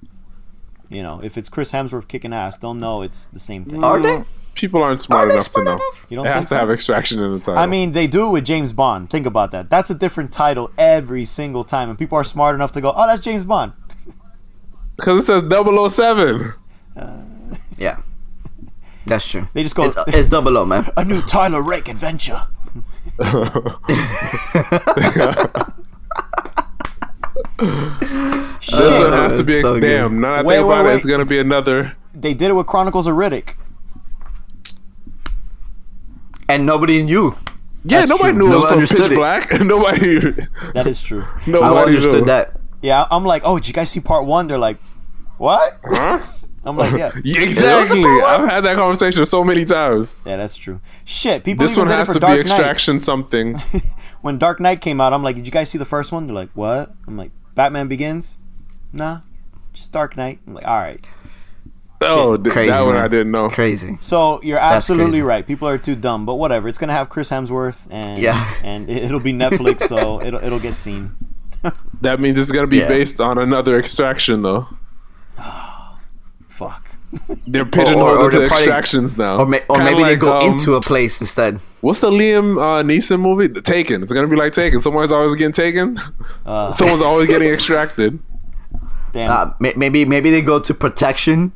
You 0.91 1.03
know, 1.03 1.21
if 1.23 1.39
it's 1.39 1.49
Chris 1.49 1.73
Hemsworth 1.73 2.09
kicking 2.09 2.33
ass, 2.35 2.59
they'll 2.59 2.75
know 2.75 3.01
it's 3.03 3.25
the 3.27 3.39
same 3.39 3.65
thing. 3.65 3.83
Are 3.85 4.01
they? 4.03 4.23
People 4.55 4.83
aren't 4.83 5.01
smart 5.03 5.29
Are 5.29 5.33
enough 5.33 5.51
smart 5.51 5.67
to 5.67 5.71
know. 5.71 5.77
enough? 5.77 6.07
You 6.11 6.17
don't 6.17 6.27
It 6.27 6.29
has 6.31 6.37
think 6.39 6.49
to 6.49 6.55
so? 6.55 6.59
have 6.61 6.71
extraction 6.71 7.23
in 7.23 7.33
the 7.33 7.39
title. 7.41 7.59
I 7.59 7.67
mean, 7.67 7.93
they 7.93 8.07
do 8.07 8.29
it 8.29 8.33
with 8.33 8.45
James 8.45 8.73
Bond. 8.75 9.09
Think 9.11 9.25
about 9.27 9.51
that. 9.53 9.71
That's 9.71 9.89
a 9.91 9.95
different 9.95 10.31
title 10.33 10.71
every 10.77 11.25
single 11.25 11.63
time, 11.65 11.89
and 11.91 11.99
people 11.99 12.17
are 12.19 12.25
smart 12.25 12.55
enough 12.55 12.73
to 12.73 12.81
go, 12.83 12.93
"Oh, 12.95 13.07
that's 13.07 13.21
James 13.21 13.45
Bond." 13.45 13.73
because 14.97 15.23
it 15.23 15.27
says 15.27 15.43
007. 15.95 16.55
Yeah, 17.79 18.01
that's 19.11 19.29
true. 19.29 19.47
They 19.53 19.63
just 19.63 19.75
go- 19.75 19.85
It's, 19.85 19.97
it's 20.07 20.29
double 20.29 20.57
O, 20.57 20.65
man. 20.65 20.87
A 20.97 21.05
new 21.05 21.21
Tyler 21.23 21.63
Rake 21.63 21.89
adventure. 21.89 22.47
This 27.59 28.69
Shit. 28.69 29.01
one 29.01 29.13
has 29.13 29.37
to 29.39 29.45
be 29.45 29.55
It's 29.55 29.63
so 29.63 29.75
ex- 29.77 29.81
good. 29.81 29.87
damn. 29.87 30.21
Now 30.21 30.37
that 30.37 30.39
I 30.41 30.43
Wait, 30.43 30.57
think 30.57 30.69
wait, 30.69 30.81
about 30.81 30.91
it, 30.91 30.97
it's 30.97 31.07
gonna 31.07 31.25
be 31.25 31.39
another. 31.39 31.97
They 32.15 32.35
did 32.35 32.51
it 32.51 32.55
with 32.55 32.67
Chronicles 32.67 33.07
of 33.07 33.15
Riddick. 33.15 33.55
And 36.49 36.67
nobody 36.67 37.03
knew. 37.03 37.35
Yeah, 37.85 38.01
That's 38.01 38.11
nobody 38.11 38.33
true. 38.33 38.39
knew 38.49 38.53
it 38.53 38.57
was 38.57 38.65
one 38.65 38.73
from 38.73 38.81
Pitch 38.81 38.91
understood 38.91 39.13
it. 39.13 39.17
Black. 39.17 39.61
nobody. 39.65 40.47
That 40.75 40.87
is 40.87 41.03
true. 41.03 41.23
I 41.25 41.51
Nobody 41.51 41.87
understood 41.97 42.21
knew. 42.21 42.27
that. 42.27 42.57
Yeah, 42.83 43.07
I'm 43.11 43.25
like, 43.25 43.43
oh, 43.45 43.59
did 43.59 43.69
you 43.69 43.75
guys 43.75 43.91
see 43.91 44.01
part 44.01 44.25
one? 44.27 44.47
They're 44.49 44.59
like, 44.59 44.79
what? 45.39 45.79
Huh? 45.85 46.21
I'm 46.65 46.77
like, 46.77 46.93
yeah, 46.99 47.11
Yeah, 47.25 47.41
exactly. 47.41 48.05
I've 48.05 48.49
had 48.49 48.61
that 48.63 48.77
conversation 48.77 49.25
so 49.25 49.43
many 49.43 49.65
times. 49.65 50.15
yeah, 50.27 50.37
that's 50.37 50.57
true. 50.57 50.81
Shit, 51.07 51.43
people 51.45 51.63
This 51.65 51.73
even 51.73 51.83
one 51.83 51.89
did 51.89 51.95
it 51.95 51.99
has 51.99 52.07
for 52.09 52.15
to 52.15 52.21
be 52.21 52.27
Dark 52.27 52.41
extraction 52.41 52.99
something. 52.99 53.61
When 54.23 54.37
Dark 54.37 54.61
Knight 54.61 54.83
came 54.83 55.01
out, 55.01 55.15
I'm 55.15 55.23
like, 55.23 55.37
did 55.37 55.47
you 55.47 55.51
guys 55.53 55.71
see 55.71 55.79
the 55.79 55.87
first 55.87 56.13
one? 56.13 56.27
They're 56.27 56.35
like, 56.35 56.51
what? 56.53 56.93
I'm 57.07 57.17
like, 57.17 57.31
Batman 57.55 57.89
Begins? 57.89 58.37
Nah, 58.93 59.21
just 59.73 59.93
Dark 59.93 60.15
Knight. 60.15 60.41
I'm 60.47 60.53
like, 60.53 60.67
all 60.67 60.77
right. 60.77 61.09
Oh, 62.03 62.37
th- 62.37 62.53
Crazy. 62.53 62.71
that 62.71 62.83
one 62.83 62.97
man. 62.97 63.05
I 63.05 63.09
didn't 63.09 63.31
know. 63.33 63.49
Crazy. 63.49 63.97
So 64.03 64.43
you're 64.43 64.59
absolutely 64.59 65.23
right. 65.23 65.47
People 65.47 65.69
are 65.69 65.79
too 65.79 65.95
dumb, 65.97 66.27
but 66.27 66.35
whatever. 66.35 66.69
It's 66.69 66.77
gonna 66.77 66.93
have 66.93 67.09
Chris 67.09 67.31
Hemsworth, 67.31 67.87
and 67.91 68.19
Yeah. 68.21 68.53
and 68.63 68.91
it- 68.91 69.05
it'll 69.05 69.21
be 69.21 69.33
Netflix, 69.33 69.89
so 69.89 70.21
it'll 70.25 70.45
it'll 70.45 70.61
get 70.61 70.77
seen. 70.77 71.17
That 72.03 72.21
means 72.21 72.37
it's 72.37 72.53
gonna 72.53 72.67
be 72.67 72.79
Yeah. 72.81 72.89
based 72.89 73.23
on 73.23 73.39
another 73.39 73.79
extraction, 73.79 74.43
though. 74.43 74.69
Fuck. 76.61 76.91
They're 77.47 77.65
pigeonholed 77.65 78.19
or 78.19 78.25
into 78.27 78.39
they're 78.39 78.49
probably- 78.49 78.65
extractions 78.65 79.17
now. 79.17 79.39
Or, 79.39 79.47
may, 79.47 79.63
or 79.71 79.77
Kinda 79.77 79.91
maybe 79.91 80.05
they 80.05 80.15
go 80.15 80.43
um, 80.43 80.53
into 80.53 80.75
a 80.75 80.81
place 80.83 81.19
instead. 81.19 81.59
What's 81.81 82.01
the 82.01 82.11
Liam 82.11 82.59
uh, 82.59 82.83
Neeson 82.83 83.19
movie? 83.19 83.47
The 83.47 83.63
Taken. 83.63 84.03
It's 84.03 84.13
gonna 84.13 84.29
be 84.29 84.37
like 84.37 84.53
Taken. 84.53 84.83
Someone's 84.83 85.11
always 85.11 85.35
getting 85.37 85.55
taken. 85.55 85.99
Uh, 86.45 86.71
Someone's 86.79 87.01
always 87.01 87.29
getting 87.29 87.49
extracted. 87.51 88.19
damn. 89.13 89.31
Uh, 89.31 89.53
may, 89.59 89.73
maybe 89.75 90.05
maybe 90.05 90.31
they 90.31 90.43
go 90.43 90.61
to 90.61 90.75
protection, 90.75 91.53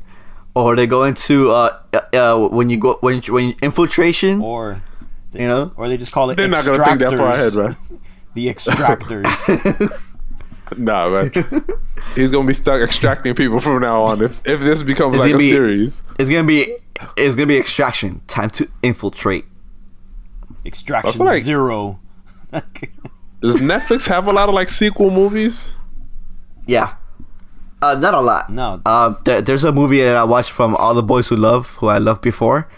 or 0.55 0.75
they 0.75 0.87
go 0.87 1.05
into 1.05 1.51
uh, 1.51 1.79
uh, 1.93 2.01
uh 2.17 2.49
when 2.49 2.71
you 2.71 2.79
go 2.79 2.97
when 3.03 3.21
you, 3.23 3.35
when 3.35 3.49
you, 3.49 3.55
infiltration. 3.61 4.41
or 4.41 4.83
you 5.35 5.47
know, 5.47 5.73
or 5.77 5.89
they 5.89 5.99
just 5.99 6.15
call 6.15 6.31
it. 6.31 6.37
They're 6.37 6.49
not 6.49 6.65
gonna 6.65 6.83
think 6.83 7.01
that 7.01 7.13
far 7.13 7.35
ahead, 7.35 7.53
extractors. 7.53 7.91
man. 7.91 8.01
The 8.33 8.47
extractors. 8.49 10.01
Nah, 10.79 11.09
man. 11.09 11.33
He's 12.15 12.31
gonna 12.31 12.47
be 12.47 12.53
stuck 12.53 12.81
extracting 12.83 13.35
people 13.35 13.61
from 13.61 13.81
now 13.83 14.03
on 14.03 14.23
if, 14.23 14.47
if 14.47 14.61
this 14.61 14.83
becomes 14.83 15.17
Is 15.17 15.23
like 15.23 15.35
a 15.35 15.39
be- 15.39 15.51
series. 15.51 16.03
it's 16.19 16.29
gonna 16.29 16.47
be 16.47 16.77
it's 17.17 17.35
gonna 17.35 17.47
be 17.47 17.57
extraction. 17.57 18.21
Time 18.27 18.51
to 18.51 18.69
infiltrate. 18.83 19.45
Extraction 20.65 21.25
like- 21.25 21.43
zero. 21.43 22.01
Does 23.41 23.57
Netflix 23.57 24.07
have 24.09 24.27
a 24.27 24.33
lot 24.33 24.49
of 24.49 24.55
like 24.55 24.69
sequel 24.69 25.11
movies? 25.11 25.77
Yeah, 26.67 26.95
uh, 27.83 27.95
not 27.97 28.15
a 28.15 28.21
lot. 28.21 28.49
No. 28.51 28.81
Uh, 28.87 29.15
there, 29.25 29.43
there's 29.43 29.65
a 29.65 29.73
movie 29.73 30.01
that 30.01 30.17
I 30.17 30.25
watched 30.25 30.51
from 30.51 30.75
All 30.77 30.95
the 30.95 31.03
Boys 31.03 31.29
Who 31.29 31.37
Love, 31.37 31.75
who 31.77 31.89
I 31.89 31.99
loved 31.99 32.23
before. 32.23 32.69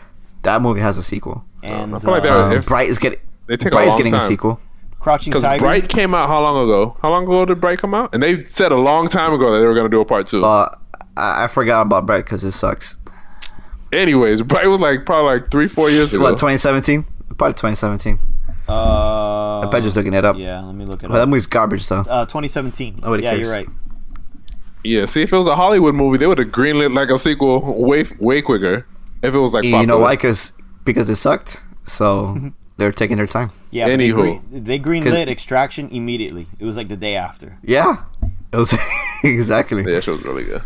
That 0.42 0.60
movie 0.62 0.80
has 0.80 0.98
a 0.98 1.02
sequel. 1.04 1.44
and 1.62 1.94
I 1.94 1.98
uh, 1.98 2.54
Um, 2.56 2.60
Bright 2.62 2.88
is 2.88 2.98
getting 2.98 3.20
a 3.48 3.56
Bright 3.56 3.86
is 3.86 3.88
long 3.90 3.96
getting 3.98 4.14
a 4.14 4.20
sequel. 4.20 4.60
Crouching 5.06 5.30
Because 5.32 5.60
Bright 5.60 5.88
came 5.88 6.16
out 6.16 6.26
how 6.26 6.42
long 6.42 6.64
ago? 6.68 6.96
How 7.00 7.12
long 7.12 7.22
ago 7.22 7.44
did 7.46 7.60
Bright 7.60 7.78
come 7.78 7.94
out? 7.94 8.12
And 8.12 8.20
they 8.20 8.42
said 8.42 8.72
a 8.72 8.76
long 8.76 9.06
time 9.06 9.32
ago 9.32 9.52
that 9.52 9.60
they 9.60 9.66
were 9.68 9.74
gonna 9.76 9.88
do 9.88 10.00
a 10.00 10.04
part 10.04 10.26
two. 10.26 10.44
Uh, 10.44 10.68
I, 11.16 11.44
I 11.44 11.46
forgot 11.46 11.82
about 11.82 12.06
Bright 12.06 12.24
because 12.24 12.42
it 12.42 12.50
sucks. 12.50 12.96
Anyways, 13.92 14.42
Bright 14.42 14.66
was 14.66 14.80
like 14.80 15.06
probably 15.06 15.38
like 15.38 15.48
three, 15.52 15.68
four 15.68 15.90
years 15.90 16.12
ago. 16.12 16.24
What 16.24 16.30
2017? 16.30 17.04
Probably 17.38 17.52
2017. 17.52 18.18
Uh, 18.68 19.60
I'm 19.60 19.80
just 19.80 19.94
looking 19.94 20.12
it 20.12 20.24
up. 20.24 20.38
Yeah, 20.38 20.60
let 20.62 20.74
me 20.74 20.84
look 20.84 21.04
it 21.04 21.06
But 21.06 21.14
that 21.14 21.22
up. 21.22 21.28
movie's 21.28 21.46
garbage 21.46 21.86
though. 21.86 22.00
Uh, 22.00 22.24
2017. 22.24 22.96
Nobody 23.00 23.22
yeah, 23.22 23.30
cares. 23.30 23.42
you're 23.42 23.52
right. 23.52 23.68
Yeah, 24.82 25.04
see, 25.04 25.22
if 25.22 25.32
it 25.32 25.36
was 25.36 25.46
a 25.46 25.54
Hollywood 25.54 25.94
movie, 25.94 26.18
they 26.18 26.26
would 26.26 26.38
have 26.38 26.48
greenlit 26.48 26.92
like 26.92 27.10
a 27.10 27.18
sequel 27.18 27.80
way 27.80 28.06
way 28.18 28.42
quicker. 28.42 28.88
If 29.22 29.34
it 29.34 29.38
was 29.38 29.52
like 29.52 29.62
you 29.62 29.86
know 29.86 30.00
why? 30.00 30.16
Cause 30.16 30.52
because 30.84 31.08
it 31.08 31.14
sucked. 31.14 31.62
So 31.84 32.52
they're 32.76 32.92
taking 32.92 33.16
their 33.16 33.26
time. 33.26 33.50
Yeah, 33.70 33.86
but 33.88 33.96
they, 33.98 34.08
Anywho. 34.10 34.14
green, 34.14 34.64
they 34.64 34.78
greenlit 34.78 35.04
'Cause- 35.24 35.28
Extraction 35.28 35.88
immediately. 35.90 36.46
It 36.58 36.64
was 36.64 36.76
like 36.76 36.88
the 36.88 36.96
day 36.96 37.16
after. 37.16 37.58
Yeah, 37.62 38.04
it 38.52 38.56
was 38.56 38.74
exactly. 39.24 39.82
Yeah, 39.82 39.98
it 39.98 40.06
was 40.06 40.24
really 40.24 40.44
good. 40.44 40.62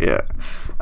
Yeah. 0.00 0.22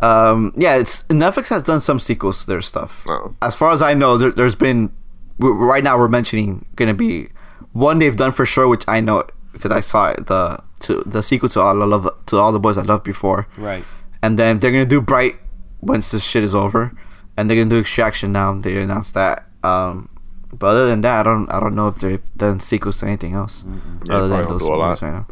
Um, 0.01 0.53
yeah, 0.57 0.77
it's 0.77 1.03
Netflix 1.05 1.48
has 1.48 1.64
done 1.64 1.81
some 1.81 1.98
sequels 1.98 2.40
to 2.42 2.46
their 2.46 2.61
stuff. 2.61 3.05
Oh. 3.09 3.35
As 3.42 3.55
far 3.57 3.72
as 3.72 3.83
I 3.83 3.94
know, 3.94 4.16
there, 4.16 4.31
there's 4.31 4.55
been 4.55 4.92
right 5.40 5.83
now 5.83 5.98
we're 5.98 6.09
mentioning 6.09 6.64
gonna 6.77 6.94
be 6.94 7.29
one 7.72 7.98
they've 7.98 8.16
done 8.16 8.33
for 8.33 8.46
sure, 8.46 8.68
which 8.68 8.85
I 8.87 9.01
know 9.01 9.24
because 9.53 9.72
I 9.72 9.81
saw 9.81 10.11
it, 10.11 10.27
the 10.27 10.61
to 10.81 11.03
the 11.05 11.22
sequel 11.22 11.48
to 11.51 11.61
all 11.61 11.83
I 11.83 11.87
love 11.87 12.09
to 12.27 12.37
all 12.37 12.53
the 12.53 12.61
boys 12.61 12.79
I 12.79 12.83
loved 12.83 13.03
before, 13.03 13.48
Right. 13.57 13.83
and 14.22 14.38
then 14.38 14.61
they're 14.61 14.70
gonna 14.70 14.87
do 14.87 15.01
Bright 15.01 15.37
once 15.81 16.12
this 16.12 16.22
shit 16.22 16.44
is 16.44 16.55
over, 16.55 16.92
and 17.37 17.51
they're 17.51 17.57
gonna 17.57 17.70
do 17.70 17.81
Extraction 17.81 18.31
now. 18.31 18.53
They 18.55 18.81
announced 18.81 19.14
that. 19.14 19.46
Um, 19.64 20.09
but 20.52 20.66
other 20.68 20.87
than 20.88 21.00
that, 21.02 21.20
I 21.20 21.22
don't 21.22 21.50
I 21.50 21.61
don't 21.61 21.74
know 21.74 21.88
if 21.88 21.96
they've 21.96 22.22
done 22.37 22.61
sequels 22.61 23.00
to 23.00 23.06
anything 23.06 23.34
else 23.34 23.64
Yeah, 24.06 24.16
other 24.16 24.28
than 24.28 24.48
those 24.48 24.62
do 24.62 24.70
movies 24.70 25.02
right 25.02 25.12
now. 25.12 25.26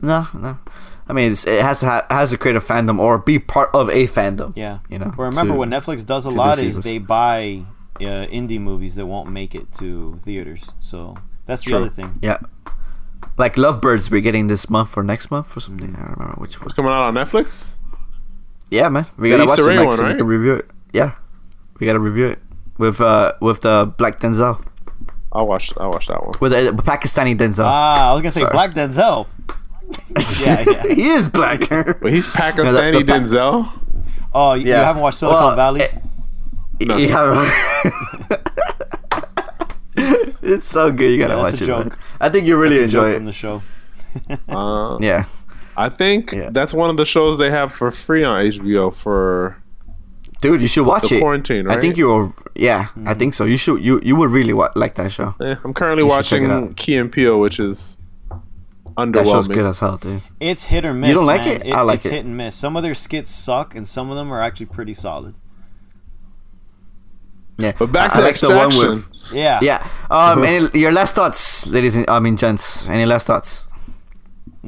No, 0.00 0.28
no. 0.34 0.58
I 1.08 1.12
mean, 1.14 1.32
it's, 1.32 1.46
it 1.46 1.62
has 1.62 1.80
to 1.80 1.86
ha- 1.86 2.06
has 2.10 2.30
to 2.30 2.38
create 2.38 2.56
a 2.56 2.60
fandom 2.60 2.98
or 2.98 3.18
be 3.18 3.38
part 3.38 3.70
of 3.74 3.88
a 3.88 4.06
fandom. 4.06 4.52
Yeah. 4.54 4.78
you 4.88 4.98
know. 4.98 5.12
But 5.16 5.22
remember, 5.24 5.54
to- 5.54 5.58
what 5.58 5.68
Netflix 5.68 6.04
does 6.06 6.26
a 6.26 6.28
to 6.28 6.34
do 6.34 6.38
lot 6.38 6.58
is 6.58 6.80
they 6.80 6.98
buy 6.98 7.64
uh, 8.00 8.26
indie 8.30 8.60
movies 8.60 8.94
that 8.96 9.06
won't 9.06 9.30
make 9.30 9.54
it 9.54 9.72
to 9.78 10.16
theaters. 10.22 10.64
So 10.80 11.16
that's 11.46 11.64
the 11.64 11.70
True. 11.70 11.78
other 11.78 11.88
thing. 11.88 12.18
Yeah, 12.22 12.38
like 13.36 13.54
Lovebirds, 13.56 14.10
we're 14.10 14.20
getting 14.20 14.46
this 14.48 14.68
month 14.70 14.96
or 14.96 15.02
next 15.02 15.30
month 15.30 15.56
or 15.56 15.60
something. 15.60 15.94
I 15.96 16.00
don't 16.00 16.10
remember 16.18 16.34
which 16.40 16.60
one. 16.60 16.66
It's 16.66 16.74
coming 16.74 16.92
out 16.92 17.02
on 17.02 17.14
Netflix. 17.14 17.74
Yeah, 18.70 18.88
man, 18.90 19.06
we 19.16 19.30
The 19.30 19.38
gotta 19.38 19.48
watch 19.48 19.58
Issa 19.60 19.68
it 19.68 19.70
Rae 19.70 19.76
next 19.76 19.86
one, 19.88 19.96
so 19.96 20.08
we 20.08 20.14
can 20.14 20.26
review 20.26 20.54
it. 20.56 20.70
Yeah, 20.92 21.14
we 21.80 21.86
gotta 21.86 21.98
review 21.98 22.26
it 22.26 22.38
with 22.78 23.00
uh 23.00 23.32
with 23.40 23.60
the 23.62 23.92
black 23.98 24.20
Denzel 24.20 24.64
I 25.30 25.42
watched. 25.42 25.74
I'll 25.78 25.90
watch 25.90 26.06
that 26.06 26.22
one. 26.24 26.34
with 26.40 26.52
a 26.54 26.72
Pakistani 26.72 27.36
Denzel. 27.36 27.64
Ah, 27.66 28.10
I 28.10 28.12
was 28.14 28.22
gonna 28.22 28.30
say 28.32 28.40
Sorry. 28.40 28.52
Black 28.52 28.72
Denzel. 28.72 29.26
yeah, 30.40 30.64
yeah. 30.66 30.94
he 30.94 31.08
is 31.08 31.28
black. 31.28 31.68
But 31.68 32.10
he's 32.12 32.26
Pakistani 32.40 32.92
the 32.92 33.04
pa- 33.04 33.18
Denzel. 33.18 33.68
Oh, 34.34 34.54
you, 34.54 34.66
you 34.68 34.72
haven't 34.72 35.02
watched 35.02 35.18
Silicon 35.18 35.42
Well, 35.42 35.56
Valley? 35.56 35.82
eh, 35.82 35.88
Yeah. 36.80 37.50
it's 40.42 40.68
so 40.68 40.90
good. 40.90 41.10
You 41.10 41.18
gotta 41.18 41.34
Yeah, 41.34 41.42
that's 41.42 41.52
watch 41.52 41.60
a 41.60 41.64
it. 41.64 41.68
man. 41.68 41.82
joke. 41.90 41.98
I 42.20 42.28
think 42.28 42.46
you 42.46 42.56
really 42.56 42.78
That's 42.78 42.90
a 42.90 42.92
joke 42.92 43.04
enjoy 43.06 43.14
from 43.16 43.24
the 43.26 43.32
show. 43.32 43.62
Uh, 44.48 44.98
Yeah. 45.00 45.24
I 45.76 45.88
think 45.88 46.32
Yeah. 46.32 46.50
that's 46.50 46.74
one 46.74 46.90
of 46.90 46.96
the 46.96 47.06
shows 47.06 47.38
they 47.38 47.50
have 47.50 47.72
for 47.72 47.90
free 47.90 48.24
on 48.24 48.44
HBO 48.44 48.94
for. 48.94 49.56
Dude, 50.40 50.62
you 50.62 50.68
should 50.68 50.86
watch 50.86 51.08
The 51.08 51.16
it. 51.16 51.20
Quarantine, 51.20 51.66
right? 51.66 51.78
I 51.78 51.80
think 51.80 51.96
you 51.96 52.06
will. 52.06 52.34
Yeah, 52.54 52.88
I 53.06 53.14
think 53.14 53.34
so. 53.34 53.44
You 53.44 53.56
should. 53.56 53.82
You 53.84 54.00
you 54.04 54.14
would 54.16 54.30
really 54.30 54.52
wa- 54.52 54.70
like 54.76 54.94
that 54.94 55.10
show. 55.12 55.34
Eh, 55.40 55.56
I'm 55.64 55.74
currently 55.74 56.04
You 56.04 56.10
should 56.10 56.24
check 56.24 56.42
it 56.42 56.48
watching 56.48 56.68
out. 56.70 56.76
Key 56.76 56.96
and 56.96 57.10
Peele, 57.10 57.38
which 57.40 57.58
is 57.58 57.98
That 58.96 59.26
show's 59.26 59.48
good 59.48 59.64
as 59.66 59.78
hell, 59.80 59.96
dude. 59.96 60.22
It's 60.40 60.64
hit 60.66 60.84
or 60.84 60.94
miss. 60.94 61.08
You 61.08 61.14
don't 61.14 61.26
like 61.26 61.44
man. 61.44 61.62
it? 61.62 61.72
I 61.72 61.82
like 61.82 61.96
it's 61.96 62.06
it. 62.06 62.12
hit 62.12 62.24
and 62.24 62.36
miss. 62.36 62.54
Some 62.56 62.76
of 62.76 62.82
their 62.82 62.94
skits 62.94 63.30
suck, 63.32 63.74
and 63.76 63.86
some 63.86 64.10
of 64.10 64.16
them 64.16 64.32
are 64.32 64.42
actually 64.42 64.66
pretty 64.66 64.94
solid. 64.94 65.34
Yeah. 67.58 67.72
But 67.78 67.92
back 67.92 68.12
I 68.14 68.18
to 68.18 68.22
like 68.22 68.38
the 68.40 68.48
one 68.50 68.66
Extraction. 68.68 68.88
with. 68.90 69.08
Yeah. 69.32 69.58
Yeah. 69.62 69.86
Um. 70.10 70.42
Any 70.44 70.66
your 70.78 70.92
last 70.92 71.14
thoughts, 71.14 71.66
ladies 71.66 71.96
and 71.96 72.08
I 72.08 72.18
mean 72.20 72.36
gents? 72.36 72.86
Any 72.88 73.04
last 73.06 73.26
thoughts? 73.26 73.67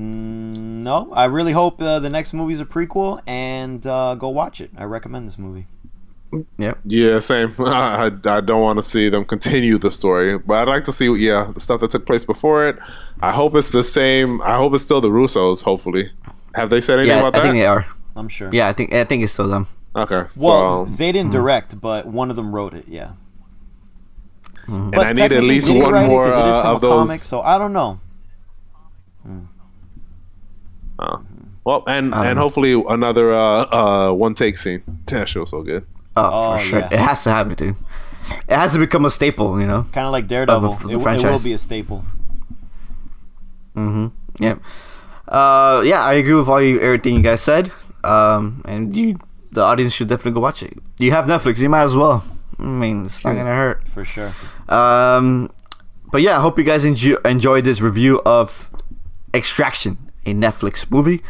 Mm, 0.00 0.56
no, 0.82 1.12
I 1.12 1.26
really 1.26 1.52
hope 1.52 1.80
uh, 1.82 1.98
the 1.98 2.08
next 2.10 2.32
movie 2.32 2.54
is 2.54 2.60
a 2.60 2.64
prequel, 2.64 3.20
and 3.26 3.86
uh, 3.86 4.14
go 4.14 4.28
watch 4.28 4.60
it. 4.60 4.70
I 4.76 4.84
recommend 4.84 5.26
this 5.26 5.38
movie. 5.38 5.66
Yep. 6.58 6.78
Yeah, 6.84 7.18
same. 7.18 7.54
I, 7.58 8.10
I, 8.24 8.36
I 8.36 8.40
don't 8.40 8.62
want 8.62 8.78
to 8.78 8.82
see 8.82 9.08
them 9.08 9.24
continue 9.24 9.76
the 9.78 9.90
story, 9.90 10.38
but 10.38 10.56
I'd 10.58 10.68
like 10.68 10.84
to 10.86 10.92
see, 10.92 11.12
yeah, 11.16 11.50
the 11.52 11.60
stuff 11.60 11.80
that 11.80 11.90
took 11.90 12.06
place 12.06 12.24
before 12.24 12.66
it. 12.68 12.78
I 13.20 13.32
hope 13.32 13.54
it's 13.56 13.70
the 13.70 13.82
same. 13.82 14.40
I 14.42 14.56
hope 14.56 14.72
it's 14.74 14.84
still 14.84 15.00
the 15.00 15.10
Russos. 15.10 15.62
Hopefully, 15.62 16.10
have 16.54 16.70
they 16.70 16.80
said 16.80 17.00
anything 17.00 17.16
Yeah, 17.18 17.24
I 17.24 17.28
about 17.28 17.32
that? 17.34 17.42
I 17.42 17.50
think 17.50 17.54
they 17.60 17.66
are. 17.66 17.86
I'm 18.16 18.28
sure. 18.28 18.48
Yeah, 18.52 18.68
I 18.68 18.72
think 18.72 18.92
I 18.94 19.04
think 19.04 19.22
it's 19.22 19.32
still 19.32 19.48
them. 19.48 19.66
okay, 19.94 20.24
Well, 20.38 20.86
so 20.86 20.92
they 20.92 21.12
didn't 21.12 21.32
direct, 21.32 21.80
but 21.80 22.06
one 22.06 22.30
of 22.30 22.36
them 22.36 22.54
wrote 22.54 22.74
it. 22.74 22.86
Yeah. 22.88 23.12
and 24.66 24.92
But 24.92 25.06
I 25.08 25.12
need 25.12 25.32
at 25.32 25.42
least 25.42 25.66
did 25.66 25.76
he 25.76 25.82
one 25.82 25.92
write 25.92 26.04
it? 26.04 26.08
more 26.08 26.26
'Cause 26.28 26.36
it 26.36 26.48
is 26.48 26.54
uh, 26.54 26.62
from 26.62 26.70
of 26.70 26.76
a 26.76 26.80
those. 26.86 27.06
comic, 27.06 27.20
so 27.20 27.40
I 27.42 27.58
don't 27.58 27.72
know. 27.72 28.00
Oh. 31.00 31.22
Well, 31.64 31.84
and 31.86 32.14
and 32.14 32.36
know. 32.36 32.42
hopefully 32.42 32.72
another 32.88 33.32
uh, 33.32 33.38
uh, 33.38 34.12
one 34.12 34.34
take 34.34 34.56
scene. 34.56 34.82
That 35.06 35.28
shit 35.28 35.40
was 35.40 35.50
so 35.50 35.62
good. 35.62 35.86
Oh, 36.16 36.30
Oh, 36.32 36.56
for 36.56 36.62
sure. 36.62 36.78
yeah. 36.80 36.88
It 36.92 36.98
has 36.98 37.24
to 37.24 37.30
happen, 37.30 37.54
dude. 37.54 37.76
It 38.48 38.54
has 38.54 38.72
to 38.74 38.78
become 38.78 39.04
a 39.04 39.10
staple, 39.10 39.60
you 39.60 39.66
know. 39.66 39.86
Kind 39.92 40.06
of 40.06 40.12
like 40.12 40.26
Daredevil. 40.26 40.72
for 40.74 40.88
it, 40.88 40.98
the 40.98 41.10
it 41.10 41.24
will 41.24 41.38
be 41.42 41.52
a 41.52 41.58
staple. 41.58 42.04
Mm-hmm. 43.76 44.08
Yeah. 44.42 44.56
Uh, 45.28 45.82
yeah, 45.84 46.02
I 46.02 46.14
agree 46.14 46.34
with 46.34 46.48
all 46.48 46.60
you 46.62 46.80
everything 46.80 47.14
you 47.14 47.22
guys 47.22 47.40
said. 47.40 47.72
Um, 48.02 48.62
and 48.64 48.96
you, 48.96 49.18
the 49.52 49.62
audience 49.62 49.92
should 49.92 50.08
definitely 50.08 50.32
go 50.32 50.40
watch 50.40 50.62
it. 50.62 50.76
You 50.98 51.12
have 51.12 51.26
Netflix, 51.26 51.58
you 51.58 51.68
might 51.68 51.82
as 51.82 51.94
well. 51.94 52.24
I 52.58 52.62
mean, 52.64 53.06
it's 53.06 53.24
not 53.24 53.34
gonna 53.34 53.54
hurt. 53.54 53.88
For 53.88 54.04
sure. 54.04 54.34
Um, 54.68 55.50
but 56.10 56.20
yeah, 56.22 56.36
I 56.38 56.40
hope 56.40 56.58
you 56.58 56.64
guys 56.64 56.84
enjoy, 56.84 57.14
enjoyed 57.24 57.64
this 57.64 57.80
review 57.80 58.20
of 58.26 58.70
Extraction, 59.32 59.96
a 60.26 60.32
Netflix 60.34 60.90
movie. 60.90 61.22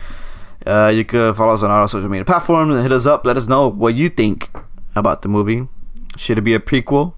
Uh, 0.66 0.90
you 0.94 1.04
can 1.04 1.32
follow 1.34 1.54
us 1.54 1.62
on 1.62 1.70
our 1.70 1.88
social 1.88 2.08
media 2.08 2.24
platforms 2.24 2.74
and 2.74 2.82
hit 2.82 2.92
us 2.92 3.06
up. 3.06 3.24
Let 3.24 3.36
us 3.36 3.46
know 3.46 3.68
what 3.68 3.94
you 3.94 4.08
think 4.10 4.50
about 4.94 5.22
the 5.22 5.28
movie. 5.28 5.68
Should 6.16 6.38
it 6.38 6.42
be 6.42 6.54
a 6.54 6.60
prequel, 6.60 7.14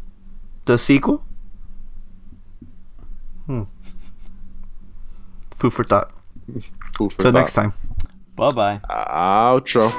the 0.66 0.78
sequel? 0.78 1.24
Hmm. 3.46 3.62
Food 5.56 5.72
for 5.72 5.82
thought. 5.84 6.12
Food 6.96 7.12
for 7.12 7.22
Till 7.22 7.32
thought. 7.32 7.38
next 7.38 7.54
time. 7.54 7.72
Bye 8.36 8.50
bye. 8.52 8.80
Outro. 8.88 9.90